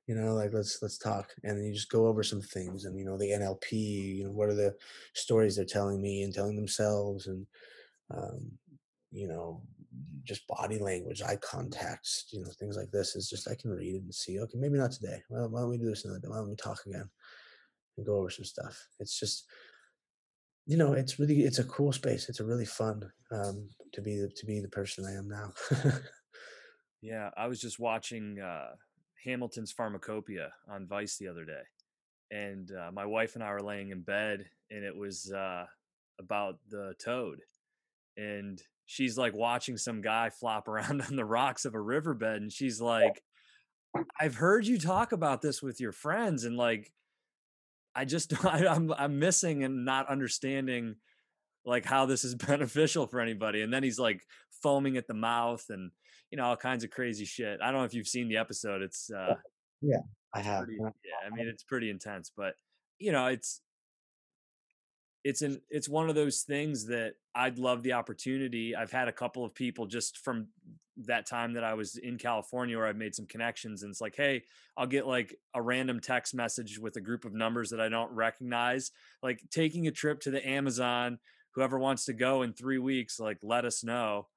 you 0.05 0.15
know 0.15 0.33
like 0.33 0.51
let's 0.53 0.81
let's 0.81 0.97
talk 0.97 1.29
and 1.45 1.57
then 1.57 1.63
you 1.63 1.73
just 1.73 1.89
go 1.89 2.07
over 2.07 2.23
some 2.23 2.41
things 2.41 2.83
and 2.83 2.99
you 2.99 3.05
know 3.05 3.17
the 3.17 3.29
nlp 3.29 3.71
you 3.71 4.25
know 4.25 4.31
what 4.31 4.49
are 4.49 4.53
the 4.53 4.75
stories 5.13 5.55
they're 5.55 5.63
telling 5.63 6.01
me 6.01 6.23
and 6.23 6.33
telling 6.33 6.57
themselves 6.57 7.27
and 7.27 7.47
um, 8.13 8.51
you 9.13 9.27
know 9.27 9.61
just 10.23 10.47
body 10.47 10.79
language 10.79 11.21
eye 11.21 11.37
contacts 11.37 12.25
you 12.31 12.41
know 12.41 12.49
things 12.59 12.75
like 12.75 12.89
this 12.91 13.15
is 13.15 13.29
just 13.29 13.47
i 13.47 13.55
can 13.55 13.69
read 13.69 13.95
it 13.95 14.01
and 14.03 14.13
see 14.13 14.39
okay 14.39 14.57
maybe 14.57 14.77
not 14.77 14.91
today. 14.91 15.21
Well 15.29 15.49
why 15.49 15.61
don't 15.61 15.69
we 15.69 15.77
do 15.77 15.89
this 15.89 16.05
another 16.05 16.19
day? 16.19 16.27
Why 16.27 16.37
don't 16.37 16.49
we 16.49 16.55
talk 16.55 16.79
again 16.85 17.09
and 17.97 18.05
go 18.05 18.17
over 18.17 18.29
some 18.29 18.45
stuff? 18.45 18.87
It's 18.99 19.19
just 19.19 19.45
you 20.65 20.77
know 20.77 20.93
it's 20.93 21.19
really 21.19 21.41
it's 21.41 21.59
a 21.59 21.65
cool 21.65 21.91
space. 21.91 22.27
It's 22.29 22.39
a 22.39 22.45
really 22.45 22.65
fun 22.65 23.03
um, 23.31 23.69
to 23.93 24.01
be 24.01 24.17
the, 24.17 24.29
to 24.29 24.45
be 24.45 24.59
the 24.59 24.69
person 24.69 25.05
i 25.05 25.11
am 25.11 25.27
now. 25.29 25.53
Yeah 27.01 27.31
i 27.35 27.47
was 27.47 27.59
just 27.59 27.79
watching 27.79 28.39
uh 28.39 28.75
Hamilton's 29.23 29.71
Pharmacopoeia 29.71 30.51
on 30.69 30.87
Vice 30.87 31.17
the 31.17 31.27
other 31.27 31.45
day, 31.45 31.61
and 32.31 32.69
uh, 32.71 32.91
my 32.91 33.05
wife 33.05 33.35
and 33.35 33.43
I 33.43 33.51
were 33.51 33.61
laying 33.61 33.89
in 33.89 34.01
bed, 34.01 34.45
and 34.69 34.83
it 34.83 34.95
was 34.95 35.31
uh, 35.31 35.65
about 36.19 36.59
the 36.69 36.93
toad, 37.03 37.39
and 38.17 38.61
she's 38.85 39.17
like 39.17 39.33
watching 39.33 39.77
some 39.77 40.01
guy 40.01 40.29
flop 40.29 40.67
around 40.67 41.01
on 41.09 41.15
the 41.15 41.25
rocks 41.25 41.65
of 41.65 41.75
a 41.75 41.81
riverbed, 41.81 42.41
and 42.41 42.51
she's 42.51 42.81
like, 42.81 43.23
"I've 44.19 44.35
heard 44.35 44.65
you 44.65 44.77
talk 44.77 45.11
about 45.11 45.41
this 45.41 45.61
with 45.61 45.79
your 45.79 45.91
friends, 45.91 46.43
and 46.43 46.57
like, 46.57 46.91
I 47.95 48.05
just 48.05 48.33
I, 48.45 48.67
I'm 48.67 48.93
I'm 48.93 49.19
missing 49.19 49.63
and 49.63 49.85
not 49.85 50.09
understanding." 50.09 50.95
like 51.65 51.85
how 51.85 52.05
this 52.05 52.23
is 52.23 52.35
beneficial 52.47 53.07
for 53.07 53.19
anybody 53.19 53.61
and 53.61 53.73
then 53.73 53.83
he's 53.83 53.99
like 53.99 54.21
foaming 54.61 54.97
at 54.97 55.07
the 55.07 55.13
mouth 55.13 55.63
and 55.69 55.91
you 56.29 56.37
know 56.37 56.45
all 56.45 56.57
kinds 56.57 56.83
of 56.83 56.89
crazy 56.89 57.25
shit. 57.25 57.59
I 57.61 57.71
don't 57.71 57.79
know 57.79 57.85
if 57.85 57.93
you've 57.93 58.07
seen 58.07 58.27
the 58.27 58.37
episode 58.37 58.81
it's 58.81 59.09
uh 59.09 59.35
yeah. 59.81 59.99
i 60.33 60.41
have. 60.41 60.65
pretty, 60.65 60.79
yeah. 60.81 61.25
i 61.25 61.35
mean 61.35 61.47
it's 61.47 61.63
pretty 61.63 61.89
intense 61.89 62.31
but 62.35 62.55
you 62.99 63.11
know 63.11 63.27
it's 63.27 63.61
it's 65.23 65.41
an 65.41 65.61
it's 65.69 65.87
one 65.87 66.09
of 66.09 66.15
those 66.15 66.41
things 66.41 66.87
that 66.87 67.13
I'd 67.33 67.57
love 67.57 67.83
the 67.83 67.93
opportunity. 67.93 68.75
I've 68.75 68.91
had 68.91 69.07
a 69.07 69.13
couple 69.13 69.45
of 69.45 69.55
people 69.55 69.85
just 69.85 70.17
from 70.17 70.47
that 70.97 71.25
time 71.25 71.53
that 71.53 71.63
I 71.63 71.73
was 71.73 71.97
in 71.97 72.17
California 72.17 72.77
where 72.77 72.85
I've 72.85 72.97
made 72.97 73.15
some 73.15 73.25
connections 73.25 73.81
and 73.81 73.89
it's 73.89 74.01
like, 74.01 74.15
hey, 74.15 74.43
I'll 74.77 74.85
get 74.85 75.07
like 75.07 75.35
a 75.55 75.61
random 75.61 75.99
text 75.99 76.35
message 76.35 76.77
with 76.77 76.95
a 76.97 77.01
group 77.01 77.25
of 77.25 77.33
numbers 77.33 77.71
that 77.71 77.81
I 77.81 77.89
don't 77.89 78.11
recognize, 78.11 78.91
like 79.23 79.41
taking 79.49 79.87
a 79.87 79.91
trip 79.91 80.19
to 80.21 80.31
the 80.31 80.47
Amazon 80.47 81.17
whoever 81.53 81.77
wants 81.77 82.05
to 82.05 82.13
go 82.13 82.41
in 82.41 82.53
three 82.53 82.79
weeks, 82.79 83.19
like 83.19 83.37
let 83.41 83.65
us 83.65 83.83
know. 83.83 84.27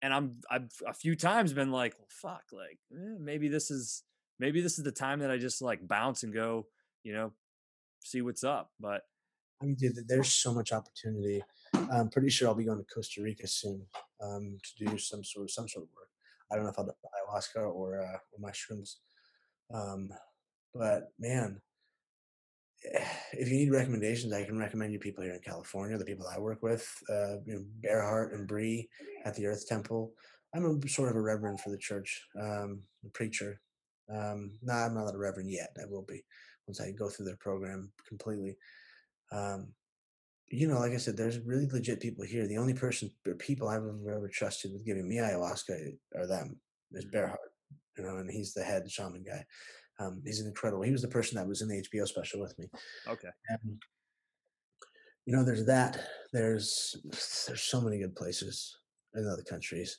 And 0.00 0.12
I'm 0.12 0.36
I've 0.50 0.72
a 0.86 0.92
few 0.92 1.14
times 1.14 1.52
been 1.52 1.70
like, 1.70 1.94
well, 1.98 2.08
fuck, 2.08 2.44
like 2.52 2.78
eh, 2.92 3.16
maybe 3.20 3.48
this 3.48 3.70
is 3.70 4.02
maybe 4.40 4.60
this 4.60 4.78
is 4.78 4.84
the 4.84 4.92
time 4.92 5.20
that 5.20 5.30
I 5.30 5.38
just 5.38 5.62
like 5.62 5.86
bounce 5.86 6.22
and 6.22 6.34
go, 6.34 6.66
you 7.04 7.12
know, 7.12 7.32
see 8.02 8.20
what's 8.20 8.42
up. 8.42 8.70
But 8.80 9.02
I 9.62 9.64
mean, 9.64 9.76
dude, 9.76 9.96
there's 10.08 10.32
so 10.32 10.52
much 10.52 10.72
opportunity. 10.72 11.42
I'm 11.92 12.08
pretty 12.08 12.30
sure 12.30 12.48
I'll 12.48 12.54
be 12.54 12.64
going 12.64 12.78
to 12.78 12.94
Costa 12.94 13.22
Rica 13.22 13.46
soon 13.46 13.86
um, 14.20 14.58
to 14.62 14.84
do 14.84 14.98
some 14.98 15.22
sort 15.22 15.44
of 15.44 15.50
some 15.50 15.68
sort 15.68 15.84
of 15.84 15.90
work. 15.94 16.08
I 16.50 16.56
don't 16.56 16.64
know 16.64 16.70
if 16.70 16.78
I'll 16.78 16.84
do 16.84 16.92
ayahuasca 16.92 17.72
or, 17.72 18.00
uh, 18.00 18.18
or 18.32 18.40
mushrooms, 18.40 18.98
um, 19.72 20.10
but 20.74 21.12
man, 21.18 21.60
if 23.32 23.48
you 23.48 23.56
need 23.56 23.70
recommendations, 23.70 24.32
I 24.32 24.44
can 24.44 24.58
recommend 24.58 24.92
you 24.92 24.98
people 24.98 25.22
here 25.22 25.34
in 25.34 25.40
California, 25.40 25.96
the 25.96 26.04
people 26.04 26.26
I 26.26 26.40
work 26.40 26.62
with, 26.62 26.86
uh, 27.08 27.36
you 27.46 27.54
know, 27.54 27.64
Bearhart 27.80 28.34
and 28.34 28.48
Bree 28.48 28.88
at 29.24 29.34
the 29.36 29.46
Earth 29.46 29.66
Temple. 29.68 30.12
I'm 30.54 30.64
a 30.66 30.88
sort 30.88 31.08
of 31.08 31.16
a 31.16 31.20
reverend 31.20 31.60
for 31.60 31.70
the 31.70 31.78
church, 31.78 32.26
um, 32.38 32.82
a 33.06 33.10
preacher. 33.10 33.60
Um, 34.12 34.58
no, 34.60 34.74
I'm 34.74 34.94
not 34.94 35.14
a 35.14 35.18
reverend 35.18 35.50
yet. 35.50 35.74
I 35.80 35.86
will 35.88 36.02
be 36.02 36.22
once 36.66 36.80
I 36.80 36.90
go 36.90 37.08
through 37.08 37.26
their 37.26 37.36
program 37.36 37.92
completely. 38.06 38.56
Um, 39.32 39.68
you 40.52 40.68
know, 40.68 40.78
like 40.78 40.92
I 40.92 40.98
said, 40.98 41.16
there's 41.16 41.38
really 41.40 41.66
legit 41.66 42.00
people 42.00 42.24
here. 42.24 42.46
The 42.46 42.58
only 42.58 42.74
person 42.74 43.10
or 43.26 43.34
people 43.34 43.68
I've 43.68 43.82
ever 43.82 44.28
trusted 44.28 44.72
with 44.72 44.84
giving 44.84 45.08
me 45.08 45.16
ayahuasca 45.16 45.94
are 46.14 46.26
them. 46.26 46.60
There's 46.90 47.06
mm-hmm. 47.06 47.34
You 47.96 48.04
know, 48.04 48.16
and 48.18 48.30
he's 48.30 48.52
the 48.54 48.62
head 48.62 48.90
shaman 48.90 49.22
guy. 49.22 49.44
Um, 49.98 50.22
he's 50.24 50.40
incredible. 50.40 50.82
He 50.82 50.92
was 50.92 51.02
the 51.02 51.08
person 51.08 51.36
that 51.36 51.46
was 51.46 51.62
in 51.62 51.68
the 51.68 51.82
HBO 51.82 52.06
special 52.06 52.40
with 52.40 52.58
me. 52.58 52.66
Okay. 53.06 53.28
And, 53.48 53.82
you 55.26 55.34
know, 55.34 55.44
there's 55.44 55.66
that. 55.66 56.00
There's 56.32 56.96
there's 57.46 57.62
so 57.62 57.80
many 57.80 57.98
good 57.98 58.16
places 58.16 58.76
in 59.14 59.28
other 59.28 59.42
countries. 59.42 59.98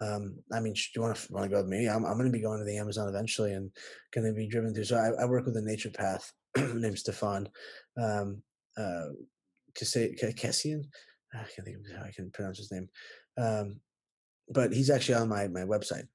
Um, 0.00 0.36
I 0.52 0.60
mean, 0.60 0.74
do 0.74 0.80
you 0.96 1.02
want 1.02 1.16
to 1.16 1.32
want 1.32 1.44
to 1.44 1.50
go 1.50 1.62
with 1.62 1.70
me? 1.70 1.88
I'm 1.88 2.04
I'm 2.04 2.18
going 2.18 2.30
to 2.30 2.36
be 2.36 2.42
going 2.42 2.58
to 2.58 2.64
the 2.64 2.78
Amazon 2.78 3.08
eventually 3.08 3.52
and 3.52 3.70
going 4.14 4.26
to 4.26 4.32
be 4.32 4.48
driven 4.48 4.74
through. 4.74 4.84
So 4.84 4.96
I, 4.96 5.22
I 5.22 5.26
work 5.26 5.46
with 5.46 5.56
a 5.56 5.60
naturopath 5.60 6.30
named 6.74 6.98
Stefan 6.98 7.48
um, 8.00 8.42
uh, 8.76 9.08
Cassian. 9.74 10.84
I 11.34 11.38
can't 11.38 11.64
think 11.64 11.78
of 11.78 11.96
how 11.96 12.04
I 12.04 12.12
can 12.14 12.30
pronounce 12.30 12.58
his 12.58 12.70
name. 12.70 12.88
Um, 13.36 13.80
but 14.48 14.72
he's 14.72 14.90
actually 14.90 15.16
on 15.16 15.28
my 15.28 15.48
my 15.48 15.62
website. 15.62 16.06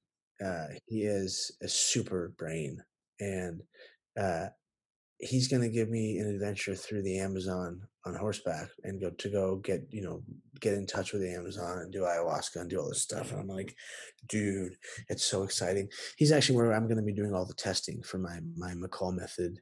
Uh, 0.43 0.68
he 0.88 1.01
is 1.01 1.51
a 1.62 1.68
super 1.68 2.34
brain 2.38 2.82
and 3.20 3.62
uh, 4.18 4.47
he's 5.20 5.49
going 5.49 5.62
to 5.62 5.70
give 5.70 5.89
me 5.89 6.18
an 6.18 6.28
adventure 6.28 6.76
through 6.76 7.01
the 7.03 7.20
Amazon 7.20 7.82
on 8.05 8.16
horseback 8.16 8.70
and 8.84 9.01
go 9.01 9.10
to 9.10 9.30
go 9.30 9.57
get 9.57 9.86
you 9.91 10.01
know 10.01 10.24
get 10.62 10.74
in 10.74 10.88
touch 10.88 11.12
with 11.12 11.22
the 11.22 11.34
Amazon 11.34 11.80
and 11.80 11.91
do 11.91 12.01
ayahuasca 12.01 12.55
and 12.55 12.70
do 12.70 12.80
all 12.80 12.89
this 12.89 13.01
stuff. 13.01 13.32
And 13.32 13.39
I'm 13.39 13.47
like, 13.47 13.76
dude, 14.28 14.76
it's 15.10 15.24
so 15.24 15.43
exciting. 15.43 15.89
He's 16.18 16.32
actually 16.32 16.55
where 16.55 16.74
I'm 16.74 16.86
going 16.88 16.97
to 16.97 17.03
be 17.03 17.14
doing 17.14 17.34
all 17.34 17.45
the 17.45 17.53
testing 17.53 18.01
for 18.01 18.18
my 18.18 18.39
my 18.55 18.74
McCall 18.74 19.14
method. 19.14 19.60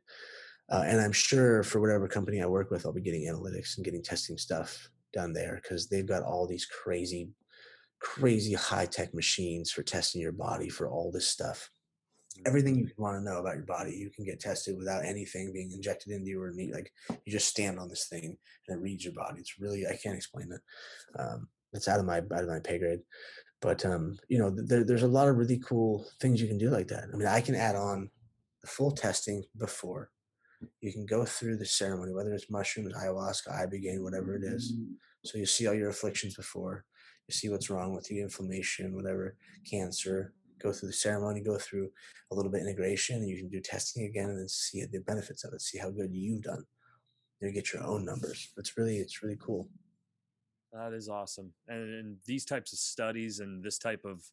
Uh, 0.70 0.84
and 0.86 1.00
I'm 1.00 1.14
sure 1.14 1.64
for 1.64 1.80
whatever 1.80 2.08
company 2.08 2.42
I 2.42 2.46
work 2.46 2.72
with, 2.72 2.86
I'll 2.86 2.94
be 2.94 3.02
getting 3.02 3.26
analytics 3.26 3.78
and 3.78 3.86
getting 3.86 4.04
testing 4.04 4.38
stuff 4.38 4.90
done 5.14 5.34
there 5.34 5.60
because 5.62 5.88
they've 5.88 6.08
got 6.08 6.24
all 6.24 6.46
these 6.46 6.66
crazy, 6.66 7.30
crazy 8.00 8.54
high 8.54 8.86
tech 8.86 9.14
machines 9.14 9.72
for 9.72 9.84
testing 9.84 10.22
your 10.22 10.34
body 10.34 10.70
for 10.70 10.90
all 10.90 11.12
this 11.12 11.28
stuff. 11.30 11.70
Everything 12.46 12.76
you 12.76 12.90
want 12.98 13.18
to 13.18 13.24
know 13.24 13.40
about 13.40 13.56
your 13.56 13.66
body 13.66 13.96
you 13.96 14.12
can 14.12 14.24
get 14.24 14.40
tested 14.40 14.78
without 14.78 15.04
anything 15.04 15.52
being 15.52 15.72
injected 15.72 16.12
into 16.14 16.30
you 16.30 16.42
or 16.42 16.52
need 16.52 16.72
like 16.72 16.92
you 17.26 17.32
just 17.32 17.48
stand 17.48 17.80
on 17.80 17.90
this 17.90 18.08
thing 18.10 18.38
and 18.68 18.78
it 18.78 18.84
reads 18.84 19.04
your 19.04 19.14
body. 19.14 19.40
It's 19.40 19.60
really 19.60 19.88
i 19.88 19.96
can't 19.96 20.16
explain 20.16 20.52
it. 20.52 20.62
Um, 21.20 21.48
it's 21.74 21.88
out 21.88 22.00
of 22.00 22.06
my 22.06 22.18
out 22.18 22.44
of 22.44 22.48
my 22.48 22.60
pay 22.60 22.78
grade. 22.78 23.00
But 23.60 23.84
um, 23.86 24.20
you 24.28 24.38
know 24.38 24.52
there, 24.52 24.84
there's 24.84 25.02
a 25.02 25.08
lot 25.08 25.28
of 25.28 25.38
really 25.38 25.58
cool 25.58 26.06
things 26.22 26.40
you 26.40 26.48
can 26.48 26.60
do 26.60 26.70
like 26.70 26.90
that. 26.90 27.06
I 27.12 27.18
mean 27.18 27.28
i 27.28 27.42
can 27.42 27.56
add 27.56 27.76
on 27.76 28.12
the 28.62 28.68
full 28.68 28.92
testing 28.92 29.44
before 29.58 30.12
you 30.82 30.92
can 30.92 31.06
go 31.06 31.24
through 31.26 31.58
the 31.58 31.66
ceremony 31.66 32.14
whether 32.14 32.34
it's 32.34 32.50
mushrooms 32.50 32.94
ayahuasca 32.94 33.50
ibogaine 33.64 34.04
whatever 34.04 34.36
it 34.36 34.44
is 34.44 34.74
mm-hmm. 34.74 34.94
so 35.24 35.38
you 35.38 35.46
see 35.46 35.68
all 35.68 35.74
your 35.74 35.90
afflictions 35.90 36.36
before 36.36 36.86
you 37.28 37.34
see 37.34 37.50
what's 37.50 37.70
wrong 37.70 37.94
with 37.94 38.10
you 38.10 38.22
inflammation 38.22 38.96
whatever 38.96 39.36
cancer 39.70 40.34
go 40.62 40.72
through 40.72 40.88
the 40.88 40.94
ceremony, 40.94 41.42
go 41.42 41.58
through 41.58 41.90
a 42.32 42.36
little 42.36 42.52
bit 42.52 42.62
integration, 42.62 43.18
and 43.18 43.30
you 43.30 43.38
can 43.38 43.50
do 43.50 43.60
testing 43.60 44.06
again 44.06 44.30
and 44.30 44.40
then 44.40 44.50
see 44.50 44.84
the 44.86 45.00
benefits 45.00 45.44
of 45.44 45.54
it, 45.54 45.62
see 45.62 45.78
how 45.78 45.90
good 45.90 46.14
you've 46.14 46.44
done. 46.44 46.64
You 47.42 47.52
get 47.52 47.72
your 47.72 47.84
own 47.84 48.04
numbers. 48.04 48.50
It's 48.58 48.78
really 48.78 48.98
it's 48.98 49.22
really 49.22 49.38
cool. 49.40 49.70
That 50.74 50.94
is 50.94 51.08
awesome. 51.08 51.54
And, 51.68 51.94
and 51.94 52.18
these 52.26 52.46
types 52.46 52.74
of 52.74 52.80
studies 52.80 53.40
and 53.40 53.64
this 53.64 53.78
type 53.78 54.02
of 54.06 54.24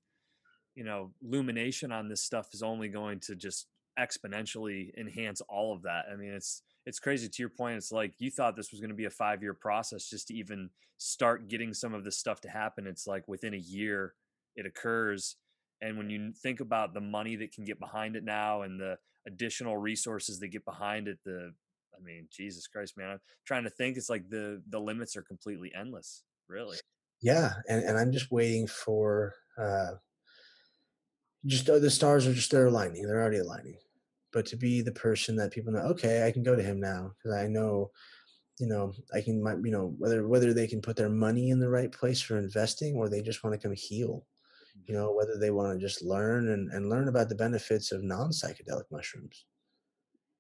you 0.75 0.85
know 0.85 1.13
illumination 1.23 1.93
on 1.93 2.09
this 2.09 2.23
stuff 2.23 2.49
is 2.55 2.63
only 2.63 2.89
going 2.89 3.21
to 3.21 3.37
just 3.37 3.67
exponentially 3.99 4.91
enhance 4.99 5.41
all 5.49 5.75
of 5.75 5.83
that. 5.83 6.05
I 6.13 6.17
mean, 6.17 6.33
it's 6.33 6.63
it's 6.87 6.99
crazy 6.99 7.29
to 7.29 7.43
your 7.43 7.51
point. 7.51 7.77
It's 7.77 7.93
like 7.93 8.15
you 8.19 8.31
thought 8.31 8.57
this 8.57 8.71
was 8.71 8.81
going 8.81 8.91
to 8.91 8.97
be 8.97 9.07
a 9.07 9.11
five 9.11 9.43
year 9.43 9.55
process 9.55 10.09
just 10.09 10.29
to 10.29 10.35
even 10.35 10.71
start 10.99 11.49
getting 11.49 11.73
some 11.73 11.95
of 11.95 12.05
this 12.05 12.19
stuff 12.19 12.41
to 12.43 12.49
happen. 12.49 12.87
It's 12.87 13.07
like 13.07 13.27
within 13.29 13.55
a 13.55 13.59
year 13.59 14.15
it 14.57 14.67
occurs 14.67 15.37
and 15.85 15.99
when 15.99 16.09
you 16.09 16.33
think 16.33 16.61
about 16.61 16.95
the 16.95 17.01
money 17.01 17.37
that 17.37 17.53
can 17.53 17.65
get 17.65 17.79
behind 17.79 18.17
it 18.17 18.25
now 18.25 18.63
and 18.63 18.81
the 18.81 18.97
additional 19.27 19.77
resources 19.77 20.41
that 20.41 20.49
get 20.49 20.65
behind 20.65 21.09
it, 21.09 21.19
the 21.25 21.53
I 21.95 22.03
mean, 22.03 22.27
Jesus 22.31 22.67
Christ, 22.67 22.97
man, 22.97 23.11
I'm 23.11 23.21
trying 23.47 23.65
to 23.65 23.71
think. 23.71 23.97
It's 23.97 24.11
like 24.11 24.29
the 24.29 24.63
the 24.69 24.81
limits 24.81 25.17
are 25.17 25.23
completely 25.23 25.73
endless, 25.79 26.25
really. 26.49 26.79
Yeah, 27.21 27.53
and 27.69 27.85
and 27.85 27.99
I'm 27.99 28.13
just 28.13 28.31
waiting 28.31 28.67
for 28.67 29.35
uh 29.59 29.93
just 31.47 31.69
uh, 31.69 31.79
the 31.79 31.91
stars 31.91 32.27
are 32.27 32.35
just 32.35 32.51
they're 32.51 32.67
aligning. 32.67 33.07
They're 33.07 33.21
already 33.21 33.39
aligning. 33.39 33.77
But 34.35 34.47
to 34.47 34.57
be 34.57 34.83
the 34.83 34.93
person 34.93 35.37
that 35.37 35.53
people 35.53 35.73
know, 35.73 35.79
okay, 35.81 36.27
I 36.27 36.33
can 36.33 36.43
go 36.43 36.57
to 36.57 36.63
him 36.63 36.81
now 36.81 37.13
because 37.17 37.39
I 37.39 37.47
know, 37.47 37.93
you 38.59 38.67
know, 38.67 38.93
I 39.15 39.21
can, 39.21 39.37
you 39.65 39.71
know, 39.71 39.95
whether 39.97 40.27
whether 40.29 40.53
they 40.53 40.67
can 40.67 40.83
put 40.83 40.97
their 40.97 41.09
money 41.09 41.51
in 41.51 41.61
the 41.61 41.71
right 41.71 41.91
place 41.91 42.21
for 42.21 42.37
investing 42.37 42.97
or 42.97 43.09
they 43.09 43.23
just 43.23 43.45
want 43.45 43.55
to 43.55 43.67
come 43.67 43.75
heal. 43.77 44.27
You 44.75 44.95
mm-hmm. 44.95 45.03
know 45.03 45.13
whether 45.13 45.39
they 45.39 45.53
want 45.53 45.73
to 45.73 45.79
just 45.79 46.03
learn 46.03 46.49
and, 46.49 46.71
and 46.73 46.91
learn 46.91 47.09
about 47.09 47.29
the 47.29 47.37
benefits 47.37 47.93
of 47.93 48.03
non-psychedelic 48.03 48.91
mushrooms. 48.91 49.47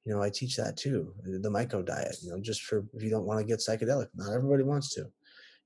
You 0.05 0.13
know 0.13 0.23
i 0.23 0.29
teach 0.29 0.57
that 0.57 0.77
too 0.77 1.15
uh, 1.21 1.39
the 1.41 1.49
myco 1.49 1.83
diet 1.83 2.17
you 2.23 2.31
know 2.31 2.39
just 2.39 2.63
for 2.65 2.85
if 2.93 3.03
you 3.03 3.09
don't 3.09 3.25
want 3.25 3.41
to 3.41 3.47
get 3.47 3.61
psychedelic 3.61 4.09
not 4.15 4.35
everybody 4.35 4.63
wants 4.63 4.93
to. 4.95 5.07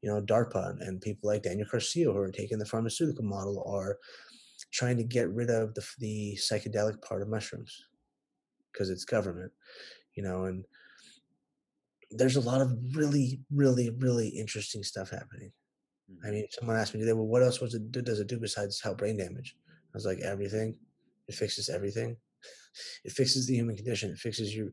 You 0.02 0.10
know 0.10 0.22
darpa 0.22 0.80
and 0.80 1.00
people 1.00 1.28
like 1.28 1.42
daniel 1.42 1.66
garcia 1.68 2.12
who 2.12 2.16
are 2.16 2.30
taking 2.30 2.58
the 2.58 2.64
pharmaceutical 2.64 3.24
model 3.24 3.64
are 3.66 3.98
trying 4.72 4.96
to 4.96 5.02
get 5.02 5.28
rid 5.30 5.50
of 5.50 5.74
the, 5.74 5.84
the 5.98 6.38
psychedelic 6.40 7.02
part 7.02 7.22
of 7.22 7.28
mushrooms 7.28 7.84
because 8.78 8.90
it's 8.90 9.04
government 9.04 9.50
you 10.14 10.22
know 10.22 10.44
and 10.44 10.64
there's 12.12 12.36
a 12.36 12.40
lot 12.40 12.60
of 12.60 12.72
really 12.94 13.40
really 13.50 13.90
really 13.98 14.28
interesting 14.28 14.82
stuff 14.82 15.10
happening 15.10 15.52
I 16.08 16.26
mm-hmm. 16.26 16.34
mean, 16.34 16.46
someone 16.50 16.76
asked 16.76 16.94
me 16.94 17.00
today, 17.00 17.12
well, 17.12 17.26
what 17.26 17.42
else 17.42 17.60
was 17.60 17.74
it 17.74 17.92
does 17.92 18.20
it 18.20 18.28
do 18.28 18.38
besides 18.38 18.80
help 18.80 18.98
brain 18.98 19.16
damage? 19.16 19.56
I 19.68 19.96
was 19.96 20.06
like, 20.06 20.20
everything. 20.20 20.76
It 21.28 21.34
fixes 21.34 21.68
everything. 21.68 22.16
It 23.04 23.10
fixes 23.10 23.46
the 23.46 23.54
human 23.54 23.74
condition. 23.74 24.10
It 24.10 24.18
fixes 24.18 24.54
you, 24.54 24.70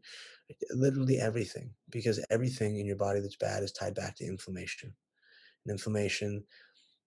literally 0.70 1.18
everything, 1.18 1.72
because 1.90 2.24
everything 2.30 2.78
in 2.78 2.86
your 2.86 2.98
body 2.98 3.20
that's 3.20 3.38
bad 3.38 3.64
is 3.64 3.72
tied 3.72 3.96
back 3.96 4.16
to 4.18 4.26
inflammation. 4.26 4.94
And 5.66 5.72
inflammation 5.72 6.44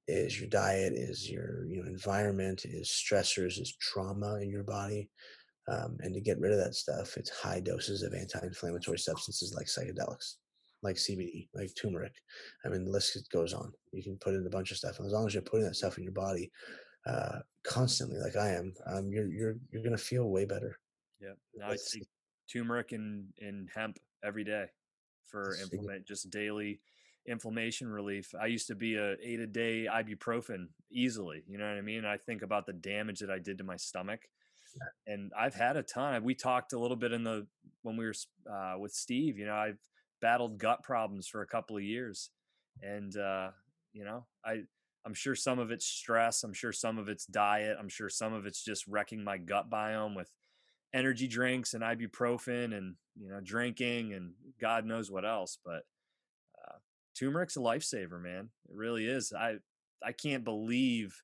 is 0.09 0.41
your 0.41 0.49
diet, 0.49 0.95
is 0.95 1.31
your 1.31 1.67
you 1.67 1.81
know 1.81 1.89
environment, 1.89 2.65
is 2.65 2.89
stressors, 2.89 3.61
is 3.61 3.77
trauma 3.81 4.41
in 4.43 4.51
your 4.51 4.65
body. 4.65 5.09
Um, 5.69 5.99
and 6.01 6.15
to 6.15 6.21
get 6.21 6.41
rid 6.41 6.53
of 6.53 6.59
that 6.59 6.75
stuff, 6.75 7.17
it's 7.17 7.31
high 7.31 7.61
doses 7.61 8.03
of 8.03 8.15
anti-inflammatory 8.15 8.99
substances 8.99 9.55
like 9.55 9.67
psychedelics, 9.67 10.37
like 10.83 10.97
CBD, 10.97 11.49
like 11.55 11.71
turmeric. 11.81 12.15
I 12.65 12.69
mean, 12.69 12.85
the 12.85 12.91
list 12.91 13.19
goes 13.31 13.53
on. 13.53 13.73
You 13.93 14.03
can 14.03 14.17
put 14.17 14.35
in 14.35 14.47
a 14.47 14.51
bunch 14.51 14.71
of 14.71 14.79
stuff, 14.79 14.99
and 14.99 15.07
as 15.07 15.13
long 15.13 15.27
as 15.27 15.35
you're 15.35 15.43
putting 15.43 15.67
that 15.67 15.77
stuff 15.77 15.99
in 15.99 16.05
your 16.05 16.13
body 16.13 16.51
uh, 17.07 17.41
constantly, 17.65 18.19
like 18.19 18.37
I 18.37 18.51
am, 18.51 18.73
um, 18.87 19.11
you're 19.11 19.31
you're 19.31 19.57
you're 19.71 19.83
gonna 19.83 19.99
feel 19.99 20.31
way 20.31 20.47
better. 20.47 20.79
Yeah, 21.21 21.35
now 21.55 21.69
I 21.69 21.77
take 21.77 22.07
turmeric 22.51 22.93
and 22.93 23.27
and 23.41 23.69
hemp 23.75 23.99
every 24.25 24.45
day 24.45 24.67
for 25.27 25.55
implement 25.63 26.07
just 26.07 26.31
daily 26.31 26.81
inflammation 27.27 27.89
relief. 27.89 28.35
I 28.41 28.47
used 28.47 28.67
to 28.69 28.75
be 28.75 28.97
a 28.97 29.17
eight 29.23 29.41
a 29.41 29.47
day 29.47 29.87
ibuprofen 29.91 30.69
easily. 30.91 31.43
You 31.47 31.59
know 31.59 31.69
what 31.69 31.77
I 31.77 31.83
mean? 31.83 32.05
I 32.05 32.17
think 32.17 32.43
about 32.43 32.67
the 32.67 32.73
damage 32.73 33.21
that 33.21 33.31
I 33.31 33.39
did 33.39 33.59
to 33.59 33.65
my 33.65 33.77
stomach, 33.77 34.21
and 35.07 35.33
I've 35.39 35.55
had 35.55 35.77
a 35.77 35.83
ton. 35.83 36.23
We 36.25 36.35
talked 36.35 36.73
a 36.73 36.79
little 36.79 36.97
bit 36.97 37.13
in 37.13 37.25
the 37.25 37.47
when 37.83 37.97
we 37.97 38.05
were 38.07 38.15
uh, 38.51 38.79
with 38.79 38.93
Steve. 38.93 39.39
You 39.39 39.47
know, 39.47 39.55
I've 39.55 39.79
battled 40.21 40.59
gut 40.59 40.83
problems 40.83 41.29
for 41.29 41.43
a 41.43 41.47
couple 41.47 41.77
of 41.77 41.83
years, 41.83 42.31
and 42.83 43.17
uh, 43.17 43.51
you 43.93 44.05
know, 44.05 44.27
I 44.45 44.63
I'm 45.05 45.15
sure 45.15 45.35
some 45.35 45.59
of 45.59 45.71
it's 45.71 45.87
stress. 45.87 46.45
I'm 46.45 46.53
sure 46.53 46.73
some 46.73 46.99
of 46.99 47.09
it's 47.09 47.27
diet. 47.27 47.77
I'm 47.81 47.89
sure 47.89 48.09
some 48.09 48.33
of 48.33 48.47
it's 48.47 48.63
just 48.63 48.87
wrecking 48.87 49.25
my 49.25 49.39
gut 49.39 49.71
biome 49.71 50.17
with 50.17 50.31
energy 50.95 51.29
drinks 51.29 51.75
and 51.75 51.83
ibuprofen 51.83 52.77
and 52.77 52.95
you 53.17 53.29
know 53.29 53.41
drinking 53.43 54.15
and 54.15 54.33
God 54.61 54.85
knows 54.85 55.11
what 55.11 55.25
else. 55.25 55.59
But 55.65 55.83
uh, 56.63 56.77
turmeric's 57.19 57.57
a 57.57 57.61
lifesaver, 57.61 58.21
man. 58.21 58.51
It 58.69 58.75
really 58.75 59.07
is. 59.07 59.33
I 59.33 59.57
I 60.03 60.13
can't 60.13 60.45
believe. 60.45 61.23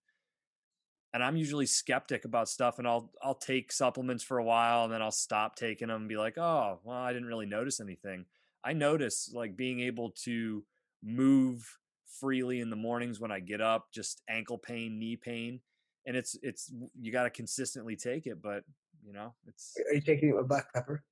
And 1.14 1.22
I'm 1.22 1.36
usually 1.36 1.64
skeptic 1.64 2.26
about 2.26 2.48
stuff, 2.48 2.78
and 2.78 2.86
I'll 2.86 3.10
I'll 3.22 3.36
take 3.36 3.70
supplements 3.72 4.22
for 4.22 4.38
a 4.38 4.44
while, 4.44 4.84
and 4.84 4.92
then 4.92 5.00
I'll 5.00 5.10
stop 5.12 5.54
taking 5.54 5.88
them 5.88 6.02
and 6.02 6.08
be 6.08 6.16
like, 6.16 6.36
oh, 6.36 6.80
well, 6.82 6.98
I 6.98 7.12
didn't 7.12 7.28
really 7.28 7.46
notice 7.46 7.80
anything. 7.80 8.26
I 8.64 8.72
notice 8.72 9.30
like 9.32 9.56
being 9.56 9.80
able 9.80 10.10
to 10.24 10.64
move 11.02 11.78
freely 12.20 12.60
in 12.60 12.68
the 12.68 12.76
mornings 12.76 13.20
when 13.20 13.30
I 13.30 13.40
get 13.40 13.60
up, 13.60 13.92
just 13.92 14.22
ankle 14.28 14.58
pain, 14.58 14.98
knee 14.98 15.16
pain, 15.16 15.60
and 16.04 16.16
it's 16.16 16.36
it's 16.42 16.72
you 17.00 17.12
got 17.12 17.22
to 17.22 17.30
consistently 17.30 17.94
take 17.94 18.26
it. 18.26 18.42
But 18.42 18.64
you 19.06 19.12
know, 19.12 19.34
it's. 19.46 19.74
Are 19.88 19.94
you 19.94 20.00
taking 20.00 20.30
it 20.30 20.36
with 20.36 20.48
black 20.48 20.72
pepper? 20.74 21.04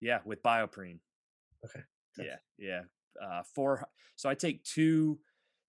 Yeah, 0.00 0.18
with 0.24 0.42
BioPerine. 0.42 0.98
Okay. 1.64 1.80
Yeah, 2.18 2.36
yeah. 2.58 2.80
Uh, 3.22 3.42
four. 3.54 3.86
So 4.16 4.28
I 4.28 4.34
take 4.34 4.64
two 4.64 5.18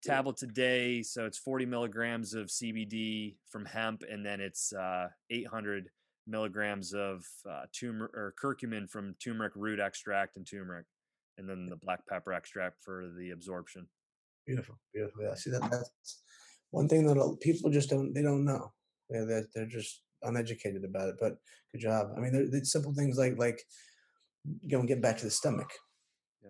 tablets 0.04 0.44
a 0.44 0.48
day. 0.48 1.02
So 1.02 1.26
it's 1.26 1.38
40 1.38 1.66
milligrams 1.66 2.34
of 2.34 2.48
CBD 2.48 3.36
from 3.50 3.66
hemp, 3.66 4.04
and 4.10 4.26
then 4.26 4.40
it's 4.40 4.74
uh, 4.74 5.08
800 5.30 5.90
milligrams 6.28 6.94
of 6.94 7.24
uh, 7.50 7.64
turmeric 7.78 8.14
or 8.14 8.34
curcumin 8.42 8.90
from 8.90 9.16
turmeric 9.24 9.54
root 9.56 9.80
extract 9.80 10.38
and 10.38 10.46
turmeric, 10.46 10.86
and 11.38 11.50
then 11.50 11.68
the 11.70 11.78
black 11.78 12.06
pepper 12.08 12.34
extract 12.34 12.84
for 12.84 13.12
the 13.18 13.32
absorption. 13.32 13.88
Beautiful, 14.46 14.78
beautiful. 14.94 15.24
Yeah, 15.24 15.36
see 15.36 15.52
that 15.52 15.70
that's 15.72 16.22
one 16.72 16.88
thing 16.88 17.06
that 17.06 17.38
people 17.42 17.70
just 17.70 17.90
don't 17.90 18.14
they 18.14 18.22
don't 18.22 18.46
know. 18.46 18.72
Yeah, 19.10 19.24
they're, 19.26 19.48
they're 19.54 19.66
just 19.66 20.02
uneducated 20.24 20.84
about 20.84 21.10
it. 21.10 21.16
But 21.20 21.38
good 21.72 21.82
job. 21.82 22.12
I 22.18 22.20
mean, 22.20 22.50
there, 22.52 22.64
simple 22.64 22.94
things 22.94 23.18
like 23.18 23.38
like 23.38 23.62
you 24.64 24.78
know, 24.78 24.84
getting 24.84 25.02
back 25.02 25.18
to 25.18 25.26
the 25.26 25.32
stomach. 25.32 25.70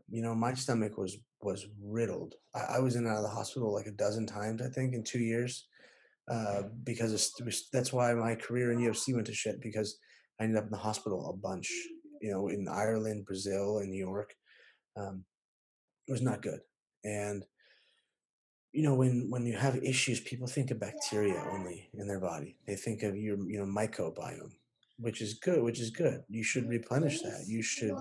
You 0.09 0.21
know, 0.21 0.35
my 0.35 0.53
stomach 0.53 0.97
was 0.97 1.17
was 1.41 1.67
riddled. 1.81 2.35
I, 2.55 2.77
I, 2.77 2.79
was 2.79 2.95
in 2.95 3.05
and 3.05 3.11
out 3.11 3.17
of 3.17 3.23
the 3.23 3.29
hospital 3.29 3.73
like 3.73 3.85
a 3.85 3.91
dozen 3.91 4.25
times, 4.25 4.61
I 4.61 4.69
think, 4.69 4.93
in 4.93 5.03
two 5.03 5.19
years. 5.19 5.67
Uh, 6.29 6.63
because 6.83 7.13
of, 7.13 7.53
that's 7.71 7.93
why 7.93 8.13
my 8.13 8.35
career 8.35 8.71
in 8.71 8.79
UFC 8.79 9.13
went 9.13 9.27
to 9.27 9.33
shit 9.33 9.61
because 9.61 9.97
I 10.39 10.43
ended 10.43 10.57
up 10.57 10.65
in 10.65 10.71
the 10.71 10.77
hospital 10.77 11.29
a 11.29 11.37
bunch. 11.37 11.71
You 12.21 12.31
know, 12.31 12.47
in 12.47 12.67
Ireland, 12.67 13.25
Brazil, 13.25 13.77
and 13.77 13.91
New 13.91 14.03
York. 14.03 14.33
Um, 14.97 15.23
it 16.07 16.11
was 16.11 16.21
not 16.21 16.41
good, 16.41 16.59
and 17.03 17.45
you 18.77 18.83
know 18.83 18.93
when 18.93 19.29
when 19.29 19.45
you 19.45 19.57
have 19.57 19.75
issues 19.77 20.19
people 20.19 20.47
think 20.47 20.71
of 20.71 20.79
bacteria 20.79 21.43
only 21.51 21.89
in 21.93 22.07
their 22.07 22.19
body 22.19 22.57
they 22.67 22.75
think 22.75 23.01
of 23.01 23.15
your 23.15 23.37
you 23.49 23.57
know 23.57 23.65
microbiome 23.65 24.51
which 24.99 25.21
is 25.21 25.33
good 25.35 25.63
which 25.63 25.79
is 25.79 25.89
good 25.89 26.21
you 26.29 26.43
should 26.43 26.69
replenish 26.69 27.21
that 27.21 27.45
you 27.47 27.61
should 27.61 27.95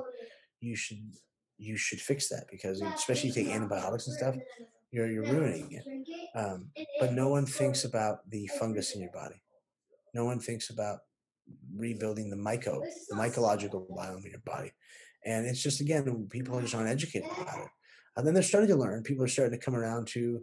you 0.61 0.77
should 0.77 0.99
you 1.59 1.77
should 1.77 2.01
fix 2.01 2.29
that 2.29 2.45
because 2.51 2.81
especially 2.83 3.31
if 3.31 3.37
you 3.37 3.45
take 3.45 3.55
antibiotics 3.55 4.07
and 4.07 4.17
stuff 4.17 4.37
you're 4.93 5.11
you're 5.11 5.25
ruining 5.25 5.73
it. 5.73 6.39
um, 6.39 6.71
but 7.01 7.13
no 7.13 7.29
one 7.29 7.47
thinks 7.47 7.85
about 7.85 8.29
the 8.31 8.49
fungus 8.59 8.95
in 8.95 9.01
your 9.01 9.11
body. 9.13 9.43
No 10.15 10.25
one 10.25 10.39
thinks 10.39 10.71
about 10.71 11.01
rebuilding 11.77 12.31
the 12.31 12.37
myco 12.37 12.81
the 13.09 13.17
mycological 13.17 13.87
biome 13.91 14.25
in 14.25 14.31
your 14.31 14.41
body. 14.45 14.73
And 15.25 15.47
it's 15.47 15.63
just 15.63 15.81
again 15.81 16.29
people 16.31 16.57
are 16.57 16.63
just 16.63 16.75
uneducated 16.75 17.31
about 17.39 17.61
it. 17.61 17.69
And 18.17 18.27
then 18.27 18.33
they're 18.33 18.43
starting 18.43 18.71
to 18.71 18.77
learn. 18.77 19.03
People 19.03 19.25
are 19.25 19.29
starting 19.29 19.59
to 19.59 19.65
come 19.65 19.77
around 19.77 20.07
to, 20.09 20.41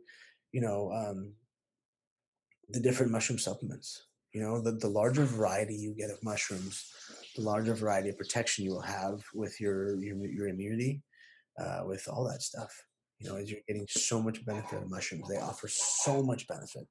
you 0.51 0.61
know, 0.61 0.91
um, 0.91 1.33
the 2.69 2.79
different 2.79 3.11
mushroom 3.11 3.39
supplements. 3.39 4.05
You 4.31 4.41
know, 4.41 4.61
the, 4.61 4.73
the 4.73 4.87
larger 4.87 5.25
variety 5.25 5.75
you 5.75 5.95
get 5.95 6.11
of 6.11 6.23
mushrooms, 6.23 6.91
the 7.35 7.41
larger 7.41 7.73
variety 7.73 8.09
of 8.09 8.17
protection 8.17 8.63
you 8.63 8.71
will 8.71 8.81
have 8.81 9.23
with 9.33 9.59
your 9.59 9.95
your, 10.01 10.17
your 10.25 10.47
immunity, 10.47 11.01
uh, 11.59 11.81
with 11.85 12.07
all 12.07 12.27
that 12.29 12.41
stuff. 12.41 12.71
You 13.19 13.29
know, 13.29 13.35
as 13.37 13.49
you're 13.49 13.61
getting 13.67 13.87
so 13.89 14.21
much 14.21 14.45
benefit 14.45 14.81
of 14.81 14.89
mushrooms, 14.89 15.27
they 15.29 15.37
offer 15.37 15.67
so 15.67 16.21
much 16.21 16.47
benefit. 16.47 16.87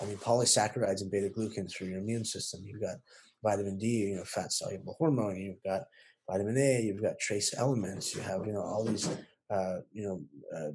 I 0.00 0.04
mean, 0.04 0.16
polysaccharides 0.16 1.02
and 1.02 1.10
beta 1.10 1.30
glucans 1.36 1.72
for 1.72 1.84
your 1.84 1.98
immune 1.98 2.24
system. 2.24 2.60
You've 2.64 2.80
got 2.80 2.96
vitamin 3.42 3.78
D, 3.78 3.86
you 3.86 4.16
know, 4.16 4.24
fat 4.24 4.52
soluble 4.52 4.96
hormone. 4.98 5.36
You've 5.36 5.62
got 5.64 5.82
vitamin 6.28 6.58
A. 6.58 6.82
You've 6.82 7.02
got 7.02 7.18
trace 7.18 7.54
elements. 7.56 8.14
You 8.14 8.20
have, 8.22 8.46
you 8.46 8.52
know, 8.52 8.62
all 8.62 8.84
these 8.84 9.08
uh, 9.50 9.78
you 9.92 10.04
know, 10.06 10.22
uh, 10.56 10.72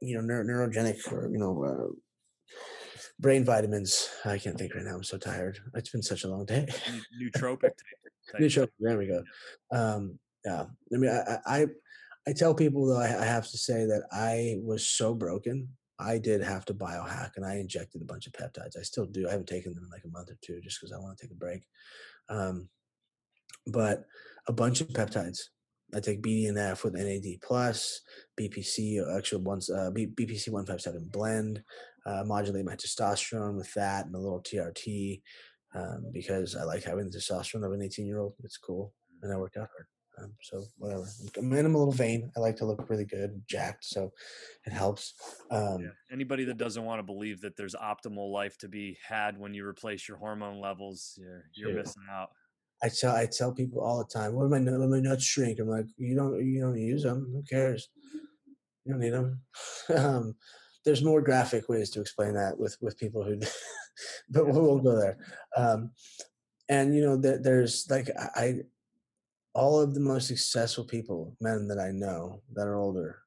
you 0.00 0.14
know, 0.14 0.20
neuro- 0.20 0.44
neurogenic 0.44 1.12
or 1.12 1.28
you 1.30 1.38
know, 1.38 1.64
uh, 1.64 2.54
brain 3.22 3.44
vitamins. 3.44 4.10
I 4.24 4.36
can't 4.36 4.58
think 4.58 4.74
right 4.74 4.84
now. 4.84 4.96
I'm 4.96 5.04
so 5.04 5.16
tired. 5.16 5.58
It's 5.74 5.90
been 5.90 6.02
such 6.02 6.24
a 6.24 6.28
long 6.28 6.44
day. 6.44 6.66
Nootropic. 7.22 7.70
Nootropic. 8.38 8.68
There 8.80 8.98
we 8.98 9.06
go. 9.06 9.22
Um, 9.70 10.18
yeah. 10.44 10.64
I 10.92 10.96
mean, 10.96 11.10
I, 11.10 11.38
I, 11.46 11.66
I 12.28 12.32
tell 12.32 12.54
people 12.54 12.86
though, 12.86 13.00
I, 13.00 13.22
I 13.22 13.24
have 13.24 13.48
to 13.48 13.56
say 13.56 13.86
that 13.86 14.02
I 14.12 14.56
was 14.62 14.86
so 14.86 15.14
broken. 15.14 15.68
I 15.98 16.18
did 16.18 16.42
have 16.42 16.64
to 16.64 16.74
biohack, 16.74 17.36
and 17.36 17.46
I 17.46 17.56
injected 17.56 18.02
a 18.02 18.06
bunch 18.06 18.26
of 18.26 18.32
peptides. 18.32 18.76
I 18.76 18.82
still 18.82 19.06
do. 19.06 19.28
I 19.28 19.30
haven't 19.30 19.46
taken 19.46 19.72
them 19.72 19.84
in 19.84 19.90
like 19.90 20.02
a 20.04 20.08
month 20.08 20.30
or 20.30 20.38
two, 20.42 20.60
just 20.60 20.80
because 20.80 20.92
I 20.92 20.98
want 20.98 21.16
to 21.16 21.24
take 21.24 21.32
a 21.32 21.38
break. 21.38 21.62
Um, 22.28 22.68
but 23.68 24.04
a 24.48 24.52
bunch 24.52 24.80
of 24.80 24.88
peptides 24.88 25.38
I 25.94 26.00
take 26.00 26.22
BDNF 26.22 26.84
with 26.84 26.94
NAD 26.94 27.40
plus, 27.42 28.00
BPC, 28.40 29.16
actually 29.16 29.42
once 29.42 29.70
uh, 29.70 29.90
BPC 29.92 30.48
157 30.48 31.08
blend, 31.12 31.62
uh, 32.06 32.24
modulate 32.24 32.64
my 32.64 32.76
testosterone 32.76 33.56
with 33.56 33.72
that 33.74 34.06
and 34.06 34.14
a 34.14 34.18
little 34.18 34.42
TRT 34.42 35.22
um, 35.74 36.10
because 36.12 36.56
I 36.56 36.64
like 36.64 36.84
having 36.84 37.10
the 37.10 37.18
testosterone 37.18 37.64
of 37.64 37.72
an 37.72 37.82
18 37.82 38.06
year 38.06 38.20
old. 38.20 38.34
It's 38.44 38.58
cool. 38.58 38.92
And 39.22 39.32
I 39.32 39.36
work 39.36 39.56
out 39.56 39.68
hard. 39.72 39.86
Um, 40.18 40.34
so 40.42 40.62
whatever. 40.76 41.06
I'm, 41.38 41.52
I'm 41.52 41.74
a 41.74 41.78
little 41.78 41.92
vain. 41.92 42.30
I 42.36 42.40
like 42.40 42.56
to 42.56 42.66
look 42.66 42.88
really 42.90 43.06
good, 43.06 43.42
jacked, 43.48 43.84
so 43.84 44.10
it 44.66 44.72
helps. 44.72 45.14
Um, 45.50 45.80
yeah. 45.80 45.88
Anybody 46.12 46.44
that 46.44 46.58
doesn't 46.58 46.84
want 46.84 46.98
to 46.98 47.02
believe 47.02 47.40
that 47.40 47.56
there's 47.56 47.74
optimal 47.74 48.30
life 48.30 48.58
to 48.58 48.68
be 48.68 48.98
had 49.06 49.38
when 49.38 49.54
you 49.54 49.66
replace 49.66 50.06
your 50.06 50.18
hormone 50.18 50.60
levels, 50.60 51.14
you're, 51.18 51.44
you're 51.54 51.74
missing 51.74 52.02
out. 52.10 52.28
I 52.82 52.88
tell 52.88 53.14
I 53.14 53.26
tell 53.26 53.52
people 53.52 53.80
all 53.80 53.98
the 53.98 54.12
time, 54.12 54.34
"What 54.34 54.44
am 54.44 54.54
I? 54.54 54.58
Let 54.58 54.88
my 54.88 54.98
nuts 54.98 55.24
shrink." 55.24 55.60
I'm 55.60 55.68
like, 55.68 55.86
"You 55.96 56.16
don't 56.16 56.44
you 56.44 56.60
don't 56.60 56.76
use 56.76 57.04
them. 57.04 57.30
Who 57.32 57.42
cares? 57.42 57.88
You 58.84 58.92
don't 58.92 59.00
need 59.00 59.12
them." 59.12 59.40
um, 59.96 60.34
there's 60.84 61.04
more 61.04 61.22
graphic 61.22 61.68
ways 61.68 61.90
to 61.90 62.00
explain 62.00 62.34
that 62.34 62.58
with 62.58 62.76
with 62.80 62.98
people 62.98 63.22
who, 63.24 63.38
but 64.30 64.46
we 64.46 64.52
won't 64.52 64.84
go 64.84 64.96
there. 64.96 65.18
Um, 65.56 65.90
and 66.68 66.94
you 66.94 67.02
know, 67.02 67.16
there, 67.16 67.38
there's 67.38 67.86
like 67.90 68.08
I, 68.16 68.60
all 69.54 69.80
of 69.80 69.94
the 69.94 70.00
most 70.00 70.28
successful 70.28 70.84
people, 70.84 71.36
men 71.40 71.68
that 71.68 71.78
I 71.78 71.90
know 71.90 72.42
that 72.54 72.66
are 72.66 72.76
older, 72.76 73.22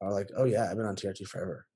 are 0.00 0.12
like, 0.12 0.30
"Oh 0.36 0.44
yeah, 0.44 0.68
I've 0.70 0.76
been 0.76 0.86
on 0.86 0.96
TRT 0.96 1.26
forever." 1.26 1.66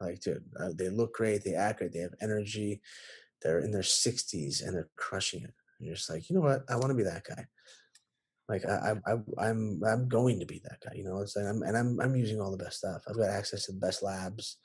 Like, 0.00 0.20
dude, 0.20 0.44
uh, 0.58 0.70
they 0.74 0.88
look 0.88 1.14
great, 1.14 1.44
they 1.44 1.54
act 1.54 1.78
great, 1.78 1.92
they 1.92 2.00
have 2.00 2.14
energy, 2.20 2.80
they're 3.40 3.60
in 3.60 3.70
their 3.70 3.82
60s 3.82 4.60
and 4.60 4.74
they're 4.74 4.88
crushing 4.96 5.44
it 5.44 5.54
you're 5.82 5.96
just 5.96 6.10
like, 6.10 6.30
you 6.30 6.36
know 6.36 6.42
what? 6.42 6.64
I 6.68 6.76
want 6.76 6.88
to 6.88 6.94
be 6.94 7.02
that 7.02 7.24
guy. 7.24 7.44
Like 8.48 8.64
I, 8.66 8.94
I, 9.06 9.12
I'm, 9.38 9.80
I'm 9.86 10.08
going 10.08 10.40
to 10.40 10.46
be 10.46 10.60
that 10.64 10.78
guy. 10.84 10.92
You 10.94 11.04
know, 11.04 11.20
it's 11.20 11.36
like 11.36 11.46
I'm, 11.46 11.62
and 11.62 11.76
I'm, 11.76 12.00
I'm 12.00 12.16
using 12.16 12.40
all 12.40 12.50
the 12.50 12.62
best 12.62 12.78
stuff. 12.78 13.02
I've 13.08 13.16
got 13.16 13.30
access 13.30 13.66
to 13.66 13.72
the 13.72 13.78
best 13.78 14.02
labs. 14.02 14.58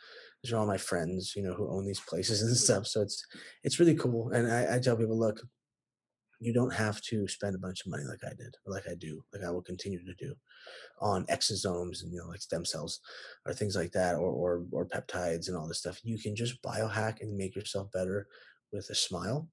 These 0.44 0.52
are 0.52 0.58
all 0.58 0.68
my 0.68 0.78
friends, 0.78 1.34
you 1.36 1.44
know, 1.44 1.54
who 1.54 1.70
own 1.70 1.86
these 1.86 2.00
places 2.00 2.42
and 2.44 2.56
stuff. 2.56 2.88
So 2.88 3.02
it's, 3.02 3.26
it's 3.64 3.80
really 3.80 3.96
cool. 3.96 4.32
And 4.32 4.52
I, 4.52 4.76
I 4.76 4.80
tell 4.80 4.98
people, 4.98 5.18
look, 5.18 5.42
you 6.40 6.54
don't 6.54 6.74
have 6.74 7.02
to 7.02 7.28
spend 7.28 7.56
a 7.56 7.60
bunch 7.60 7.82
of 7.86 7.92
money 7.92 8.04
like 8.04 8.24
I 8.24 8.34
did, 8.36 8.56
or 8.66 8.74
like 8.74 8.88
I 8.90 8.96
do, 8.96 9.24
like 9.34 9.44
I 9.44 9.50
will 9.50 9.62
continue 9.62 10.00
to 10.06 10.14
do, 10.14 10.36
on 11.02 11.26
exosomes 11.26 12.04
and 12.04 12.12
you 12.12 12.20
know 12.20 12.28
like 12.28 12.42
stem 12.42 12.66
cells, 12.66 13.00
or 13.46 13.54
things 13.54 13.76
like 13.76 13.92
that, 13.94 14.16
or 14.16 14.30
or 14.30 14.64
or 14.72 14.86
peptides 14.86 15.48
and 15.48 15.58
all 15.58 15.68
this 15.68 15.80
stuff. 15.80 16.00
You 16.04 16.20
can 16.20 16.36
just 16.36 16.62
biohack 16.62 17.22
and 17.22 17.36
make 17.36 17.56
yourself 17.56 17.92
better 17.92 18.28
with 18.72 18.90
a 18.90 18.96
smile 18.96 19.50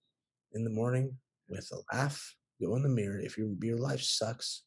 in 0.52 0.64
the 0.64 0.70
morning 0.70 1.16
with 1.48 1.68
a 1.72 1.96
laugh. 1.96 2.36
Go 2.62 2.76
in 2.76 2.82
the 2.82 2.88
mirror. 2.88 3.18
If 3.18 3.36
your 3.36 3.50
your 3.62 3.78
life 3.78 4.00
sucks, 4.00 4.62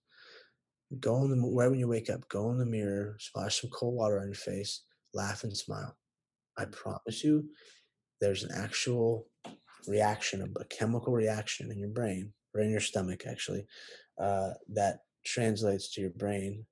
go 1.00 1.24
in 1.24 1.30
the 1.30 1.48
right 1.48 1.70
when 1.70 1.80
you 1.80 1.88
wake 1.88 2.10
up. 2.10 2.28
Go 2.30 2.52
in 2.52 2.58
the 2.58 2.66
mirror. 2.66 3.16
Splash 3.20 3.62
some 3.62 3.70
cold 3.70 3.96
water 3.96 4.20
on 4.20 4.28
your 4.28 4.36
face. 4.36 4.84
Laugh 5.14 5.44
and 5.44 5.56
smile. 5.56 5.96
I 6.58 6.66
promise 6.66 7.24
you, 7.24 7.46
there's 8.20 8.44
an 8.44 8.52
actual 8.54 9.28
reaction, 9.88 10.54
a 10.60 10.66
chemical 10.66 11.14
reaction 11.14 11.72
in 11.72 11.80
your 11.80 11.90
brain 11.90 12.34
or 12.54 12.62
in 12.62 12.72
your 12.72 12.82
stomach, 12.82 13.24
actually, 13.28 13.66
uh, 14.20 14.52
that 14.74 15.00
translates 15.26 15.94
to 15.94 16.02
your 16.02 16.10
brain. 16.12 16.66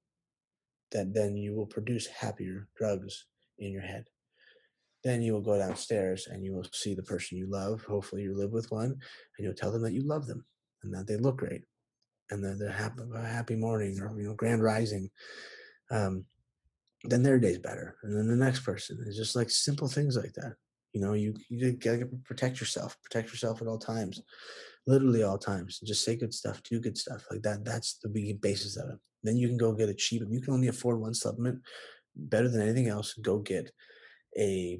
That 0.91 1.13
then 1.13 1.35
you 1.35 1.55
will 1.55 1.65
produce 1.65 2.07
happier 2.07 2.67
drugs 2.77 3.25
in 3.57 3.71
your 3.71 3.81
head. 3.81 4.05
Then 5.03 5.21
you 5.21 5.33
will 5.33 5.41
go 5.41 5.57
downstairs 5.57 6.27
and 6.29 6.43
you 6.43 6.53
will 6.53 6.65
see 6.73 6.93
the 6.93 7.03
person 7.03 7.37
you 7.37 7.47
love. 7.49 7.83
Hopefully, 7.83 8.23
you 8.23 8.35
live 8.35 8.51
with 8.51 8.71
one, 8.71 8.91
and 8.91 8.99
you'll 9.39 9.53
tell 9.53 9.71
them 9.71 9.83
that 9.83 9.93
you 9.93 10.01
love 10.03 10.25
them 10.25 10.45
and 10.85 10.93
that 10.93 11.07
they 11.07 11.17
look 11.17 11.37
great, 11.37 11.63
and 12.31 12.43
that 12.43 12.57
they're 12.59 12.69
happy, 12.71 13.03
a 13.13 13.21
happy 13.21 13.55
morning 13.55 13.99
or 13.99 14.17
you 14.19 14.27
know 14.27 14.35
grand 14.35 14.63
rising. 14.63 15.09
Um, 15.91 16.25
then 17.03 17.21
their 17.21 17.39
day's 17.39 17.59
better, 17.59 17.97
and 18.03 18.15
then 18.15 18.27
the 18.27 18.35
next 18.35 18.61
person. 18.61 19.03
It's 19.05 19.17
just 19.17 19.35
like 19.35 19.49
simple 19.49 19.87
things 19.87 20.15
like 20.15 20.33
that. 20.33 20.55
You 20.93 21.01
know, 21.01 21.13
you 21.13 21.35
you 21.49 21.73
gotta 21.73 22.07
protect 22.23 22.59
yourself. 22.59 22.97
Protect 23.03 23.29
yourself 23.29 23.61
at 23.61 23.67
all 23.67 23.77
times, 23.77 24.21
literally 24.87 25.23
all 25.23 25.37
times. 25.37 25.79
Just 25.81 26.05
say 26.05 26.15
good 26.15 26.33
stuff, 26.33 26.63
do 26.63 26.79
good 26.79 26.97
stuff 26.97 27.25
like 27.29 27.41
that. 27.43 27.65
That's 27.65 27.97
the 28.01 28.09
big 28.09 28.41
basis 28.41 28.77
of 28.77 28.89
it. 28.89 28.99
Then 29.23 29.37
you 29.37 29.47
can 29.47 29.57
go 29.57 29.73
get 29.73 29.89
a 29.89 29.93
cheap. 29.93 30.21
If 30.21 30.29
you 30.29 30.41
can 30.41 30.53
only 30.53 30.67
afford 30.67 30.99
one 30.99 31.13
supplement, 31.13 31.61
better 32.15 32.47
than 32.47 32.61
anything 32.61 32.87
else, 32.87 33.13
go 33.15 33.39
get 33.39 33.71
a, 34.37 34.79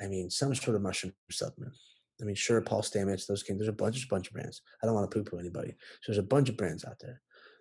I 0.00 0.06
mean, 0.06 0.30
some 0.30 0.54
sort 0.54 0.76
of 0.76 0.82
mushroom 0.82 1.14
supplement. 1.30 1.74
I 2.20 2.24
mean, 2.24 2.34
sure, 2.34 2.60
Paul 2.60 2.82
Stamets, 2.82 3.26
those 3.26 3.42
came. 3.42 3.58
There's 3.58 3.68
a 3.68 3.72
bunch, 3.72 4.08
bunch 4.08 4.28
of 4.28 4.34
brands. 4.34 4.62
I 4.82 4.86
don't 4.86 4.94
want 4.94 5.10
to 5.10 5.14
poo-poo 5.14 5.38
anybody. 5.38 5.70
So 6.02 6.12
there's 6.12 6.18
a 6.18 6.22
bunch 6.22 6.48
of 6.48 6.56
brands 6.56 6.84
out 6.84 6.98
there. 7.00 7.20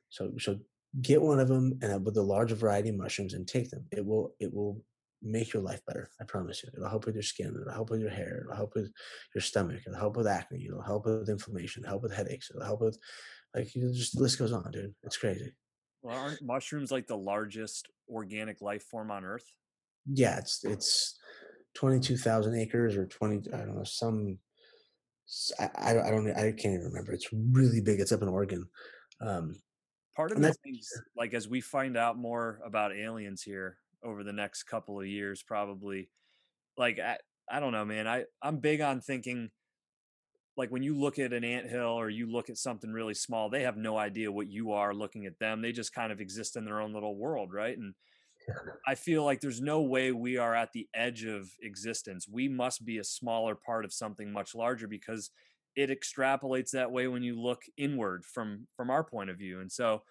So, 0.10 0.32
so 0.38 0.60
get 1.02 1.22
one 1.22 1.40
of 1.40 1.48
them 1.48 1.80
and 1.82 1.94
uh, 1.94 2.00
with 2.00 2.18
a 2.18 2.22
large 2.22 2.52
variety 2.52 2.90
of 2.90 2.96
mushrooms 2.96 3.34
and 3.34 3.48
take 3.48 3.70
them. 3.70 3.86
It 3.92 4.06
will, 4.06 4.36
it 4.40 4.54
will 4.54 4.84
make 5.24 5.54
your 5.54 5.64
life 5.64 5.82
better. 5.88 6.10
I 6.20 6.26
promise 6.26 6.64
you. 6.64 6.70
It'll 6.76 6.90
help 6.90 7.06
with 7.06 7.16
your 7.16 7.24
skin. 7.24 7.56
It'll 7.60 7.74
help 7.74 7.90
with 7.90 8.02
your 8.02 8.10
hair. 8.10 8.42
It'll 8.44 8.56
help 8.56 8.74
with 8.76 8.92
your 9.34 9.42
stomach. 9.42 9.82
It'll 9.88 10.00
help 10.00 10.18
with 10.18 10.28
acne. 10.28 10.66
It'll 10.66 10.82
help 10.82 11.06
with 11.06 11.30
inflammation. 11.30 11.84
It'll 11.84 11.92
help 11.92 12.04
with 12.04 12.14
headaches. 12.14 12.50
It'll 12.50 12.66
help 12.66 12.82
with, 12.82 12.98
like, 13.56 13.74
you 13.76 13.84
know, 13.84 13.94
just 13.94 14.16
the 14.16 14.22
list 14.22 14.40
goes 14.40 14.52
on, 14.52 14.70
dude. 14.72 14.94
It's 15.04 15.18
crazy. 15.18 15.54
Well, 16.02 16.18
aren't 16.18 16.42
mushrooms 16.42 16.92
like 16.92 17.08
the 17.08 17.18
largest 17.18 17.88
organic 18.10 18.62
life 18.62 18.84
form 18.84 19.12
on 19.12 19.24
Earth? 19.24 19.46
Yeah, 20.12 20.40
it's 20.40 20.64
it's 20.64 21.20
twenty 21.74 22.00
two 22.00 22.18
thousand 22.18 22.56
acres 22.56 22.96
or 22.96 23.06
twenty. 23.08 23.42
I 23.54 23.58
don't 23.58 23.76
know 23.76 23.84
some. 23.84 24.38
I, 25.60 25.92
I 25.92 26.12
don't 26.12 26.30
I 26.32 26.52
can't 26.52 26.74
even 26.74 26.88
remember. 26.88 27.14
It's 27.14 27.30
really 27.32 27.82
big. 27.82 28.00
It's 28.00 28.12
up 28.12 28.22
in 28.22 28.28
Oregon. 28.28 28.66
Um, 29.22 29.56
Part 30.16 30.34
of 30.34 30.42
the 30.42 30.54
things, 30.66 30.90
like 31.16 31.34
as 31.34 31.48
we 31.48 31.62
find 31.62 31.96
out 31.96 32.18
more 32.18 32.60
about 32.66 32.94
aliens 32.94 33.42
here 33.42 33.78
over 34.04 34.24
the 34.26 34.34
next 34.34 34.64
couple 34.64 35.00
of 35.00 35.08
years, 35.08 35.42
probably, 35.42 36.10
like 36.78 37.00
I, 37.00 37.18
I 37.50 37.62
don't 37.62 37.72
know, 37.72 37.86
man. 37.86 38.08
I 38.08 38.26
I'm 38.42 38.58
big 38.58 38.82
on 38.82 39.00
thinking 39.00 39.52
like 40.58 40.70
when 40.70 40.84
you 40.84 41.00
look 41.00 41.18
at 41.18 41.34
an 41.34 41.44
ant 41.44 41.70
hill 41.70 42.00
or 42.00 42.10
you 42.10 42.30
look 42.30 42.50
at 42.50 42.58
something 42.58 42.92
really 42.92 43.14
small 43.14 43.50
they 43.50 43.64
have 43.64 43.78
no 43.78 43.98
idea 43.98 44.32
what 44.32 44.50
you 44.50 44.74
are 44.74 44.94
looking 44.94 45.26
at 45.26 45.40
them 45.40 45.62
they 45.62 45.72
just 45.72 45.94
kind 45.94 46.12
of 46.12 46.20
exist 46.20 46.56
in 46.56 46.66
their 46.66 46.82
own 46.82 46.94
little 46.94 47.16
world 47.16 47.54
right 47.54 47.78
and 47.78 47.94
i 48.88 48.96
feel 48.96 49.24
like 49.24 49.42
there's 49.42 49.62
no 49.62 49.82
way 49.82 50.12
we 50.12 50.38
are 50.38 50.56
at 50.56 50.72
the 50.74 50.88
edge 50.94 51.24
of 51.24 51.50
existence 51.62 52.28
we 52.30 52.48
must 52.48 52.86
be 52.86 52.98
a 52.98 53.04
smaller 53.04 53.56
part 53.56 53.86
of 53.86 53.94
something 53.94 54.32
much 54.32 54.56
larger 54.56 54.88
because 54.88 55.30
it 55.76 55.90
extrapolates 55.90 56.72
that 56.72 56.92
way 56.92 57.08
when 57.08 57.24
you 57.24 57.40
look 57.40 57.64
inward 57.78 58.26
from 58.26 58.68
from 58.76 58.90
our 58.90 59.04
point 59.04 59.30
of 59.30 59.38
view 59.38 59.62
and 59.62 59.72
so 59.72 60.02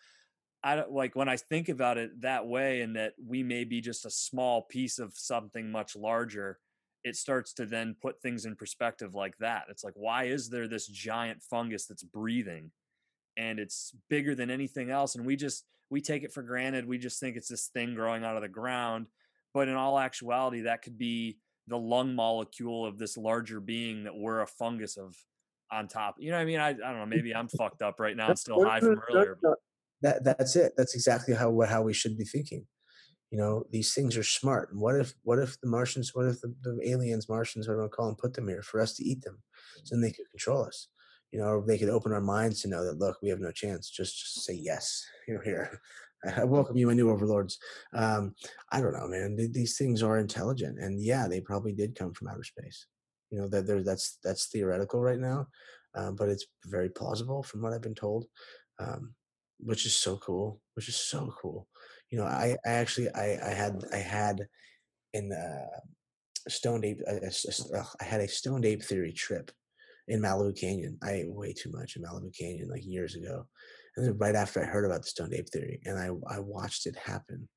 i 0.62 0.74
don't 0.74 0.92
like 0.92 1.14
when 1.14 1.28
i 1.28 1.36
think 1.36 1.68
about 1.68 1.98
it 1.98 2.20
that 2.20 2.46
way 2.46 2.80
and 2.80 2.96
that 2.96 3.12
we 3.24 3.42
may 3.42 3.64
be 3.64 3.80
just 3.80 4.06
a 4.06 4.10
small 4.10 4.62
piece 4.62 4.98
of 4.98 5.12
something 5.14 5.70
much 5.70 5.96
larger 5.96 6.58
it 7.04 7.16
starts 7.16 7.52
to 7.54 7.66
then 7.66 7.96
put 8.00 8.20
things 8.20 8.44
in 8.44 8.56
perspective 8.56 9.14
like 9.14 9.36
that. 9.38 9.64
It's 9.70 9.84
like, 9.84 9.94
why 9.96 10.24
is 10.24 10.50
there 10.50 10.68
this 10.68 10.86
giant 10.86 11.42
fungus 11.42 11.86
that's 11.86 12.02
breathing 12.02 12.70
and 13.36 13.58
it's 13.58 13.94
bigger 14.08 14.34
than 14.34 14.50
anything 14.50 14.90
else? 14.90 15.14
And 15.14 15.24
we 15.24 15.36
just, 15.36 15.64
we 15.90 16.00
take 16.00 16.22
it 16.22 16.32
for 16.32 16.42
granted. 16.42 16.86
We 16.86 16.98
just 16.98 17.20
think 17.20 17.36
it's 17.36 17.48
this 17.48 17.66
thing 17.66 17.94
growing 17.94 18.24
out 18.24 18.36
of 18.36 18.42
the 18.42 18.48
ground. 18.48 19.06
But 19.52 19.68
in 19.68 19.74
all 19.74 19.98
actuality, 19.98 20.62
that 20.62 20.82
could 20.82 20.96
be 20.96 21.38
the 21.66 21.76
lung 21.76 22.14
molecule 22.14 22.86
of 22.86 22.98
this 22.98 23.16
larger 23.16 23.60
being 23.60 24.04
that 24.04 24.14
we're 24.14 24.40
a 24.40 24.46
fungus 24.46 24.96
of 24.96 25.16
on 25.70 25.88
top. 25.88 26.16
You 26.18 26.30
know 26.30 26.36
what 26.36 26.42
I 26.42 26.46
mean? 26.46 26.60
I, 26.60 26.68
I 26.68 26.72
don't 26.72 26.98
know. 26.98 27.06
Maybe 27.06 27.34
I'm 27.34 27.48
fucked 27.58 27.82
up 27.82 27.98
right 27.98 28.16
now 28.16 28.28
and 28.28 28.38
still 28.38 28.64
high 28.64 28.80
from 28.80 29.00
earlier. 29.10 29.38
That, 30.02 30.24
that's 30.24 30.56
it. 30.56 30.72
That's 30.76 30.94
exactly 30.94 31.34
how, 31.34 31.60
how 31.68 31.82
we 31.82 31.92
should 31.92 32.16
be 32.16 32.24
thinking 32.24 32.66
you 33.30 33.38
know 33.38 33.64
these 33.70 33.94
things 33.94 34.16
are 34.16 34.24
smart 34.24 34.72
and 34.72 34.80
what 34.80 34.96
if 34.96 35.14
what 35.22 35.38
if 35.38 35.60
the 35.60 35.68
martians 35.68 36.14
what 36.14 36.26
if 36.26 36.40
the, 36.40 36.52
the 36.62 36.78
aliens 36.84 37.28
martians 37.28 37.68
whatever 37.68 37.84
you 37.84 37.88
call 37.88 38.06
them 38.06 38.16
put 38.16 38.34
them 38.34 38.48
here 38.48 38.62
for 38.62 38.80
us 38.80 38.94
to 38.94 39.04
eat 39.04 39.22
them 39.22 39.38
so 39.84 39.94
then 39.94 40.02
they 40.02 40.10
could 40.10 40.28
control 40.30 40.64
us 40.64 40.88
you 41.32 41.38
know 41.38 41.62
they 41.66 41.78
could 41.78 41.88
open 41.88 42.12
our 42.12 42.20
minds 42.20 42.62
to 42.62 42.68
know 42.68 42.84
that 42.84 42.98
look 42.98 43.18
we 43.22 43.28
have 43.28 43.40
no 43.40 43.52
chance 43.52 43.88
just, 43.88 44.18
just 44.18 44.44
say 44.44 44.54
yes 44.54 45.04
you're 45.28 45.42
here. 45.42 45.80
I 46.36 46.44
welcome 46.44 46.76
you 46.76 46.86
my 46.86 46.92
new 46.92 47.10
overlords. 47.10 47.58
Um, 47.94 48.34
i 48.72 48.80
don't 48.80 48.92
know 48.92 49.08
man 49.08 49.36
these 49.52 49.76
things 49.78 50.02
are 50.02 50.18
intelligent 50.18 50.78
and 50.78 51.02
yeah 51.02 51.26
they 51.28 51.40
probably 51.40 51.72
did 51.72 51.98
come 51.98 52.12
from 52.12 52.28
outer 52.28 52.44
space. 52.44 52.86
You 53.30 53.38
know 53.40 53.48
that 53.48 53.66
there 53.66 53.82
that's 53.82 54.18
that's 54.22 54.46
theoretical 54.46 55.00
right 55.00 55.18
now 55.20 55.46
um, 55.94 56.16
but 56.16 56.28
it's 56.28 56.46
very 56.66 56.88
plausible 56.88 57.42
from 57.42 57.62
what 57.62 57.72
i've 57.72 57.82
been 57.82 57.94
told 57.94 58.26
um, 58.78 59.14
which 59.58 59.86
is 59.86 59.96
so 59.96 60.16
cool 60.16 60.60
which 60.80 60.88
is 60.88 60.96
so 60.96 61.30
cool. 61.38 61.68
You 62.08 62.16
know, 62.16 62.24
I, 62.24 62.56
I 62.64 62.70
actually 62.70 63.10
I, 63.10 63.50
I 63.50 63.52
had 63.52 63.84
I 63.92 63.98
had 63.98 64.46
in 65.12 65.30
uh, 65.30 65.80
stoned 66.48 66.86
ape 66.86 67.02
I, 67.06 67.20
I 68.00 68.04
had 68.04 68.22
a 68.22 68.28
stoned 68.28 68.64
ape 68.64 68.82
theory 68.82 69.12
trip 69.12 69.50
in 70.10 70.20
Malibu 70.20 70.58
Canyon. 70.58 70.98
I 71.02 71.12
ate 71.12 71.32
way 71.32 71.52
too 71.52 71.70
much 71.72 71.96
in 71.96 72.02
Malibu 72.02 72.36
Canyon 72.36 72.68
like 72.68 72.84
years 72.84 73.14
ago, 73.14 73.46
and 73.96 74.06
then 74.06 74.18
right 74.18 74.34
after 74.34 74.62
I 74.62 74.66
heard 74.66 74.84
about 74.84 75.02
the 75.02 75.08
stoned 75.08 75.34
ape 75.34 75.48
theory, 75.48 75.80
and 75.84 75.98
I 75.98 76.10
I 76.34 76.40
watched 76.40 76.86
it 76.86 76.96
happen. 76.96 77.48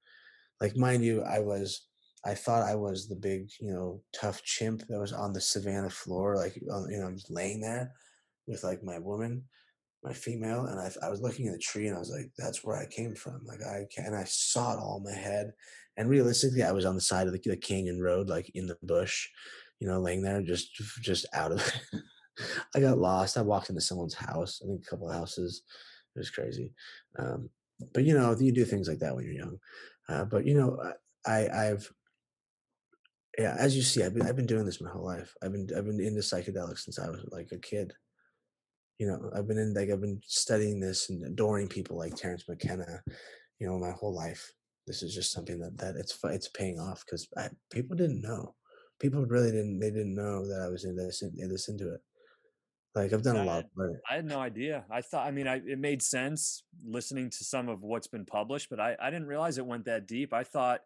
Like 0.61 0.77
mind 0.77 1.03
you, 1.03 1.23
I 1.23 1.39
was 1.39 1.87
I 2.25 2.35
thought 2.35 2.63
I 2.63 2.75
was 2.75 3.07
the 3.07 3.15
big 3.15 3.49
you 3.59 3.73
know 3.73 4.01
tough 4.15 4.43
chimp 4.43 4.87
that 4.87 4.99
was 4.99 5.13
on 5.13 5.33
the 5.33 5.41
savannah 5.41 5.89
floor, 5.89 6.37
like 6.37 6.55
you 6.55 6.99
know 6.99 7.11
just 7.11 7.31
laying 7.31 7.59
there 7.59 7.91
with 8.47 8.63
like 8.63 8.83
my 8.83 8.99
woman 8.99 9.43
my 10.03 10.13
female, 10.13 10.65
and 10.65 10.79
I, 10.79 10.91
I 11.05 11.09
was 11.09 11.21
looking 11.21 11.47
at 11.47 11.53
the 11.53 11.59
tree, 11.59 11.87
and 11.87 11.95
I 11.95 11.99
was 11.99 12.11
like, 12.11 12.29
"That's 12.37 12.63
where 12.63 12.77
I 12.77 12.85
came 12.85 13.15
from." 13.15 13.41
Like 13.45 13.61
I 13.61 13.85
can, 13.93 14.05
and 14.05 14.15
I 14.15 14.25
saw 14.25 14.73
it 14.73 14.79
all 14.79 14.97
in 14.97 15.03
my 15.03 15.17
head. 15.17 15.53
And 15.95 16.09
realistically, 16.09 16.63
I 16.63 16.71
was 16.71 16.85
on 16.85 16.95
the 16.95 17.01
side 17.01 17.27
of 17.27 17.33
the, 17.33 17.41
the 17.45 17.55
canyon 17.55 18.01
road, 18.01 18.27
like 18.27 18.51
in 18.53 18.67
the 18.67 18.77
bush, 18.83 19.27
you 19.79 19.87
know, 19.87 19.99
laying 20.01 20.21
there, 20.21 20.41
just 20.41 20.73
just 21.01 21.25
out 21.33 21.51
of. 21.51 21.71
I 22.75 22.79
got 22.79 22.97
lost. 22.97 23.37
I 23.37 23.41
walked 23.41 23.69
into 23.69 23.81
someone's 23.81 24.13
house. 24.13 24.61
I 24.63 24.67
think 24.67 24.83
a 24.85 24.89
couple 24.89 25.09
of 25.09 25.15
houses. 25.15 25.63
It 26.15 26.19
was 26.19 26.29
crazy. 26.29 26.73
Um, 27.17 27.49
but 27.93 28.03
you 28.03 28.13
know, 28.13 28.35
you 28.39 28.51
do 28.51 28.65
things 28.65 28.87
like 28.87 28.99
that 28.99 29.15
when 29.15 29.25
you're 29.25 29.33
young. 29.33 29.57
Uh, 30.07 30.25
but 30.25 30.45
you 30.45 30.53
know, 30.53 30.77
I 31.25 31.47
I've 31.49 31.91
yeah, 33.37 33.55
as 33.57 33.75
you 33.75 33.81
see, 33.81 34.03
I've 34.03 34.13
been 34.13 34.27
I've 34.27 34.35
been 34.35 34.45
doing 34.45 34.65
this 34.65 34.81
my 34.81 34.89
whole 34.89 35.05
life. 35.05 35.33
I've 35.41 35.51
been 35.51 35.67
I've 35.75 35.85
been 35.85 35.99
into 35.99 36.21
psychedelics 36.21 36.79
since 36.79 36.99
I 36.99 37.09
was 37.09 37.25
like 37.31 37.49
a 37.51 37.57
kid 37.57 37.93
you 38.99 39.07
know, 39.07 39.29
I've 39.35 39.47
been 39.47 39.57
in 39.57 39.73
like 39.73 39.89
I've 39.89 40.01
been 40.01 40.21
studying 40.25 40.79
this 40.79 41.09
and 41.09 41.25
adoring 41.25 41.67
people 41.67 41.97
like 41.97 42.15
Terence 42.15 42.45
McKenna, 42.47 43.01
you 43.59 43.67
know, 43.67 43.77
my 43.77 43.91
whole 43.91 44.13
life. 44.13 44.51
This 44.87 45.01
is 45.01 45.13
just 45.13 45.31
something 45.31 45.59
that 45.59 45.77
that 45.77 45.95
it's 45.95 46.17
it's 46.25 46.49
paying 46.49 46.79
off 46.79 47.03
because 47.05 47.27
people 47.71 47.95
didn't 47.95 48.21
know. 48.21 48.55
People 48.99 49.25
really 49.25 49.51
didn't. 49.51 49.79
They 49.79 49.89
didn't 49.89 50.15
know 50.15 50.47
that 50.47 50.61
I 50.61 50.69
was 50.69 50.85
in 50.85 50.95
this 50.95 51.21
in 51.21 51.49
this 51.49 51.69
into 51.69 51.93
it. 51.93 52.01
Like 52.95 53.11
I've 53.11 53.23
done 53.23 53.37
a 53.37 53.43
lot. 53.43 53.65
Had, 53.77 53.99
I 54.09 54.15
had 54.15 54.25
no 54.25 54.39
idea. 54.39 54.85
I 54.91 55.01
thought. 55.01 55.25
I 55.25 55.31
mean, 55.31 55.47
I, 55.47 55.55
it 55.65 55.79
made 55.79 56.01
sense 56.01 56.63
listening 56.85 57.29
to 57.31 57.43
some 57.43 57.67
of 57.67 57.81
what's 57.81 58.07
been 58.07 58.25
published, 58.25 58.69
but 58.69 58.79
I 58.79 58.95
I 59.01 59.09
didn't 59.09 59.27
realize 59.27 59.57
it 59.57 59.65
went 59.65 59.85
that 59.85 60.07
deep. 60.07 60.33
I 60.33 60.43
thought 60.43 60.81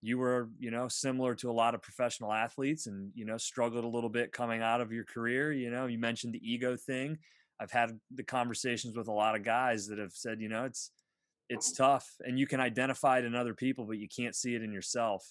you 0.00 0.18
were 0.18 0.48
you 0.58 0.70
know 0.70 0.88
similar 0.88 1.34
to 1.36 1.50
a 1.50 1.52
lot 1.52 1.74
of 1.74 1.82
professional 1.82 2.32
athletes 2.32 2.86
and 2.86 3.12
you 3.14 3.24
know 3.24 3.36
struggled 3.36 3.84
a 3.84 3.88
little 3.88 4.10
bit 4.10 4.32
coming 4.32 4.60
out 4.62 4.80
of 4.80 4.90
your 4.90 5.04
career 5.04 5.52
you 5.52 5.70
know 5.70 5.86
you 5.86 5.96
mentioned 5.96 6.34
the 6.34 6.40
ego 6.42 6.76
thing 6.76 7.16
I've 7.62 7.70
had 7.70 7.98
the 8.12 8.24
conversations 8.24 8.96
with 8.96 9.06
a 9.06 9.12
lot 9.12 9.36
of 9.36 9.44
guys 9.44 9.86
that 9.86 9.98
have 9.98 10.12
said, 10.12 10.40
you 10.40 10.48
know, 10.48 10.64
it's 10.64 10.90
it's 11.48 11.70
tough 11.72 12.08
and 12.20 12.38
you 12.38 12.46
can 12.46 12.60
identify 12.60 13.18
it 13.18 13.24
in 13.24 13.34
other 13.34 13.54
people, 13.54 13.84
but 13.84 13.98
you 13.98 14.08
can't 14.08 14.34
see 14.34 14.54
it 14.54 14.62
in 14.62 14.72
yourself. 14.72 15.24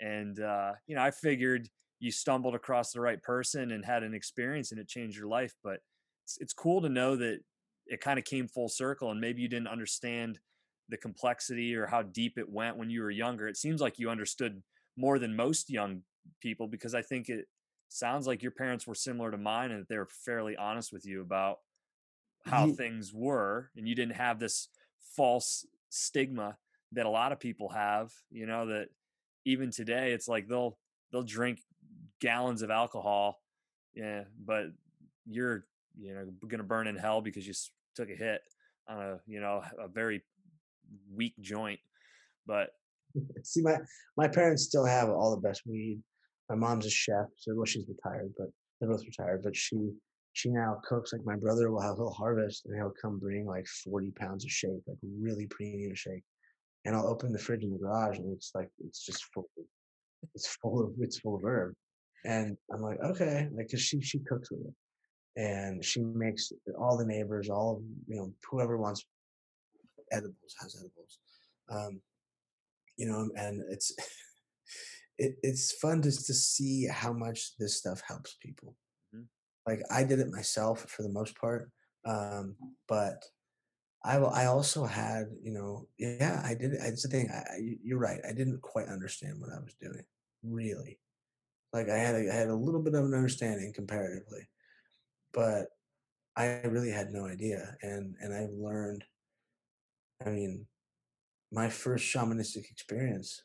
And 0.00 0.38
uh, 0.38 0.72
you 0.86 0.94
know, 0.94 1.02
I 1.02 1.10
figured 1.10 1.68
you 2.00 2.10
stumbled 2.10 2.54
across 2.54 2.92
the 2.92 3.00
right 3.00 3.22
person 3.22 3.72
and 3.72 3.84
had 3.84 4.02
an 4.02 4.14
experience 4.14 4.72
and 4.72 4.80
it 4.80 4.88
changed 4.88 5.16
your 5.16 5.28
life. 5.28 5.54
But 5.62 5.80
it's, 6.24 6.38
it's 6.40 6.52
cool 6.52 6.82
to 6.82 6.88
know 6.88 7.16
that 7.16 7.40
it 7.86 8.00
kind 8.00 8.18
of 8.18 8.24
came 8.24 8.48
full 8.48 8.68
circle 8.68 9.10
and 9.10 9.20
maybe 9.20 9.42
you 9.42 9.48
didn't 9.48 9.68
understand 9.68 10.38
the 10.88 10.96
complexity 10.96 11.74
or 11.74 11.86
how 11.86 12.02
deep 12.02 12.38
it 12.38 12.48
went 12.48 12.76
when 12.76 12.90
you 12.90 13.02
were 13.02 13.10
younger. 13.10 13.48
It 13.48 13.56
seems 13.56 13.80
like 13.80 13.98
you 13.98 14.10
understood 14.10 14.62
more 14.96 15.18
than 15.18 15.36
most 15.36 15.70
young 15.70 16.02
people 16.40 16.66
because 16.66 16.94
I 16.94 17.02
think 17.02 17.28
it 17.28 17.46
sounds 17.88 18.26
like 18.26 18.42
your 18.42 18.52
parents 18.52 18.86
were 18.86 18.94
similar 18.94 19.30
to 19.30 19.38
mine 19.38 19.70
and 19.70 19.80
that 19.80 19.88
they 19.88 19.98
were 19.98 20.08
fairly 20.24 20.56
honest 20.56 20.92
with 20.92 21.06
you 21.06 21.20
about 21.20 21.58
how 22.44 22.70
things 22.70 23.12
were 23.14 23.70
and 23.76 23.88
you 23.88 23.94
didn't 23.94 24.16
have 24.16 24.38
this 24.38 24.68
false 25.16 25.66
stigma 25.88 26.56
that 26.92 27.06
a 27.06 27.10
lot 27.10 27.32
of 27.32 27.40
people 27.40 27.70
have 27.70 28.12
you 28.30 28.46
know 28.46 28.66
that 28.66 28.88
even 29.44 29.70
today 29.70 30.12
it's 30.12 30.28
like 30.28 30.46
they'll 30.46 30.76
they'll 31.10 31.22
drink 31.22 31.60
gallons 32.24 32.62
of 32.62 32.70
alcohol 32.70 33.40
yeah 33.94 34.22
but 34.44 34.64
you're 35.26 35.66
you 35.98 36.14
know 36.14 36.26
gonna 36.48 36.62
burn 36.62 36.86
in 36.86 36.96
hell 36.96 37.20
because 37.20 37.46
you 37.46 37.52
took 37.94 38.10
a 38.10 38.16
hit 38.16 38.40
on 38.88 38.98
a 38.98 39.18
you 39.26 39.40
know 39.40 39.62
a 39.78 39.88
very 39.88 40.22
weak 41.14 41.34
joint 41.40 41.80
but 42.46 42.70
see 43.42 43.62
my 43.62 43.76
my 44.16 44.28
parents 44.28 44.64
still 44.64 44.84
have 44.84 45.08
all 45.08 45.30
the 45.30 45.48
best 45.48 45.62
weed. 45.66 46.00
My 46.50 46.56
mom's 46.56 46.86
a 46.86 46.90
chef 46.90 47.26
so 47.36 47.54
well 47.54 47.64
she's 47.64 47.86
retired 47.88 48.32
but 48.36 48.48
they're 48.80 48.90
both 48.90 49.04
retired 49.04 49.42
but 49.42 49.56
she 49.56 49.76
she 50.32 50.50
now 50.50 50.80
cooks. 50.84 51.12
Like 51.12 51.24
my 51.24 51.36
brother 51.36 51.70
will 51.70 51.80
have 51.80 51.96
he'll 51.96 52.10
harvest 52.10 52.66
and 52.66 52.74
he'll 52.74 52.92
come 53.00 53.18
bring 53.18 53.46
like 53.46 53.66
40 53.66 54.10
pounds 54.12 54.44
of 54.44 54.50
shake 54.50 54.82
like 54.86 54.98
really 55.02 55.46
premium 55.46 55.94
shake 55.94 56.24
and 56.84 56.94
i'll 56.94 57.06
open 57.06 57.32
the 57.32 57.38
fridge 57.38 57.62
in 57.62 57.72
the 57.72 57.78
garage 57.78 58.18
and 58.18 58.30
it's 58.34 58.50
like 58.54 58.68
it's 58.84 59.04
just 59.06 59.24
full 59.32 59.48
it's 60.34 60.48
full 60.60 60.84
of 60.84 60.92
it's 60.98 61.18
full 61.18 61.36
of 61.36 61.44
herb 61.44 61.74
and 62.24 62.56
i'm 62.72 62.80
like 62.80 62.98
okay 63.00 63.48
like 63.54 63.66
because 63.66 63.82
she 63.82 64.00
she 64.00 64.18
cooks 64.20 64.50
with 64.50 64.60
it 64.60 64.74
and 65.36 65.84
she 65.84 66.00
makes 66.00 66.52
all 66.78 66.96
the 66.96 67.04
neighbors 67.04 67.48
all 67.50 67.82
you 68.06 68.16
know 68.16 68.32
whoever 68.50 68.76
wants 68.76 69.04
edibles 70.12 70.54
has 70.60 70.76
edibles 70.76 71.18
um 71.70 72.00
you 72.96 73.06
know 73.06 73.28
and 73.36 73.62
it's 73.70 73.94
it, 75.18 75.36
it's 75.42 75.72
fun 75.72 76.02
just 76.02 76.26
to 76.26 76.34
see 76.34 76.86
how 76.86 77.12
much 77.12 77.56
this 77.58 77.76
stuff 77.76 78.02
helps 78.06 78.36
people. 78.40 78.76
Like 79.66 79.80
I 79.90 80.04
did 80.04 80.20
it 80.20 80.30
myself 80.30 80.82
for 80.90 81.02
the 81.02 81.12
most 81.12 81.38
part, 81.38 81.70
um, 82.04 82.56
but 82.86 83.24
I 84.04 84.16
I 84.16 84.46
also 84.46 84.84
had 84.84 85.24
you 85.42 85.52
know 85.52 85.88
yeah 85.98 86.42
I 86.44 86.54
did 86.54 86.72
it's 86.74 87.02
the 87.02 87.08
thing 87.08 87.30
I, 87.32 87.42
you're 87.82 87.98
right 87.98 88.20
I 88.28 88.32
didn't 88.32 88.60
quite 88.60 88.88
understand 88.88 89.40
what 89.40 89.48
I 89.50 89.60
was 89.60 89.74
doing 89.80 90.04
really 90.42 90.98
like 91.74 91.90
I 91.90 91.98
had 91.98 92.14
a, 92.14 92.32
I 92.32 92.34
had 92.34 92.48
a 92.48 92.54
little 92.54 92.80
bit 92.80 92.94
of 92.94 93.04
an 93.04 93.14
understanding 93.14 93.72
comparatively, 93.74 94.48
but 95.32 95.66
I 96.36 96.60
really 96.64 96.90
had 96.90 97.10
no 97.10 97.26
idea 97.26 97.76
and 97.82 98.14
and 98.20 98.32
I've 98.32 98.54
learned. 98.56 99.04
I 100.24 100.30
mean, 100.30 100.66
my 101.52 101.68
first 101.68 102.04
shamanistic 102.06 102.70
experience 102.70 103.42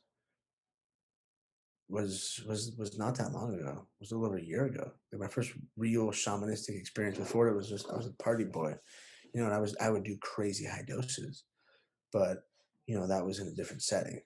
was 1.89 2.41
was 2.47 2.75
was 2.77 2.97
not 2.99 3.15
that 3.15 3.31
long 3.31 3.55
ago. 3.55 3.71
It 3.71 3.99
was 3.99 4.11
a 4.11 4.15
little 4.15 4.27
over 4.27 4.37
a 4.37 4.43
year 4.43 4.65
ago. 4.65 4.91
Like 5.11 5.21
my 5.21 5.27
first 5.27 5.51
real 5.75 6.07
shamanistic 6.11 6.79
experience. 6.79 7.17
Before 7.17 7.47
it 7.47 7.55
was 7.55 7.67
just 7.67 7.89
I 7.89 7.97
was 7.97 8.05
a 8.05 8.23
party 8.23 8.43
boy, 8.45 8.75
you 9.33 9.41
know, 9.41 9.47
and 9.47 9.55
I 9.55 9.59
was 9.59 9.75
I 9.81 9.89
would 9.89 10.03
do 10.03 10.17
crazy 10.21 10.65
high 10.65 10.83
doses, 10.87 11.45
but 12.13 12.43
you 12.85 12.95
know 12.95 13.07
that 13.07 13.25
was 13.25 13.39
in 13.39 13.47
a 13.47 13.55
different 13.55 13.81
setting. 13.81 14.21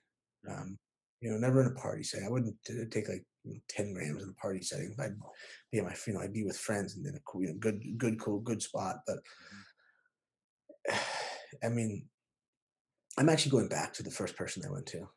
Um, 0.48 0.78
you 1.24 1.30
know, 1.30 1.38
never 1.38 1.62
in 1.62 1.68
a 1.68 1.80
party 1.80 2.02
setting. 2.02 2.26
I 2.26 2.30
wouldn't 2.30 2.54
uh, 2.68 2.84
take 2.90 3.08
like 3.08 3.24
you 3.44 3.54
know, 3.54 3.60
ten 3.66 3.94
grams 3.94 4.22
in 4.22 4.28
a 4.28 4.40
party 4.40 4.60
setting. 4.60 4.94
I'd 5.00 5.16
be 5.72 5.80
my 5.80 5.94
you 6.06 6.12
know 6.12 6.20
I'd 6.20 6.34
be 6.34 6.44
with 6.44 6.58
friends 6.58 6.96
and 6.96 7.06
in 7.06 7.14
a 7.14 7.20
cool, 7.20 7.40
you 7.40 7.48
know, 7.48 7.54
good 7.58 7.82
good 7.96 8.20
cool 8.20 8.40
good 8.40 8.60
spot. 8.60 8.96
But 9.06 9.16
mm-hmm. 10.90 10.98
I 11.64 11.70
mean, 11.70 12.04
I'm 13.16 13.30
actually 13.30 13.52
going 13.52 13.68
back 13.68 13.94
to 13.94 14.02
the 14.02 14.10
first 14.10 14.36
person 14.36 14.62
I 14.66 14.70
went 14.70 14.84
to. 14.88 15.08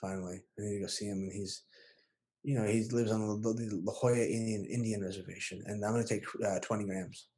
Finally, 0.00 0.42
I 0.58 0.62
need 0.62 0.78
to 0.78 0.80
go 0.80 0.86
see 0.88 1.06
him, 1.06 1.18
and 1.18 1.32
he's 1.32 1.62
you 2.42 2.58
know, 2.58 2.66
he 2.66 2.84
lives 2.90 3.12
on 3.12 3.40
the, 3.40 3.52
the 3.52 3.80
La 3.84 3.92
Jolla 3.92 4.16
Indian 4.16 4.64
Indian 4.64 5.02
reservation, 5.02 5.62
and 5.66 5.84
I'm 5.84 5.92
going 5.92 6.04
to 6.04 6.12
take 6.12 6.24
uh, 6.44 6.58
20 6.58 6.84
grams. 6.86 7.28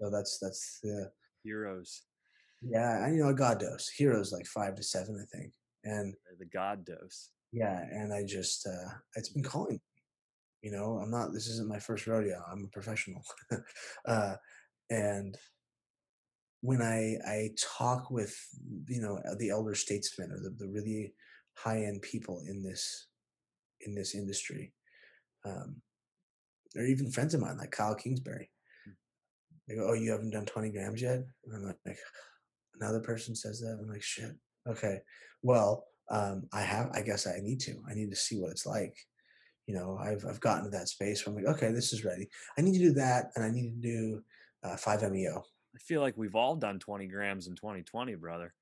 So 0.00 0.08
that's 0.10 0.38
that's 0.38 0.80
the 0.82 1.10
heroes. 1.42 2.02
Yeah, 2.62 3.04
and 3.04 3.14
you 3.14 3.24
know, 3.24 3.28
a 3.28 3.34
god 3.34 3.60
dose. 3.60 3.90
Heroes 3.90 4.32
like 4.32 4.46
five 4.46 4.74
to 4.76 4.82
seven, 4.82 5.22
I 5.22 5.36
think, 5.36 5.52
and 5.86 6.14
the 6.38 6.46
god 6.46 6.84
dose. 6.84 7.30
Yeah, 7.52 7.80
and 7.90 8.12
I 8.12 8.24
just 8.24 8.66
uh 8.66 8.90
it's 9.14 9.30
been 9.30 9.42
calling. 9.42 9.80
You 10.62 10.72
know, 10.72 10.98
I'm 11.02 11.10
not. 11.10 11.32
This 11.32 11.46
isn't 11.46 11.68
my 11.68 11.78
first 11.78 12.06
rodeo. 12.06 12.42
I'm 12.50 12.64
a 12.64 12.68
professional, 12.68 13.22
uh, 14.06 14.34
and 14.90 15.36
when 16.60 16.82
I 16.82 17.16
I 17.26 17.50
talk 17.78 18.10
with 18.10 18.36
you 18.88 19.00
know 19.00 19.20
the 19.38 19.50
elder 19.50 19.74
statesmen 19.74 20.32
or 20.32 20.40
the, 20.40 20.50
the 20.58 20.68
really 20.68 21.14
high 21.54 21.84
end 21.84 22.02
people 22.02 22.42
in 22.48 22.62
this 22.62 23.06
in 23.82 23.94
this 23.94 24.14
industry, 24.14 24.72
um, 25.44 25.76
or 26.74 26.82
even 26.82 27.12
friends 27.12 27.34
of 27.34 27.40
mine 27.40 27.58
like 27.58 27.70
Kyle 27.70 27.94
Kingsbury. 27.94 28.50
Hmm. 28.84 28.92
They 29.68 29.76
go, 29.76 29.88
"Oh, 29.88 29.94
you 29.94 30.10
haven't 30.10 30.30
done 30.30 30.46
20 30.46 30.70
grams 30.70 31.00
yet?" 31.00 31.22
And 31.44 31.54
I'm 31.54 31.76
like, 31.86 31.98
another 32.80 33.00
person 33.00 33.36
says 33.36 33.60
that. 33.60 33.78
I'm 33.80 33.88
like, 33.88 34.02
shit. 34.02 34.34
Okay, 34.68 34.98
well, 35.42 35.86
um, 36.10 36.48
I 36.52 36.62
have. 36.62 36.90
I 36.92 37.02
guess 37.02 37.26
I 37.26 37.38
need 37.42 37.60
to. 37.60 37.76
I 37.88 37.94
need 37.94 38.10
to 38.10 38.16
see 38.16 38.38
what 38.40 38.50
it's 38.50 38.66
like. 38.66 38.96
You 39.66 39.74
know, 39.74 39.98
I've 40.00 40.24
I've 40.28 40.40
gotten 40.40 40.64
to 40.64 40.70
that 40.70 40.88
space 40.88 41.26
where 41.26 41.36
I'm 41.36 41.44
like, 41.44 41.56
okay, 41.56 41.72
this 41.72 41.92
is 41.92 42.04
ready. 42.04 42.28
I 42.58 42.62
need 42.62 42.74
to 42.74 42.84
do 42.84 42.92
that, 42.94 43.30
and 43.34 43.44
I 43.44 43.50
need 43.50 43.82
to 43.82 43.88
do 43.88 44.22
uh, 44.62 44.76
five 44.76 45.02
meo. 45.10 45.42
I 45.74 45.78
feel 45.78 46.00
like 46.00 46.16
we've 46.16 46.34
all 46.34 46.56
done 46.56 46.78
20 46.78 47.06
grams 47.08 47.48
in 47.48 47.54
2020, 47.54 48.14
brother. 48.14 48.54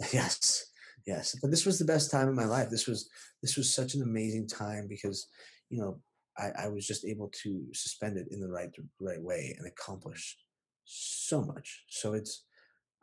Yes 0.12 0.72
yes 1.06 1.36
but 1.40 1.50
this 1.50 1.66
was 1.66 1.78
the 1.78 1.84
best 1.84 2.10
time 2.10 2.28
of 2.28 2.34
my 2.34 2.44
life 2.44 2.70
this 2.70 2.86
was 2.86 3.08
this 3.42 3.56
was 3.56 3.72
such 3.72 3.94
an 3.94 4.02
amazing 4.02 4.46
time 4.46 4.86
because 4.88 5.28
you 5.70 5.78
know 5.80 6.00
I, 6.38 6.64
I 6.64 6.68
was 6.68 6.86
just 6.86 7.04
able 7.04 7.30
to 7.42 7.66
suspend 7.72 8.16
it 8.16 8.28
in 8.30 8.40
the 8.40 8.48
right 8.48 8.70
right 9.00 9.22
way 9.22 9.54
and 9.58 9.66
accomplish 9.66 10.36
so 10.84 11.42
much 11.42 11.84
so 11.88 12.14
it's 12.14 12.44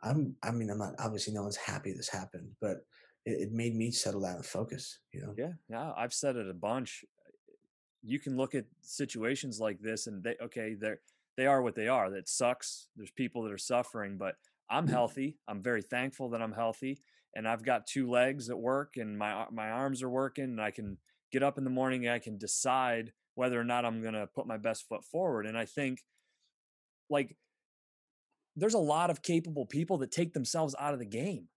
i'm 0.02 0.34
i 0.42 0.50
mean 0.50 0.70
i'm 0.70 0.78
not 0.78 0.94
obviously 0.98 1.32
no 1.32 1.42
one's 1.42 1.56
happy 1.56 1.92
this 1.92 2.08
happened 2.08 2.48
but 2.60 2.78
it, 3.26 3.48
it 3.48 3.52
made 3.52 3.74
me 3.74 3.90
settle 3.90 4.20
down 4.20 4.36
and 4.36 4.46
focus 4.46 5.00
you 5.12 5.20
know 5.20 5.34
yeah 5.36 5.52
yeah 5.68 5.92
i've 5.96 6.14
said 6.14 6.36
it 6.36 6.48
a 6.48 6.54
bunch 6.54 7.04
you 8.02 8.18
can 8.18 8.36
look 8.36 8.54
at 8.54 8.64
situations 8.80 9.60
like 9.60 9.80
this 9.80 10.06
and 10.06 10.22
they 10.22 10.34
okay 10.42 10.74
they're 10.78 11.00
they 11.36 11.46
are 11.46 11.62
what 11.62 11.74
they 11.74 11.88
are 11.88 12.10
that 12.10 12.28
sucks 12.28 12.88
there's 12.96 13.10
people 13.12 13.42
that 13.42 13.52
are 13.52 13.58
suffering 13.58 14.16
but 14.18 14.34
i'm 14.70 14.86
mm. 14.86 14.90
healthy 14.90 15.38
i'm 15.48 15.62
very 15.62 15.82
thankful 15.82 16.30
that 16.30 16.42
i'm 16.42 16.52
healthy 16.52 17.02
and 17.34 17.46
I've 17.46 17.64
got 17.64 17.86
two 17.86 18.10
legs 18.10 18.46
that 18.48 18.56
work 18.56 18.94
and 18.96 19.18
my 19.18 19.46
my 19.50 19.70
arms 19.70 20.02
are 20.02 20.10
working 20.10 20.44
and 20.44 20.60
I 20.60 20.70
can 20.70 20.98
get 21.32 21.42
up 21.42 21.58
in 21.58 21.64
the 21.64 21.70
morning 21.70 22.06
and 22.06 22.14
I 22.14 22.18
can 22.18 22.38
decide 22.38 23.12
whether 23.34 23.60
or 23.60 23.64
not 23.64 23.84
I'm 23.84 24.02
going 24.02 24.14
to 24.14 24.26
put 24.26 24.46
my 24.46 24.56
best 24.56 24.88
foot 24.88 25.04
forward 25.04 25.46
and 25.46 25.56
I 25.56 25.64
think 25.64 26.00
like 27.08 27.36
there's 28.56 28.74
a 28.74 28.78
lot 28.78 29.10
of 29.10 29.22
capable 29.22 29.66
people 29.66 29.98
that 29.98 30.10
take 30.10 30.32
themselves 30.32 30.74
out 30.78 30.92
of 30.92 30.98
the 30.98 31.06
game. 31.06 31.48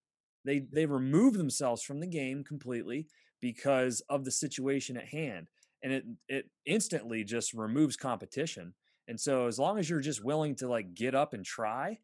They 0.45 0.65
they 0.71 0.85
remove 0.85 1.35
themselves 1.35 1.83
from 1.83 1.99
the 1.99 2.07
game 2.07 2.43
completely 2.43 3.07
because 3.41 4.01
of 4.09 4.25
the 4.25 4.31
situation 4.31 4.97
at 4.97 5.07
hand 5.07 5.47
and 5.81 5.93
it 5.93 6.03
it 6.27 6.45
instantly 6.65 7.23
just 7.23 7.53
removes 7.53 7.95
competition. 7.95 8.73
And 9.07 9.19
so 9.19 9.47
as 9.47 9.59
long 9.59 9.79
as 9.79 9.89
you're 9.89 9.99
just 9.99 10.23
willing 10.23 10.55
to 10.55 10.67
like 10.67 10.93
get 10.93 11.13
up 11.13 11.33
and 11.33 11.43
try 11.45 11.99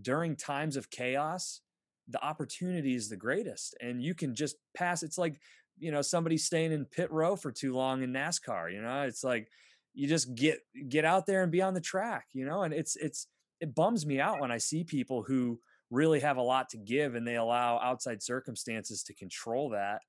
during 0.00 0.36
times 0.36 0.76
of 0.76 0.90
chaos 0.90 1.60
the 2.08 2.22
opportunity 2.22 2.94
is 2.94 3.08
the 3.08 3.16
greatest 3.16 3.76
and 3.80 4.02
you 4.02 4.14
can 4.14 4.34
just 4.34 4.56
pass 4.76 5.02
it's 5.02 5.16
like 5.16 5.40
you 5.78 5.90
know 5.90 6.02
somebody 6.02 6.36
staying 6.36 6.72
in 6.72 6.84
pit 6.84 7.10
row 7.10 7.36
for 7.36 7.50
too 7.50 7.74
long 7.74 8.02
in 8.02 8.12
NASCAR 8.12 8.72
you 8.72 8.82
know 8.82 9.02
it's 9.02 9.24
like 9.24 9.48
you 9.94 10.06
just 10.08 10.34
get 10.34 10.58
get 10.88 11.04
out 11.04 11.26
there 11.26 11.42
and 11.42 11.52
be 11.52 11.62
on 11.62 11.74
the 11.74 11.80
track 11.80 12.26
you 12.32 12.44
know 12.44 12.62
and 12.62 12.74
it's 12.74 12.96
it's 12.96 13.28
it 13.64 13.74
bums 13.74 14.06
me 14.06 14.20
out 14.20 14.40
when 14.40 14.52
I 14.52 14.58
see 14.58 14.84
people 14.84 15.22
who 15.22 15.60
really 15.90 16.20
have 16.20 16.36
a 16.36 16.42
lot 16.42 16.68
to 16.70 16.78
give 16.78 17.14
and 17.14 17.26
they 17.26 17.36
allow 17.36 17.78
outside 17.78 18.22
circumstances 18.22 19.02
to 19.04 19.14
control 19.14 19.70
that 19.70 20.00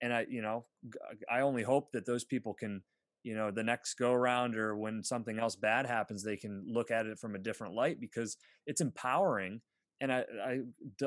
and 0.00 0.12
I 0.12 0.26
you 0.28 0.42
know 0.42 0.66
uh, 0.86 1.14
I 1.32 1.40
only 1.40 1.62
hope 1.62 1.92
that 1.92 2.06
those 2.06 2.24
people 2.24 2.54
can 2.54 2.82
you 3.22 3.34
know 3.34 3.50
the 3.50 3.64
next 3.64 3.94
go 3.94 4.12
around 4.12 4.56
or 4.56 4.76
when 4.76 5.02
something 5.02 5.38
else 5.38 5.56
bad 5.56 5.86
happens 5.86 6.22
they 6.22 6.36
can 6.36 6.64
look 6.66 6.90
at 6.90 7.06
it 7.06 7.18
from 7.18 7.34
a 7.34 7.38
different 7.38 7.74
light 7.74 8.00
because 8.00 8.36
it's 8.66 8.80
empowering 8.80 9.60
and 10.00 10.12
I, 10.12 10.24
I, 10.44 10.58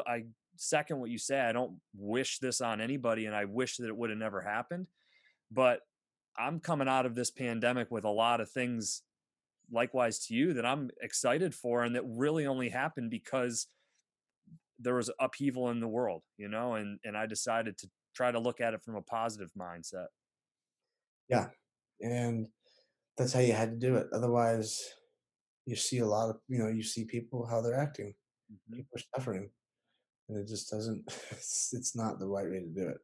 I 0.05 0.23
second 0.57 0.99
what 0.99 1.09
you 1.09 1.17
say. 1.17 1.39
I 1.39 1.51
don't 1.51 1.79
wish 1.95 2.39
this 2.39 2.61
on 2.61 2.81
anybody, 2.81 3.25
and 3.25 3.35
I 3.35 3.45
wish 3.45 3.77
that 3.77 3.87
it 3.87 3.95
would 3.95 4.09
have 4.09 4.19
never 4.19 4.41
happened. 4.41 4.87
But 5.51 5.81
I'm 6.37 6.59
coming 6.59 6.87
out 6.87 7.05
of 7.05 7.15
this 7.15 7.31
pandemic 7.31 7.91
with 7.91 8.05
a 8.05 8.09
lot 8.09 8.41
of 8.41 8.49
things, 8.49 9.01
likewise 9.71 10.25
to 10.25 10.33
you, 10.33 10.53
that 10.53 10.65
I'm 10.65 10.89
excited 11.01 11.55
for, 11.55 11.83
and 11.83 11.95
that 11.95 12.03
really 12.05 12.45
only 12.45 12.69
happened 12.69 13.09
because 13.09 13.67
there 14.79 14.95
was 14.95 15.11
upheaval 15.19 15.69
in 15.69 15.79
the 15.79 15.87
world, 15.87 16.23
you 16.37 16.47
know, 16.47 16.75
and 16.75 16.99
and 17.03 17.17
I 17.17 17.25
decided 17.25 17.77
to 17.79 17.89
try 18.15 18.31
to 18.31 18.39
look 18.39 18.61
at 18.61 18.73
it 18.73 18.83
from 18.83 18.95
a 18.95 19.01
positive 19.01 19.51
mindset. 19.57 20.07
Yeah, 21.29 21.47
and 22.01 22.47
that's 23.17 23.33
how 23.33 23.39
you 23.39 23.53
had 23.53 23.71
to 23.71 23.87
do 23.87 23.95
it. 23.95 24.07
Otherwise, 24.13 24.81
you 25.65 25.75
see 25.75 25.99
a 25.99 26.05
lot 26.05 26.29
of 26.29 26.37
you 26.47 26.59
know 26.59 26.67
you 26.67 26.83
see 26.83 27.05
people 27.05 27.45
how 27.45 27.61
they're 27.61 27.79
acting 27.79 28.13
mm-hmm. 28.51 28.75
people 28.75 28.97
are 28.97 29.19
suffering 29.19 29.49
and 30.29 30.37
it 30.37 30.47
just 30.47 30.69
doesn't 30.69 31.03
it's, 31.31 31.69
it's 31.73 31.95
not 31.95 32.19
the 32.19 32.27
right 32.27 32.49
way 32.49 32.59
to 32.59 32.67
do 32.67 32.87
it 32.87 32.97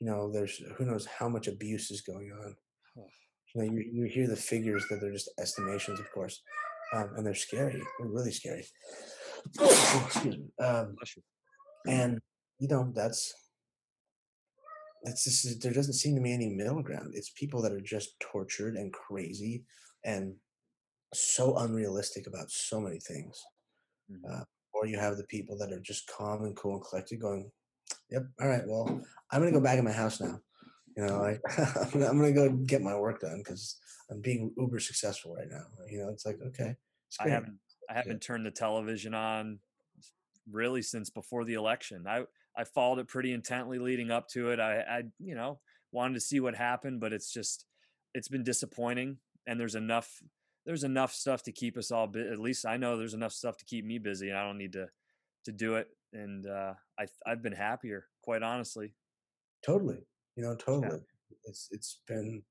you 0.00 0.06
know 0.06 0.30
there's 0.30 0.60
who 0.76 0.84
knows 0.84 1.06
how 1.06 1.28
much 1.28 1.48
abuse 1.48 1.90
is 1.90 2.00
going 2.00 2.30
on 2.32 2.54
you 3.54 3.62
know 3.62 3.72
you, 3.72 3.84
you 3.92 4.04
hear 4.04 4.26
the 4.26 4.36
figures 4.36 4.84
that 4.88 5.00
they're 5.00 5.12
just 5.12 5.30
estimations 5.38 6.00
of 6.00 6.10
course 6.12 6.42
um, 6.92 7.10
and 7.16 7.26
they're 7.26 7.34
scary. 7.34 7.82
They're 7.98 8.08
really 8.08 8.32
scary. 8.32 8.66
excuse 9.60 10.38
me. 10.38 10.48
Um, 10.62 10.96
and 11.86 12.18
you 12.58 12.68
know 12.68 12.90
that's 12.94 13.32
that's 15.04 15.24
just 15.24 15.62
there 15.62 15.72
doesn't 15.72 15.94
seem 15.94 16.16
to 16.16 16.22
be 16.22 16.32
any 16.32 16.48
middle 16.48 16.82
ground. 16.82 17.12
It's 17.14 17.30
people 17.30 17.62
that 17.62 17.72
are 17.72 17.80
just 17.80 18.18
tortured 18.20 18.74
and 18.74 18.92
crazy 18.92 19.64
and 20.04 20.34
so 21.14 21.56
unrealistic 21.58 22.26
about 22.26 22.50
so 22.50 22.80
many 22.80 22.98
things. 23.00 23.40
Mm-hmm. 24.10 24.40
Uh, 24.40 24.44
or 24.74 24.86
you 24.86 24.98
have 24.98 25.16
the 25.16 25.24
people 25.24 25.56
that 25.58 25.72
are 25.72 25.80
just 25.80 26.08
calm 26.08 26.44
and 26.44 26.56
cool 26.56 26.74
and 26.74 26.84
collected, 26.84 27.20
going, 27.20 27.50
"Yep, 28.10 28.22
all 28.40 28.48
right, 28.48 28.62
well, 28.66 29.00
I'm 29.30 29.40
gonna 29.40 29.52
go 29.52 29.60
back 29.60 29.78
in 29.78 29.84
my 29.84 29.92
house 29.92 30.20
now. 30.20 30.40
You 30.98 31.06
know, 31.06 31.22
I, 31.22 31.38
I'm, 31.80 31.90
gonna, 31.90 32.06
I'm 32.06 32.18
gonna 32.18 32.32
go 32.32 32.50
get 32.50 32.82
my 32.82 32.96
work 32.96 33.20
done 33.20 33.38
because 33.38 33.76
I'm 34.10 34.20
being 34.20 34.52
uber 34.56 34.80
successful 34.80 35.32
right 35.32 35.46
now. 35.48 35.62
You 35.88 36.00
know, 36.00 36.08
it's 36.08 36.26
like 36.26 36.38
okay, 36.48 36.74
it's 37.06 37.16
I 37.20 37.28
haven't 37.28 37.56
I 37.88 37.94
haven't 37.94 38.20
turned 38.20 38.44
the 38.44 38.50
television 38.50 39.14
on 39.14 39.60
really 40.50 40.82
since 40.82 41.08
before 41.08 41.44
the 41.44 41.54
election. 41.54 42.06
I 42.08 42.24
I 42.56 42.64
followed 42.64 42.98
it 42.98 43.06
pretty 43.06 43.32
intently 43.32 43.78
leading 43.78 44.10
up 44.10 44.28
to 44.30 44.50
it. 44.50 44.58
I 44.58 44.80
I 44.80 45.02
you 45.20 45.36
know 45.36 45.60
wanted 45.92 46.14
to 46.14 46.20
see 46.20 46.40
what 46.40 46.56
happened, 46.56 46.98
but 46.98 47.12
it's 47.12 47.32
just 47.32 47.64
it's 48.12 48.28
been 48.28 48.42
disappointing. 48.42 49.18
And 49.46 49.58
there's 49.58 49.76
enough 49.76 50.20
there's 50.66 50.82
enough 50.84 51.14
stuff 51.14 51.44
to 51.44 51.52
keep 51.52 51.78
us 51.78 51.92
all. 51.92 52.08
Bu- 52.08 52.28
at 52.30 52.40
least 52.40 52.66
I 52.66 52.76
know 52.76 52.96
there's 52.96 53.14
enough 53.14 53.32
stuff 53.32 53.56
to 53.58 53.64
keep 53.64 53.84
me 53.84 53.98
busy. 53.98 54.30
And 54.30 54.38
I 54.38 54.44
don't 54.44 54.58
need 54.58 54.72
to 54.72 54.88
to 55.44 55.52
do 55.52 55.76
it. 55.76 55.86
And 56.12 56.44
uh, 56.44 56.74
I 56.98 57.06
I've 57.24 57.42
been 57.42 57.52
happier, 57.52 58.06
quite 58.22 58.42
honestly. 58.42 58.94
Totally, 59.64 59.98
you 60.38 60.44
know, 60.44 60.54
totally. 60.54 60.86
Yeah. 60.86 61.36
It's 61.46 61.68
it's 61.72 62.00
been. 62.06 62.42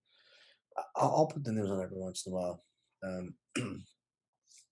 I'll, 0.96 1.10
I'll, 1.16 1.28
put 1.28 1.44
the 1.44 1.54
news 1.54 1.72
on 1.72 1.82
every 1.82 1.98
once 1.98 2.28
in 2.28 2.34
a 2.34 2.36
while, 2.36 2.64
um, 3.04 3.34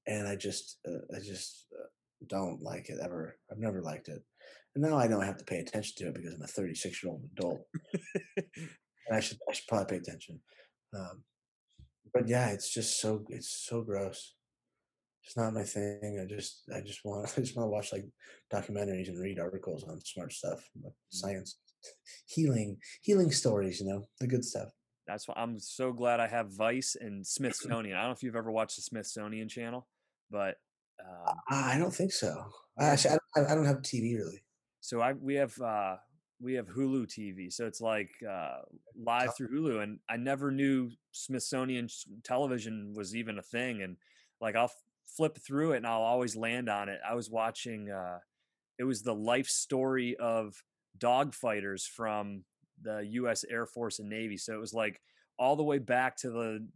and 0.07 0.27
I 0.27 0.35
just 0.35 0.79
uh, 0.85 1.15
I 1.15 1.19
just 1.19 1.67
uh, 1.73 1.87
don't 2.27 2.61
like 2.61 2.89
it 2.89 2.99
ever. 3.01 3.37
I've 3.49 3.57
never 3.57 3.81
liked 3.81 4.09
it, 4.09 4.21
and 4.75 4.83
now 4.83 4.97
I 4.97 5.07
know 5.07 5.21
I 5.21 5.25
have 5.25 5.37
to 5.37 5.45
pay 5.45 5.59
attention 5.59 5.93
to 5.97 6.09
it 6.09 6.15
because 6.15 6.33
I'm 6.33 6.41
a 6.41 6.47
36 6.47 7.03
year 7.03 7.11
old 7.11 7.23
adult. 7.37 7.61
and 8.37 9.15
I 9.15 9.21
should 9.21 9.37
I 9.49 9.53
should 9.53 9.67
probably 9.67 9.97
pay 9.97 10.01
attention. 10.01 10.41
Um, 10.93 11.23
but 12.13 12.27
yeah, 12.27 12.49
it's 12.49 12.73
just 12.73 12.99
so 12.99 13.23
it's 13.29 13.65
so 13.65 13.81
gross. 13.81 14.35
It's 15.23 15.37
not 15.37 15.53
my 15.53 15.63
thing. 15.63 16.19
I 16.21 16.31
just 16.31 16.63
I 16.75 16.81
just 16.81 16.99
want 17.05 17.31
I 17.37 17.41
just 17.41 17.55
want 17.55 17.67
to 17.67 17.71
watch 17.71 17.93
like 17.93 18.05
documentaries 18.53 19.07
and 19.07 19.19
read 19.19 19.39
articles 19.39 19.85
on 19.85 20.01
smart 20.03 20.33
stuff, 20.33 20.69
like 20.83 20.91
mm. 20.91 20.95
science, 21.09 21.59
healing 22.25 22.77
healing 23.01 23.31
stories. 23.31 23.79
You 23.79 23.87
know 23.87 24.07
the 24.19 24.27
good 24.27 24.45
stuff. 24.45 24.69
That's 25.07 25.27
why 25.27 25.35
I'm 25.37 25.59
so 25.59 25.93
glad 25.93 26.19
I 26.19 26.27
have 26.27 26.51
Vice 26.51 26.95
and 26.99 27.25
Smithsonian. 27.27 27.95
I 27.95 28.01
don't 28.01 28.09
know 28.09 28.15
if 28.15 28.23
you've 28.23 28.35
ever 28.35 28.51
watched 28.51 28.75
the 28.77 28.81
Smithsonian 28.81 29.49
channel, 29.49 29.87
but 30.31 30.55
um, 30.99 31.35
I 31.49 31.77
don't 31.77 31.93
think 31.93 32.11
so. 32.11 32.45
Actually, 32.79 33.15
I 33.15 33.17
don't, 33.35 33.51
I 33.51 33.55
don't 33.55 33.65
have 33.65 33.81
TV 33.81 34.17
really. 34.17 34.43
So 34.81 35.01
I 35.01 35.13
we 35.13 35.35
have 35.35 35.59
uh, 35.59 35.95
we 36.41 36.53
have 36.53 36.67
Hulu 36.67 37.07
TV, 37.07 37.51
so 37.51 37.65
it's 37.65 37.81
like 37.81 38.09
uh, 38.29 38.59
live 38.95 39.35
through 39.35 39.49
Hulu, 39.49 39.81
and 39.83 39.99
I 40.09 40.17
never 40.17 40.51
knew 40.51 40.91
Smithsonian 41.11 41.87
television 42.23 42.93
was 42.95 43.15
even 43.15 43.39
a 43.39 43.41
thing. 43.41 43.81
And 43.81 43.97
like 44.41 44.55
I'll 44.55 44.71
flip 45.17 45.37
through 45.45 45.73
it, 45.73 45.77
and 45.77 45.87
I'll 45.87 46.01
always 46.01 46.35
land 46.35 46.69
on 46.69 46.89
it. 46.89 46.99
I 47.07 47.15
was 47.15 47.29
watching. 47.29 47.89
Uh, 47.89 48.19
it 48.77 48.83
was 48.83 49.01
the 49.01 49.15
life 49.15 49.47
story 49.47 50.17
of 50.17 50.53
dogfighters 50.97 51.87
from 51.87 52.43
the 52.81 53.07
U.S. 53.11 53.45
Air 53.49 53.65
Force 53.65 53.99
and 53.99 54.09
Navy. 54.09 54.37
So 54.37 54.53
it 54.53 54.59
was 54.59 54.73
like 54.73 55.01
all 55.37 55.55
the 55.55 55.63
way 55.63 55.79
back 55.79 56.17
to 56.17 56.29
the 56.29 56.67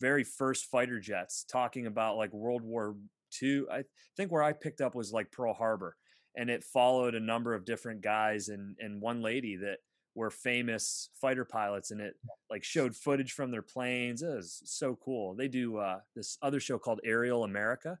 very 0.00 0.24
first 0.24 0.66
fighter 0.66 0.98
jets, 0.98 1.44
talking 1.44 1.86
about 1.86 2.16
like 2.16 2.32
World 2.32 2.62
War 2.62 2.96
II. 3.42 3.64
I 3.70 3.84
think 4.16 4.32
where 4.32 4.42
I 4.42 4.52
picked 4.52 4.80
up 4.80 4.94
was 4.94 5.12
like 5.12 5.30
Pearl 5.30 5.54
Harbor 5.54 5.96
and 6.36 6.50
it 6.50 6.64
followed 6.64 7.14
a 7.14 7.20
number 7.20 7.54
of 7.54 7.64
different 7.64 8.02
guys 8.02 8.48
and 8.48 8.76
and 8.78 9.00
one 9.00 9.22
lady 9.22 9.56
that 9.56 9.78
were 10.14 10.30
famous 10.30 11.08
fighter 11.20 11.44
pilots 11.44 11.90
and 11.90 12.00
it 12.00 12.14
like 12.50 12.64
showed 12.64 12.94
footage 12.96 13.32
from 13.32 13.50
their 13.50 13.62
planes 13.62 14.22
it 14.22 14.34
was 14.34 14.60
so 14.64 14.96
cool 15.04 15.34
they 15.34 15.48
do 15.48 15.76
uh, 15.78 15.98
this 16.16 16.36
other 16.42 16.60
show 16.60 16.78
called 16.78 17.00
aerial 17.04 17.44
america 17.44 17.98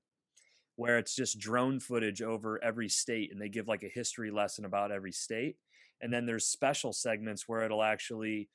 where 0.80 0.96
it's 0.96 1.14
just 1.14 1.38
drone 1.38 1.78
footage 1.78 2.22
over 2.22 2.58
every 2.64 2.88
state 2.88 3.30
and 3.30 3.38
they 3.38 3.50
give 3.50 3.68
like 3.68 3.82
a 3.82 3.88
history 3.88 4.30
lesson 4.30 4.64
about 4.64 4.90
every 4.90 5.12
state 5.12 5.56
and 6.00 6.10
then 6.10 6.24
there's 6.24 6.46
special 6.46 6.90
segments 6.90 7.46
where 7.46 7.60
it'll 7.60 7.82
actually 7.82 8.48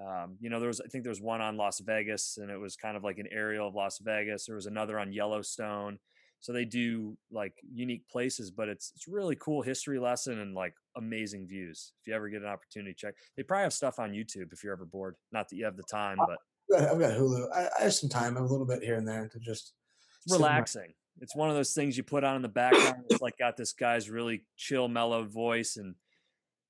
um, 0.00 0.36
you 0.38 0.48
know 0.48 0.60
there 0.60 0.68
was 0.68 0.80
i 0.80 0.86
think 0.86 1.02
there 1.02 1.10
was 1.10 1.20
one 1.20 1.40
on 1.40 1.56
las 1.56 1.80
vegas 1.80 2.38
and 2.40 2.52
it 2.52 2.56
was 2.56 2.76
kind 2.76 2.96
of 2.96 3.02
like 3.02 3.18
an 3.18 3.26
aerial 3.32 3.66
of 3.66 3.74
las 3.74 3.98
vegas 3.98 4.46
there 4.46 4.54
was 4.54 4.66
another 4.66 4.96
on 4.96 5.12
yellowstone 5.12 5.98
so 6.38 6.52
they 6.52 6.64
do 6.64 7.16
like 7.32 7.54
unique 7.74 8.08
places 8.08 8.52
but 8.52 8.68
it's 8.68 8.92
it's 8.94 9.08
really 9.08 9.34
cool 9.34 9.60
history 9.60 9.98
lesson 9.98 10.38
and 10.38 10.54
like 10.54 10.74
amazing 10.96 11.48
views 11.48 11.94
if 12.00 12.06
you 12.06 12.14
ever 12.14 12.28
get 12.28 12.42
an 12.42 12.48
opportunity 12.48 12.94
check 12.96 13.14
they 13.36 13.42
probably 13.42 13.64
have 13.64 13.72
stuff 13.72 13.98
on 13.98 14.12
youtube 14.12 14.52
if 14.52 14.62
you're 14.62 14.72
ever 14.72 14.84
bored 14.84 15.16
not 15.32 15.48
that 15.48 15.56
you 15.56 15.64
have 15.64 15.76
the 15.76 15.82
time 15.90 16.16
but 16.28 16.38
i've 16.78 17.00
got 17.00 17.10
hulu 17.10 17.52
i, 17.52 17.66
I 17.76 17.82
have 17.82 17.94
some 17.94 18.08
time 18.08 18.36
a 18.36 18.40
little 18.46 18.66
bit 18.66 18.84
here 18.84 18.94
and 18.94 19.08
there 19.08 19.28
to 19.32 19.40
just 19.40 19.74
relaxing 20.30 20.94
it's 21.20 21.36
one 21.36 21.50
of 21.50 21.56
those 21.56 21.72
things 21.72 21.96
you 21.96 22.02
put 22.02 22.24
on 22.24 22.36
in 22.36 22.42
the 22.42 22.48
background 22.48 23.04
it's 23.08 23.22
like 23.22 23.38
got 23.38 23.56
this 23.56 23.72
guy's 23.72 24.10
really 24.10 24.44
chill 24.56 24.88
mellow 24.88 25.24
voice 25.24 25.76
and 25.76 25.94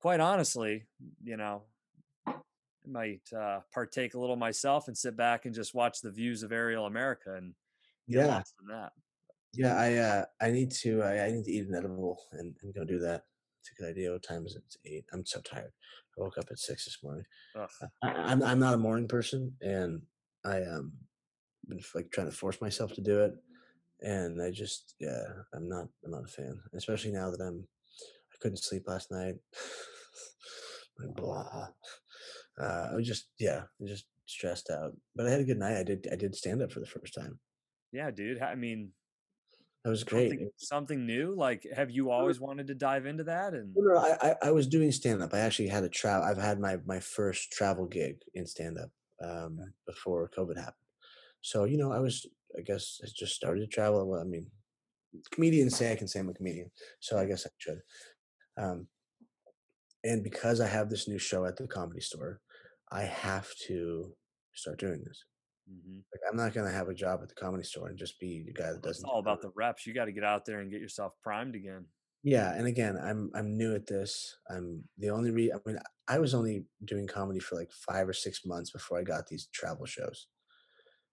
quite 0.00 0.20
honestly 0.20 0.84
you 1.22 1.36
know 1.36 1.62
I 2.26 2.34
might 2.86 3.22
uh, 3.36 3.60
partake 3.72 4.14
a 4.14 4.18
little 4.18 4.36
myself 4.36 4.88
and 4.88 4.96
sit 4.96 5.16
back 5.16 5.44
and 5.46 5.54
just 5.54 5.74
watch 5.74 6.00
the 6.00 6.10
views 6.10 6.42
of 6.42 6.52
aerial 6.52 6.86
america 6.86 7.34
and 7.36 7.54
yeah 8.06 8.42
that 8.68 8.92
yeah, 9.54 9.76
I 9.76 9.94
uh, 9.96 10.24
I 10.40 10.50
need 10.50 10.70
to 10.82 11.02
I, 11.02 11.26
I 11.26 11.30
need 11.30 11.44
to 11.44 11.52
eat 11.52 11.68
an 11.68 11.74
edible 11.74 12.18
and, 12.32 12.54
and 12.62 12.74
go 12.74 12.84
do 12.84 12.98
that. 13.00 13.24
It's 13.60 13.70
a 13.70 13.82
good 13.82 13.90
idea. 13.90 14.12
What 14.12 14.22
time 14.22 14.46
is 14.46 14.56
it? 14.56 14.62
It's 14.66 14.78
eight. 14.86 15.04
I'm 15.12 15.26
so 15.26 15.40
tired. 15.40 15.72
I 16.18 16.22
woke 16.22 16.38
up 16.38 16.46
at 16.50 16.58
six 16.58 16.86
this 16.86 16.98
morning. 17.02 17.24
I, 18.02 18.08
I'm 18.08 18.42
I'm 18.42 18.58
not 18.58 18.74
a 18.74 18.78
morning 18.78 19.08
person, 19.08 19.52
and 19.60 20.02
I 20.44 20.62
um 20.62 20.92
been 21.68 21.80
like 21.94 22.10
trying 22.10 22.30
to 22.30 22.36
force 22.36 22.60
myself 22.60 22.94
to 22.94 23.02
do 23.02 23.20
it, 23.20 23.32
and 24.02 24.42
I 24.42 24.50
just 24.50 24.94
yeah 25.00 25.24
I'm 25.54 25.68
not 25.68 25.88
I'm 26.04 26.10
not 26.10 26.24
a 26.24 26.28
fan, 26.28 26.60
especially 26.74 27.12
now 27.12 27.30
that 27.30 27.40
I'm 27.40 27.66
I 28.32 28.36
couldn't 28.40 28.58
sleep 28.58 28.84
last 28.86 29.10
night. 29.10 29.36
like 30.98 31.14
blah. 31.14 31.68
Uh, 32.60 32.88
I 32.92 32.94
was 32.94 33.06
just 33.06 33.28
yeah, 33.38 33.62
just 33.86 34.06
stressed 34.26 34.70
out, 34.70 34.96
but 35.16 35.26
I 35.26 35.30
had 35.30 35.40
a 35.40 35.44
good 35.44 35.58
night. 35.58 35.78
I 35.78 35.82
did 35.82 36.06
I 36.12 36.16
did 36.16 36.34
stand 36.34 36.62
up 36.62 36.72
for 36.72 36.80
the 36.80 36.86
first 36.86 37.14
time. 37.14 37.38
Yeah, 37.92 38.10
dude. 38.10 38.40
I 38.40 38.54
mean, 38.54 38.90
that 39.84 39.90
was 39.90 40.04
great. 40.04 40.30
Something, 40.30 40.50
something, 40.56 41.06
new. 41.06 41.34
Like, 41.34 41.66
have 41.74 41.90
you 41.90 42.10
always 42.10 42.40
wanted 42.40 42.68
to 42.68 42.74
dive 42.74 43.04
into 43.04 43.24
that? 43.24 43.52
And 43.52 43.72
no, 43.76 43.98
I, 43.98 44.34
I 44.42 44.50
was 44.52 44.68
doing 44.68 44.92
stand 44.92 45.22
up. 45.22 45.34
I 45.34 45.40
actually 45.40 45.68
had 45.68 45.82
a 45.82 45.88
travel. 45.88 46.24
I've 46.24 46.38
had 46.38 46.60
my 46.60 46.78
my 46.86 47.00
first 47.00 47.52
travel 47.52 47.86
gig 47.86 48.18
in 48.34 48.46
stand 48.46 48.78
up 48.78 48.90
um, 49.22 49.58
before 49.86 50.30
COVID 50.36 50.56
happened. 50.56 50.74
So 51.40 51.64
you 51.64 51.76
know, 51.76 51.92
I 51.92 51.98
was. 51.98 52.26
I 52.58 52.62
guess 52.62 53.00
I 53.02 53.08
just 53.14 53.34
started 53.34 53.60
to 53.60 53.66
travel. 53.66 54.06
Well, 54.08 54.20
I 54.20 54.24
mean, 54.24 54.46
comedians 55.32 55.76
say 55.76 55.92
I 55.92 55.96
can 55.96 56.08
say 56.08 56.20
I'm 56.20 56.28
a 56.28 56.34
comedian, 56.34 56.70
so 57.00 57.18
I 57.18 57.26
guess 57.26 57.46
I 57.46 57.50
should. 57.58 57.80
Um, 58.56 58.86
and 60.04 60.22
because 60.22 60.60
I 60.60 60.66
have 60.66 60.90
this 60.90 61.08
new 61.08 61.18
show 61.18 61.44
at 61.44 61.56
the 61.56 61.66
comedy 61.66 62.00
store, 62.00 62.40
I 62.90 63.02
have 63.02 63.48
to 63.68 64.12
start 64.54 64.78
doing 64.78 65.02
this. 65.06 65.24
Mm-hmm. 65.70 65.98
Like 66.12 66.20
I'm 66.28 66.36
not 66.36 66.54
gonna 66.54 66.72
have 66.72 66.88
a 66.88 66.94
job 66.94 67.20
at 67.22 67.28
the 67.28 67.34
comedy 67.34 67.62
store 67.62 67.88
and 67.88 67.98
just 67.98 68.18
be 68.18 68.42
the 68.44 68.52
guy 68.52 68.72
that 68.72 68.82
doesn't. 68.82 69.04
It's 69.04 69.04
all 69.04 69.20
about 69.20 69.40
the 69.40 69.52
reps. 69.54 69.86
You 69.86 69.94
got 69.94 70.06
to 70.06 70.12
get 70.12 70.24
out 70.24 70.44
there 70.44 70.60
and 70.60 70.70
get 70.70 70.80
yourself 70.80 71.12
primed 71.22 71.54
again. 71.54 71.86
Yeah, 72.24 72.52
and 72.54 72.66
again, 72.66 72.98
I'm 73.02 73.30
I'm 73.34 73.56
new 73.56 73.74
at 73.74 73.86
this. 73.86 74.36
I'm 74.50 74.84
the 74.98 75.10
only 75.10 75.30
re. 75.30 75.52
I 75.52 75.58
mean, 75.66 75.78
I 76.08 76.18
was 76.18 76.34
only 76.34 76.64
doing 76.84 77.06
comedy 77.06 77.40
for 77.40 77.56
like 77.56 77.70
five 77.72 78.08
or 78.08 78.12
six 78.12 78.44
months 78.44 78.70
before 78.70 78.98
I 78.98 79.02
got 79.02 79.26
these 79.26 79.48
travel 79.52 79.86
shows. 79.86 80.28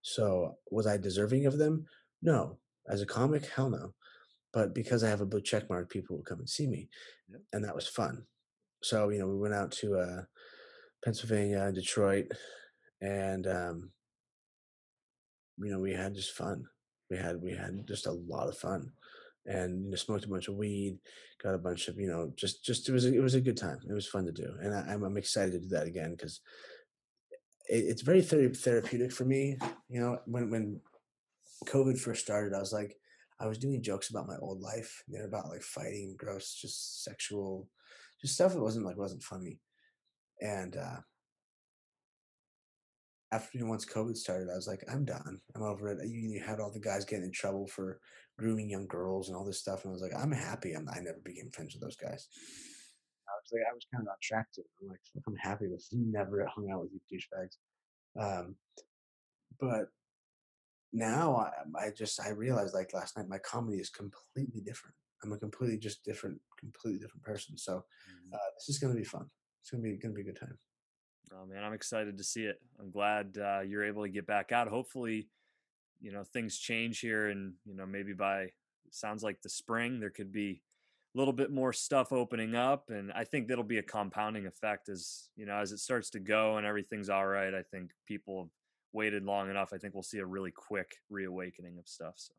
So 0.02 0.56
was 0.72 0.88
I 0.88 0.98
deserving 0.98 1.46
of 1.46 1.58
them? 1.58 1.86
No. 2.22 2.58
As 2.88 3.02
a 3.02 3.06
comic, 3.06 3.46
hell 3.46 3.70
no. 3.70 3.94
But 4.52 4.74
because 4.74 5.04
I 5.04 5.10
have 5.10 5.22
a 5.22 5.26
blue 5.26 5.42
check 5.42 5.70
mark, 5.70 5.90
people 5.90 6.18
will 6.18 6.24
come 6.24 6.40
and 6.40 6.50
see 6.50 6.66
me, 6.66 6.90
yep. 7.30 7.42
and 7.54 7.64
that 7.64 7.76
was 7.76 7.88
fun. 7.88 8.24
So 8.82 9.10
you 9.10 9.20
know, 9.20 9.28
we 9.28 9.38
went 9.38 9.54
out 9.54 9.72
to 9.74 10.00
uh, 10.00 10.22
Pennsylvania, 11.04 11.72
Detroit, 11.72 12.32
and 13.02 13.46
um, 13.46 13.92
you 15.58 15.72
know, 15.72 15.80
we 15.80 15.94
had 15.94 16.16
just 16.16 16.32
fun. 16.32 16.66
We 17.12 17.18
had 17.18 17.42
we 17.42 17.52
had 17.52 17.88
just 17.88 18.08
a 18.08 18.12
lot 18.12 18.48
of 18.48 18.58
fun, 18.58 18.92
and 19.46 19.86
you 19.86 19.92
know, 19.92 19.96
smoked 19.98 20.26
a 20.26 20.30
bunch 20.30 20.48
of 20.48 20.56
weed, 20.56 20.98
got 21.44 21.54
a 21.54 21.60
bunch 21.60 21.88
of 21.88 22.00
you 22.00 22.08
know, 22.08 22.32
just 22.36 22.64
just 22.66 22.90
it 22.90 22.92
was 22.92 23.06
a, 23.06 23.14
it 23.14 23.22
was 23.22 23.36
a 23.36 23.42
good 23.42 23.58
time. 23.58 23.80
It 23.88 23.94
was 23.94 24.08
fun 24.08 24.26
to 24.26 24.32
do, 24.32 24.52
and 24.62 24.74
I, 24.74 24.94
am 24.94 25.04
I'm 25.04 25.18
excited 25.18 25.52
to 25.52 25.60
do 25.60 25.68
that 25.70 25.86
again 25.86 26.12
because 26.12 26.42
it's 27.70 28.02
very 28.02 28.22
ther- 28.22 28.50
therapeutic 28.50 29.12
for 29.12 29.26
me. 29.26 29.58
You 29.90 30.02
know, 30.02 30.20
when 30.26 30.50
when 30.50 30.82
COVID 31.66 32.00
first 32.00 32.24
started, 32.24 32.54
I 32.54 32.60
was 32.60 32.74
like, 32.74 32.96
I 33.40 33.48
was 33.48 33.58
doing 33.58 33.82
jokes 33.82 34.10
about 34.10 34.28
my 34.28 34.38
old 34.42 34.60
life. 34.60 35.04
They're 35.08 35.28
about 35.28 35.50
like 35.50 35.62
fighting, 35.62 36.16
gross, 36.18 36.56
just 36.56 37.04
sexual, 37.04 37.70
just 38.22 38.34
stuff 38.34 38.54
that 38.54 38.62
wasn't 38.62 38.86
like 38.86 38.98
wasn't 38.98 39.24
funny, 39.24 39.60
and 40.42 40.76
uh 40.76 40.98
after 43.32 43.58
you 43.58 43.64
know, 43.64 43.70
once 43.70 43.86
COVID 43.86 44.18
started, 44.18 44.50
I 44.52 44.56
was 44.56 44.68
like, 44.68 44.84
I'm 44.92 45.06
done. 45.06 45.40
I'm 45.56 45.62
over 45.62 45.90
it. 45.90 46.00
You, 46.08 46.18
you 46.18 46.42
had 46.44 46.60
all 46.60 46.72
the 46.72 46.80
guys 46.80 47.06
getting 47.06 47.26
in 47.26 47.32
trouble 47.32 47.68
for 47.68 48.00
grooming 48.40 48.70
young 48.70 48.88
girls 48.88 49.28
and 49.28 49.38
all 49.38 49.46
this 49.46 49.60
stuff, 49.60 49.84
and 49.84 49.92
I 49.92 49.94
was 49.94 50.02
like, 50.02 50.16
I'm 50.18 50.32
happy. 50.32 50.74
I'm, 50.74 50.88
I 50.90 51.00
never 51.00 51.20
became 51.24 51.52
friends 51.52 51.76
with 51.76 51.84
those 51.84 51.96
guys. 51.96 52.28
I 53.50 53.56
was 53.56 53.62
like, 53.62 53.72
I 53.72 53.74
was 53.74 53.88
kind 53.94 54.08
of 54.08 54.14
attracted. 54.22 54.66
I'm 54.82 54.90
like, 54.90 55.00
I'm 55.28 55.36
happy 55.36 55.68
with 55.68 55.88
never 55.92 56.46
hung 56.46 56.70
out 56.72 56.82
with 56.82 56.92
you 56.94 57.00
douchebags. 57.12 57.58
Um, 58.20 58.56
but 59.60 59.90
now 60.92 61.36
I, 61.36 61.86
I 61.86 61.92
just 61.92 62.20
I 62.20 62.30
realized 62.30 62.74
like 62.74 62.94
last 62.94 63.18
night 63.18 63.28
my 63.30 63.38
comedy 63.40 63.78
is 63.78 63.90
completely 63.90 64.62
different. 64.62 64.96
I'm 65.24 65.34
a 65.34 65.38
completely 65.38 65.78
just 65.78 66.04
different, 66.04 66.40
completely 66.60 67.00
different 67.00 67.24
person. 67.24 67.58
So 67.58 67.74
mm-hmm. 67.74 68.34
uh, 68.34 68.50
this 68.58 68.70
is 68.70 68.80
gonna 68.80 68.96
be 68.96 69.04
fun. 69.04 69.26
It's 69.62 69.72
gonna 69.72 69.84
be 69.84 69.98
gonna 69.98 70.14
be 70.14 70.22
a 70.22 70.26
good 70.26 70.40
time. 70.40 70.58
Oh 71.34 71.46
man, 71.46 71.64
I'm 71.64 71.74
excited 71.74 72.18
to 72.18 72.24
see 72.24 72.44
it. 72.44 72.60
I'm 72.80 72.90
glad 72.90 73.38
uh, 73.40 73.62
you're 73.62 73.86
able 73.86 74.04
to 74.04 74.10
get 74.10 74.26
back 74.26 74.52
out. 74.52 74.68
Hopefully, 74.68 75.28
you 76.00 76.12
know 76.12 76.24
things 76.24 76.58
change 76.58 77.00
here, 77.00 77.28
and 77.30 77.54
you 77.66 77.76
know 77.76 77.86
maybe 77.86 78.14
by 78.14 78.50
sounds 78.92 79.22
like 79.22 79.42
the 79.42 79.50
spring 79.50 80.00
there 80.00 80.10
could 80.10 80.32
be 80.32 80.64
little 81.16 81.34
bit 81.34 81.52
more 81.52 81.74
stuff 81.74 82.12
opening 82.12 82.56
up, 82.56 82.90
and 82.90 83.12
I 83.12 83.24
think 83.24 83.48
that'll 83.48 83.64
be 83.64 83.80
a 83.80 83.84
compounding 83.84 84.46
effect 84.46 84.90
as 84.90 85.30
you 85.36 85.46
know 85.46 85.58
as 85.58 85.72
it 85.72 85.80
starts 85.80 86.10
to 86.12 86.20
go 86.20 86.58
and 86.58 86.66
everything's 86.66 87.10
all 87.10 87.28
right. 87.28 87.54
I 87.54 87.64
think 87.64 87.92
people 88.08 88.44
have 88.44 88.50
waited 88.94 89.24
long 89.24 89.50
enough. 89.50 89.70
I 89.74 89.78
think 89.78 89.94
we'll 89.94 90.04
see 90.04 90.20
a 90.20 90.26
really 90.26 90.52
quick 90.52 90.92
reawakening 91.10 91.78
of 91.78 91.88
stuff. 91.88 92.16
So. 92.18 92.34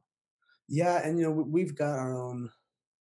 Yeah, 0.68 1.00
and 1.04 1.18
you 1.18 1.24
know 1.24 1.30
we've 1.32 1.74
got 1.74 1.98
our 1.98 2.16
own 2.16 2.50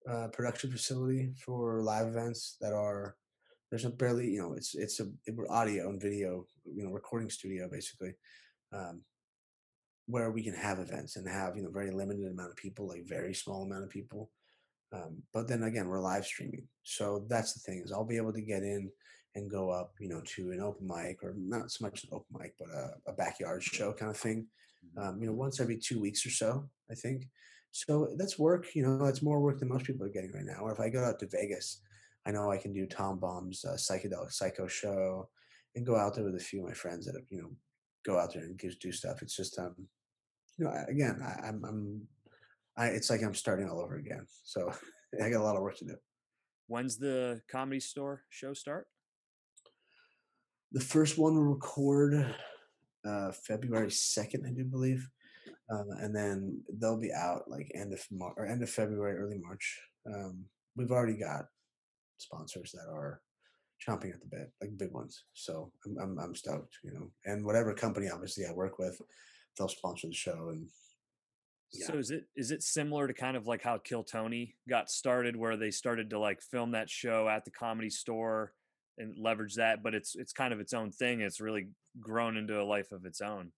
uh, 0.09 0.27
production 0.29 0.71
facility 0.71 1.33
for 1.45 1.81
live 1.81 2.07
events 2.07 2.55
that 2.61 2.73
are 2.73 3.15
there's 3.69 3.85
a 3.85 3.89
barely 3.89 4.29
you 4.29 4.41
know 4.41 4.53
it's 4.53 4.73
it's 4.75 4.99
a 4.99 5.07
it, 5.25 5.35
audio 5.49 5.89
and 5.89 6.01
video 6.01 6.45
you 6.65 6.83
know 6.83 6.91
recording 6.91 7.29
studio 7.29 7.67
basically 7.69 8.13
um, 8.73 9.01
where 10.05 10.31
we 10.31 10.43
can 10.43 10.53
have 10.53 10.79
events 10.79 11.17
and 11.17 11.27
have 11.27 11.57
you 11.57 11.63
know 11.63 11.69
very 11.69 11.91
limited 11.91 12.31
amount 12.31 12.51
of 12.51 12.55
people 12.55 12.87
like 12.87 13.05
very 13.05 13.33
small 13.33 13.63
amount 13.63 13.83
of 13.83 13.89
people 13.89 14.31
um, 14.93 15.21
but 15.33 15.47
then 15.47 15.63
again 15.63 15.87
we're 15.87 16.01
live 16.01 16.25
streaming 16.25 16.67
so 16.83 17.25
that's 17.29 17.53
the 17.53 17.59
thing 17.59 17.81
is 17.83 17.91
i'll 17.91 18.05
be 18.05 18.17
able 18.17 18.33
to 18.33 18.41
get 18.41 18.63
in 18.63 18.89
and 19.35 19.51
go 19.51 19.69
up 19.69 19.93
you 19.99 20.09
know 20.09 20.21
to 20.25 20.51
an 20.51 20.61
open 20.61 20.87
mic 20.87 21.21
or 21.23 21.35
not 21.37 21.69
so 21.71 21.85
much 21.85 22.03
an 22.03 22.09
open 22.13 22.35
mic 22.39 22.53
but 22.57 22.69
a, 22.69 23.11
a 23.11 23.13
backyard 23.13 23.61
show 23.61 23.93
kind 23.93 24.11
of 24.11 24.17
thing 24.17 24.47
mm-hmm. 24.85 25.07
um, 25.07 25.21
you 25.21 25.27
know 25.27 25.33
once 25.33 25.59
every 25.59 25.77
two 25.77 25.99
weeks 25.99 26.25
or 26.25 26.29
so 26.29 26.67
i 26.89 26.95
think 26.95 27.27
so 27.71 28.07
that's 28.17 28.39
work 28.39 28.73
you 28.75 28.81
know 28.81 29.03
that's 29.03 29.21
more 29.21 29.39
work 29.39 29.59
than 29.59 29.69
most 29.69 29.85
people 29.85 30.05
are 30.05 30.09
getting 30.09 30.31
right 30.31 30.45
now 30.45 30.61
or 30.61 30.71
if 30.71 30.79
i 30.79 30.89
go 30.89 31.03
out 31.03 31.19
to 31.19 31.27
vegas 31.27 31.81
I 32.27 32.31
know 32.31 32.51
I 32.51 32.57
can 32.57 32.73
do 32.73 32.85
Tom 32.85 33.19
Baum's 33.19 33.63
uh, 33.63 33.75
psychedelic 33.75 34.33
psycho 34.33 34.67
show 34.67 35.29
and 35.75 35.85
go 35.85 35.95
out 35.95 36.13
there 36.13 36.25
with 36.25 36.35
a 36.35 36.39
few 36.39 36.59
of 36.59 36.67
my 36.67 36.73
friends 36.73 37.05
that 37.05 37.15
have, 37.15 37.23
you 37.29 37.41
know 37.41 37.51
go 38.05 38.19
out 38.19 38.33
there 38.33 38.43
and 38.43 38.57
do 38.57 38.91
stuff. 38.91 39.21
It's 39.21 39.35
just 39.35 39.57
um 39.57 39.75
you 40.57 40.65
know 40.65 40.73
again 40.89 41.21
I, 41.23 41.47
I'm 41.47 41.63
I'm 41.63 42.07
I 42.77 42.87
it's 42.87 43.09
like 43.09 43.23
I'm 43.23 43.33
starting 43.33 43.69
all 43.69 43.81
over 43.81 43.95
again. 43.95 44.25
So 44.43 44.71
I 45.23 45.29
got 45.29 45.41
a 45.41 45.43
lot 45.43 45.55
of 45.55 45.61
work 45.61 45.77
to 45.77 45.85
do. 45.85 45.95
When's 46.67 46.97
the 46.97 47.41
comedy 47.49 47.79
store 47.79 48.23
show 48.29 48.53
start? 48.53 48.87
The 50.73 50.81
first 50.81 51.17
one 51.17 51.35
will 51.35 51.43
record 51.43 52.35
uh, 53.05 53.31
February 53.31 53.89
second, 53.89 54.45
I 54.45 54.51
do 54.51 54.65
believe, 54.65 55.09
um, 55.71 55.87
and 56.01 56.13
then 56.13 56.61
they'll 56.79 56.99
be 56.99 57.13
out 57.13 57.43
like 57.47 57.71
end 57.73 57.93
of 57.93 58.05
Mar- 58.11 58.33
or 58.35 58.45
end 58.45 58.61
of 58.61 58.69
February, 58.69 59.17
early 59.17 59.37
March. 59.37 59.79
Um, 60.05 60.43
we've 60.75 60.91
already 60.91 61.17
got 61.17 61.45
sponsors 62.17 62.73
that 62.73 62.91
are 62.91 63.21
chomping 63.85 64.13
at 64.13 64.19
the 64.19 64.27
bit, 64.29 64.51
like 64.61 64.77
big 64.77 64.91
ones. 64.91 65.23
So 65.33 65.71
I'm, 65.85 65.97
I'm, 66.01 66.19
I'm 66.19 66.35
stoked, 66.35 66.77
you 66.83 66.91
know. 66.93 67.11
And 67.25 67.45
whatever 67.45 67.73
company, 67.73 68.09
obviously, 68.09 68.45
I 68.45 68.51
work 68.51 68.77
with, 68.77 69.01
they'll 69.57 69.67
sponsor 69.69 70.07
the 70.07 70.13
show. 70.13 70.49
And 70.49 70.67
yeah. 71.73 71.87
so 71.87 71.93
is 71.97 72.11
it 72.11 72.25
is 72.35 72.51
it 72.51 72.63
similar 72.63 73.07
to 73.07 73.13
kind 73.13 73.37
of 73.37 73.47
like 73.47 73.61
how 73.61 73.77
Kill 73.77 74.03
Tony 74.03 74.55
got 74.69 74.89
started, 74.89 75.35
where 75.35 75.57
they 75.57 75.71
started 75.71 76.09
to 76.11 76.19
like 76.19 76.41
film 76.41 76.71
that 76.71 76.89
show 76.89 77.27
at 77.27 77.45
the 77.45 77.51
comedy 77.51 77.89
store 77.89 78.53
and 78.97 79.15
leverage 79.17 79.55
that, 79.55 79.83
but 79.83 79.93
it's 79.93 80.15
it's 80.15 80.33
kind 80.33 80.53
of 80.53 80.59
its 80.59 80.73
own 80.73 80.91
thing. 80.91 81.21
It's 81.21 81.41
really 81.41 81.69
grown 81.99 82.37
into 82.37 82.61
a 82.61 82.63
life 82.63 82.91
of 82.91 83.05
its 83.05 83.21
own. 83.21 83.51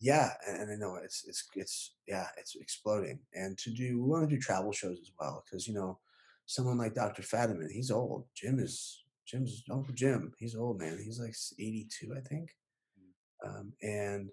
Yeah, 0.00 0.30
and, 0.48 0.62
and 0.62 0.72
I 0.72 0.74
know 0.74 0.96
it's 0.96 1.24
it's 1.26 1.48
it's 1.54 1.94
yeah, 2.08 2.26
it's 2.36 2.56
exploding. 2.56 3.20
And 3.34 3.56
to 3.58 3.70
do 3.70 4.02
we 4.02 4.08
want 4.08 4.28
to 4.28 4.34
do 4.34 4.40
travel 4.40 4.72
shows 4.72 4.98
as 5.00 5.12
well 5.18 5.44
because 5.44 5.68
you 5.68 5.74
know 5.74 5.98
someone 6.46 6.78
like 6.78 6.94
Dr. 6.94 7.22
Fadiman, 7.22 7.70
he's 7.70 7.90
old. 7.90 8.26
Jim 8.34 8.58
is 8.58 9.04
Jim's 9.26 9.62
Uncle 9.70 9.94
Jim. 9.94 10.32
He's 10.38 10.56
old 10.56 10.80
man. 10.80 10.98
He's 11.02 11.20
like 11.20 11.34
82, 11.58 12.14
I 12.16 12.20
think, 12.20 12.50
mm. 12.98 13.48
um, 13.48 13.72
and 13.82 14.28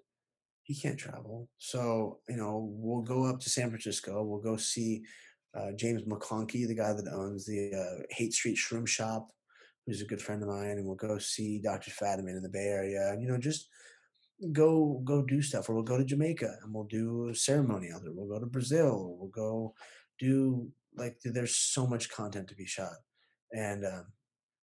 he 0.70 0.76
can't 0.76 0.96
travel. 0.98 1.48
So 1.58 2.20
you 2.28 2.36
know, 2.36 2.70
we'll 2.72 3.02
go 3.02 3.24
up 3.24 3.40
to 3.40 3.50
San 3.50 3.70
Francisco. 3.70 4.22
We'll 4.22 4.40
go 4.40 4.56
see 4.56 5.02
uh, 5.52 5.72
James 5.76 6.02
McConkey, 6.02 6.68
the 6.68 6.76
guy 6.76 6.92
that 6.92 7.12
owns 7.12 7.44
the 7.44 7.72
uh, 7.74 8.02
Haight 8.10 8.32
Street 8.32 8.56
Shroom 8.56 8.86
Shop, 8.86 9.28
who's 9.84 10.00
a 10.00 10.06
good 10.06 10.22
friend 10.22 10.42
of 10.42 10.48
mine, 10.48 10.78
and 10.78 10.86
we'll 10.86 10.94
go 10.94 11.18
see 11.18 11.60
Dr. 11.60 11.90
Fadiman 11.90 12.36
in 12.36 12.42
the 12.42 12.48
Bay 12.48 12.68
Area. 12.68 13.10
And 13.10 13.20
you 13.20 13.28
know, 13.28 13.36
just 13.36 13.68
go 14.52 15.02
go 15.04 15.22
do 15.22 15.42
stuff. 15.42 15.68
Or 15.68 15.74
we'll 15.74 15.82
go 15.82 15.98
to 15.98 16.04
Jamaica 16.04 16.58
and 16.62 16.72
we'll 16.72 16.84
do 16.84 17.30
a 17.30 17.34
ceremony 17.34 17.88
out 17.92 18.02
there. 18.04 18.12
We'll 18.14 18.28
go 18.28 18.38
to 18.38 18.46
Brazil. 18.46 19.16
We'll 19.18 19.30
go 19.30 19.74
do 20.20 20.70
like 20.96 21.16
there's 21.24 21.56
so 21.56 21.84
much 21.84 22.10
content 22.10 22.46
to 22.48 22.54
be 22.54 22.66
shot 22.66 22.94
and 23.52 23.84
um, 23.84 24.06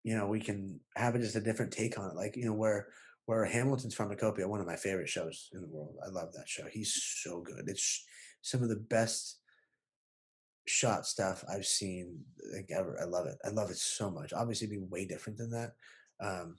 you 0.02 0.16
know 0.16 0.26
we 0.26 0.40
can 0.40 0.80
have 0.96 1.14
it 1.14 1.20
just 1.20 1.36
a 1.36 1.40
different 1.40 1.72
take 1.72 1.98
on 1.98 2.11
it 2.11 2.16
like 2.16 2.36
you 2.36 2.44
know 2.44 2.55
where 2.55 2.88
where 3.27 3.45
hamilton's 3.45 3.95
pharmacopoeia 3.95 4.49
one 4.49 4.61
of 4.61 4.66
my 4.66 4.77
favorite 4.77 5.09
shows 5.09 5.49
in 5.53 5.61
the 5.61 5.68
world 5.68 5.97
i 6.05 6.09
love 6.09 6.33
that 6.33 6.49
show. 6.49 6.64
He's 6.70 6.95
so 7.22 7.41
good. 7.41 7.64
It's 7.66 8.05
some 8.43 8.62
of 8.62 8.68
the 8.68 8.77
best 8.77 9.41
shot 10.66 11.07
stuff 11.07 11.45
i've 11.53 11.66
seen 11.66 12.20
like 12.55 12.70
ever. 12.70 12.99
I 13.01 13.05
love 13.05 13.27
it. 13.27 13.37
I 13.45 13.49
love 13.49 13.70
it 13.70 13.77
so 13.77 14.11
much. 14.11 14.33
Obviously 14.33 14.66
be 14.66 14.79
way 14.79 15.05
different 15.07 15.39
than 15.39 15.51
that 15.51 15.72
um, 16.20 16.59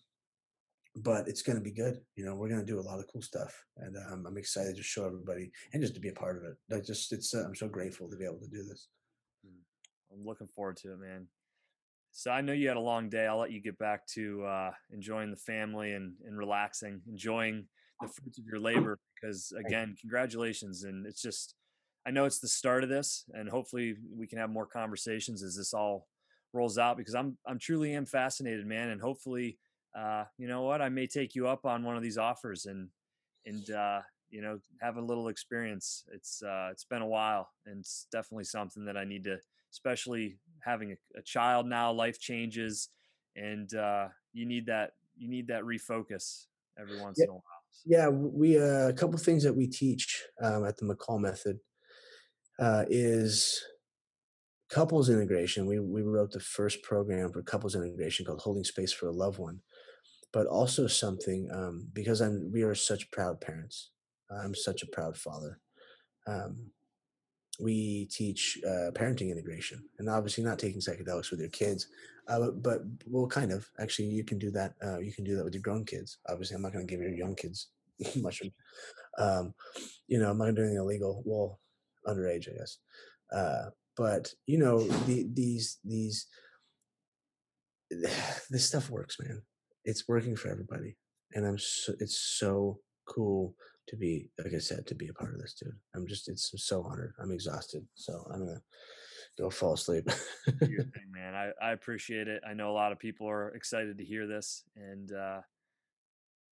but 0.95 1.27
it's 1.27 1.41
going 1.41 1.57
to 1.57 1.63
be 1.63 1.71
good. 1.71 1.99
You 2.15 2.25
know 2.25 2.35
we're 2.35 2.49
going 2.49 2.65
to 2.65 2.71
do 2.71 2.79
a 2.79 2.87
lot 2.89 2.99
of 2.99 3.07
cool 3.11 3.21
stuff 3.21 3.65
and 3.77 3.95
um, 4.11 4.25
i'm 4.27 4.37
excited 4.37 4.75
to 4.75 4.83
show 4.83 5.05
everybody 5.05 5.51
and 5.73 5.81
just 5.81 5.95
to 5.95 5.99
be 5.99 6.09
a 6.09 6.13
part 6.13 6.37
of 6.37 6.43
it. 6.43 6.55
Like 6.69 6.85
just 6.85 7.11
it's 7.11 7.33
uh, 7.33 7.43
i'm 7.45 7.55
so 7.55 7.67
grateful 7.67 8.09
to 8.09 8.17
be 8.17 8.25
able 8.25 8.39
to 8.39 8.47
do 8.47 8.63
this. 8.63 8.87
I'm 10.11 10.25
looking 10.25 10.47
forward 10.47 10.77
to 10.77 10.93
it, 10.93 10.99
man. 10.99 11.27
So 12.17 12.31
I 12.31 12.39
know 12.39 12.53
you 12.53 12.69
had 12.69 12.77
a 12.77 12.79
long 12.79 13.09
day. 13.09 13.27
I'll 13.27 13.39
let 13.39 13.51
you 13.51 13.59
get 13.59 13.77
back 13.77 14.07
to 14.13 14.45
uh, 14.45 14.71
enjoying 14.89 15.31
the 15.31 15.35
family 15.35 15.91
and, 15.91 16.13
and 16.25 16.37
relaxing, 16.37 17.01
enjoying 17.09 17.67
the 17.99 18.07
fruits 18.07 18.39
of 18.39 18.45
your 18.45 18.61
labor. 18.61 18.97
Because 19.13 19.51
again, 19.59 19.97
congratulations! 19.99 20.85
And 20.85 21.05
it's 21.05 21.21
just, 21.21 21.55
I 22.07 22.11
know 22.11 22.23
it's 22.23 22.39
the 22.39 22.47
start 22.47 22.85
of 22.85 22.89
this, 22.89 23.25
and 23.33 23.49
hopefully 23.49 23.95
we 24.17 24.27
can 24.27 24.37
have 24.37 24.49
more 24.49 24.65
conversations 24.65 25.43
as 25.43 25.57
this 25.57 25.73
all 25.73 26.07
rolls 26.53 26.77
out. 26.77 26.95
Because 26.95 27.15
I'm, 27.15 27.37
I'm 27.45 27.59
truly 27.59 27.93
am 27.93 28.05
fascinated, 28.05 28.65
man. 28.65 28.91
And 28.91 29.01
hopefully, 29.01 29.57
uh, 29.93 30.23
you 30.37 30.47
know 30.47 30.61
what, 30.61 30.81
I 30.81 30.87
may 30.87 31.07
take 31.07 31.35
you 31.35 31.49
up 31.49 31.65
on 31.65 31.83
one 31.83 31.97
of 31.97 32.01
these 32.01 32.17
offers 32.17 32.65
and, 32.65 32.87
and 33.45 33.69
uh, 33.71 33.99
you 34.29 34.41
know, 34.41 34.59
have 34.81 34.95
a 34.95 35.01
little 35.01 35.27
experience. 35.27 36.05
It's, 36.13 36.41
uh, 36.41 36.69
it's 36.71 36.85
been 36.85 37.01
a 37.01 37.07
while, 37.07 37.49
and 37.65 37.81
it's 37.81 38.07
definitely 38.09 38.45
something 38.45 38.85
that 38.85 38.95
I 38.95 39.03
need 39.03 39.25
to 39.25 39.37
especially 39.75 40.37
having 40.63 40.93
a, 40.93 41.19
a 41.19 41.21
child 41.21 41.65
now. 41.67 41.91
Life 41.91 42.19
changes, 42.19 42.89
and 43.35 43.73
uh, 43.75 44.07
you 44.31 44.45
need 44.45 44.65
that 44.67 44.91
you 45.17 45.29
need 45.29 45.47
that 45.47 45.63
refocus 45.63 46.45
every 46.79 46.99
once 47.01 47.17
yeah. 47.19 47.25
in 47.25 47.29
a 47.29 47.33
while. 47.33 47.41
Yeah, 47.85 48.07
we 48.07 48.57
uh, 48.57 48.87
a 48.87 48.93
couple 48.93 49.17
things 49.17 49.43
that 49.43 49.55
we 49.55 49.67
teach 49.67 50.23
um, 50.41 50.65
at 50.65 50.77
the 50.77 50.85
McCall 50.85 51.19
method 51.19 51.59
uh, 52.57 52.85
is 52.89 53.61
couples 54.69 55.09
integration. 55.09 55.67
We 55.67 55.79
we 55.79 56.01
wrote 56.01 56.31
the 56.31 56.39
first 56.39 56.81
program 56.81 57.33
for 57.33 57.41
couples 57.41 57.75
integration 57.75 58.25
called 58.25 58.41
Holding 58.41 58.63
Space 58.63 58.93
for 58.93 59.07
a 59.07 59.11
Loved 59.13 59.39
One, 59.39 59.59
but 60.31 60.47
also 60.47 60.87
something 60.87 61.49
um, 61.53 61.89
because 61.91 62.21
I'm 62.21 62.49
we 62.53 62.63
are 62.63 62.75
such 62.75 63.11
proud 63.11 63.41
parents. 63.41 63.91
I'm 64.31 64.55
such 64.55 64.81
a 64.81 64.87
proud 64.87 65.17
father. 65.17 65.59
Um, 66.27 66.71
we 67.59 68.05
teach 68.11 68.59
uh, 68.65 68.91
parenting 68.91 69.31
integration 69.31 69.83
and 69.99 70.09
obviously 70.09 70.43
not 70.43 70.59
taking 70.59 70.81
psychedelics 70.81 71.31
with 71.31 71.39
your 71.39 71.49
kids 71.49 71.87
uh, 72.27 72.51
but 72.51 72.81
well 73.05 73.27
kind 73.27 73.51
of 73.51 73.69
actually 73.79 74.07
you 74.07 74.23
can 74.23 74.37
do 74.37 74.51
that 74.51 74.73
uh, 74.83 74.99
you 74.99 75.13
can 75.13 75.23
do 75.23 75.35
that 75.35 75.43
with 75.43 75.53
your 75.53 75.61
grown 75.61 75.85
kids 75.85 76.17
obviously 76.29 76.55
i'm 76.55 76.61
not 76.61 76.73
going 76.73 76.85
to 76.85 76.91
give 76.91 77.01
your 77.01 77.13
young 77.13 77.35
kids 77.35 77.69
mushrooms 78.17 78.53
um, 79.17 79.53
you 80.07 80.19
know 80.19 80.29
i'm 80.29 80.37
not 80.37 80.55
doing 80.55 80.75
illegal 80.75 81.21
well 81.25 81.59
underage 82.07 82.49
i 82.49 82.57
guess 82.57 82.77
uh, 83.33 83.69
but 83.95 84.33
you 84.45 84.57
know 84.57 84.81
the, 85.05 85.27
these 85.33 85.79
these 85.83 86.27
this 88.49 88.65
stuff 88.65 88.89
works 88.89 89.17
man 89.19 89.41
it's 89.83 90.07
working 90.07 90.35
for 90.35 90.49
everybody 90.49 90.97
and 91.33 91.45
i'm 91.45 91.57
so, 91.57 91.93
it's 91.99 92.17
so 92.17 92.79
cool 93.05 93.53
to 93.87 93.95
be, 93.95 94.29
like 94.43 94.53
I 94.53 94.59
said, 94.59 94.87
to 94.87 94.95
be 94.95 95.07
a 95.07 95.13
part 95.13 95.33
of 95.33 95.39
this, 95.39 95.53
dude. 95.53 95.73
I'm 95.95 96.07
just, 96.07 96.27
it's 96.29 96.51
so 96.55 96.83
honored. 96.83 97.13
I'm 97.21 97.31
exhausted. 97.31 97.85
So 97.95 98.27
I'm 98.33 98.45
going 98.45 98.55
to 98.55 99.41
go 99.41 99.49
fall 99.49 99.73
asleep. 99.73 100.09
thing, 100.59 101.11
man. 101.11 101.35
I, 101.35 101.51
I 101.61 101.71
appreciate 101.71 102.27
it. 102.27 102.41
I 102.47 102.53
know 102.53 102.71
a 102.71 102.73
lot 102.73 102.91
of 102.91 102.99
people 102.99 103.29
are 103.29 103.49
excited 103.49 103.97
to 103.97 104.05
hear 104.05 104.27
this. 104.27 104.63
And 104.75 105.11
uh, 105.11 105.41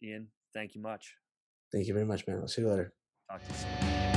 Ian, 0.03 0.27
thank 0.53 0.75
you 0.75 0.81
much. 0.81 1.15
Thank 1.71 1.87
you 1.87 1.93
very 1.93 2.05
much, 2.05 2.27
man. 2.27 2.39
I'll 2.39 2.47
see 2.47 2.61
you 2.61 2.69
later. 2.69 2.93
Talk 3.29 3.41
to 3.41 3.49
you 3.49 3.55
soon. 3.55 4.12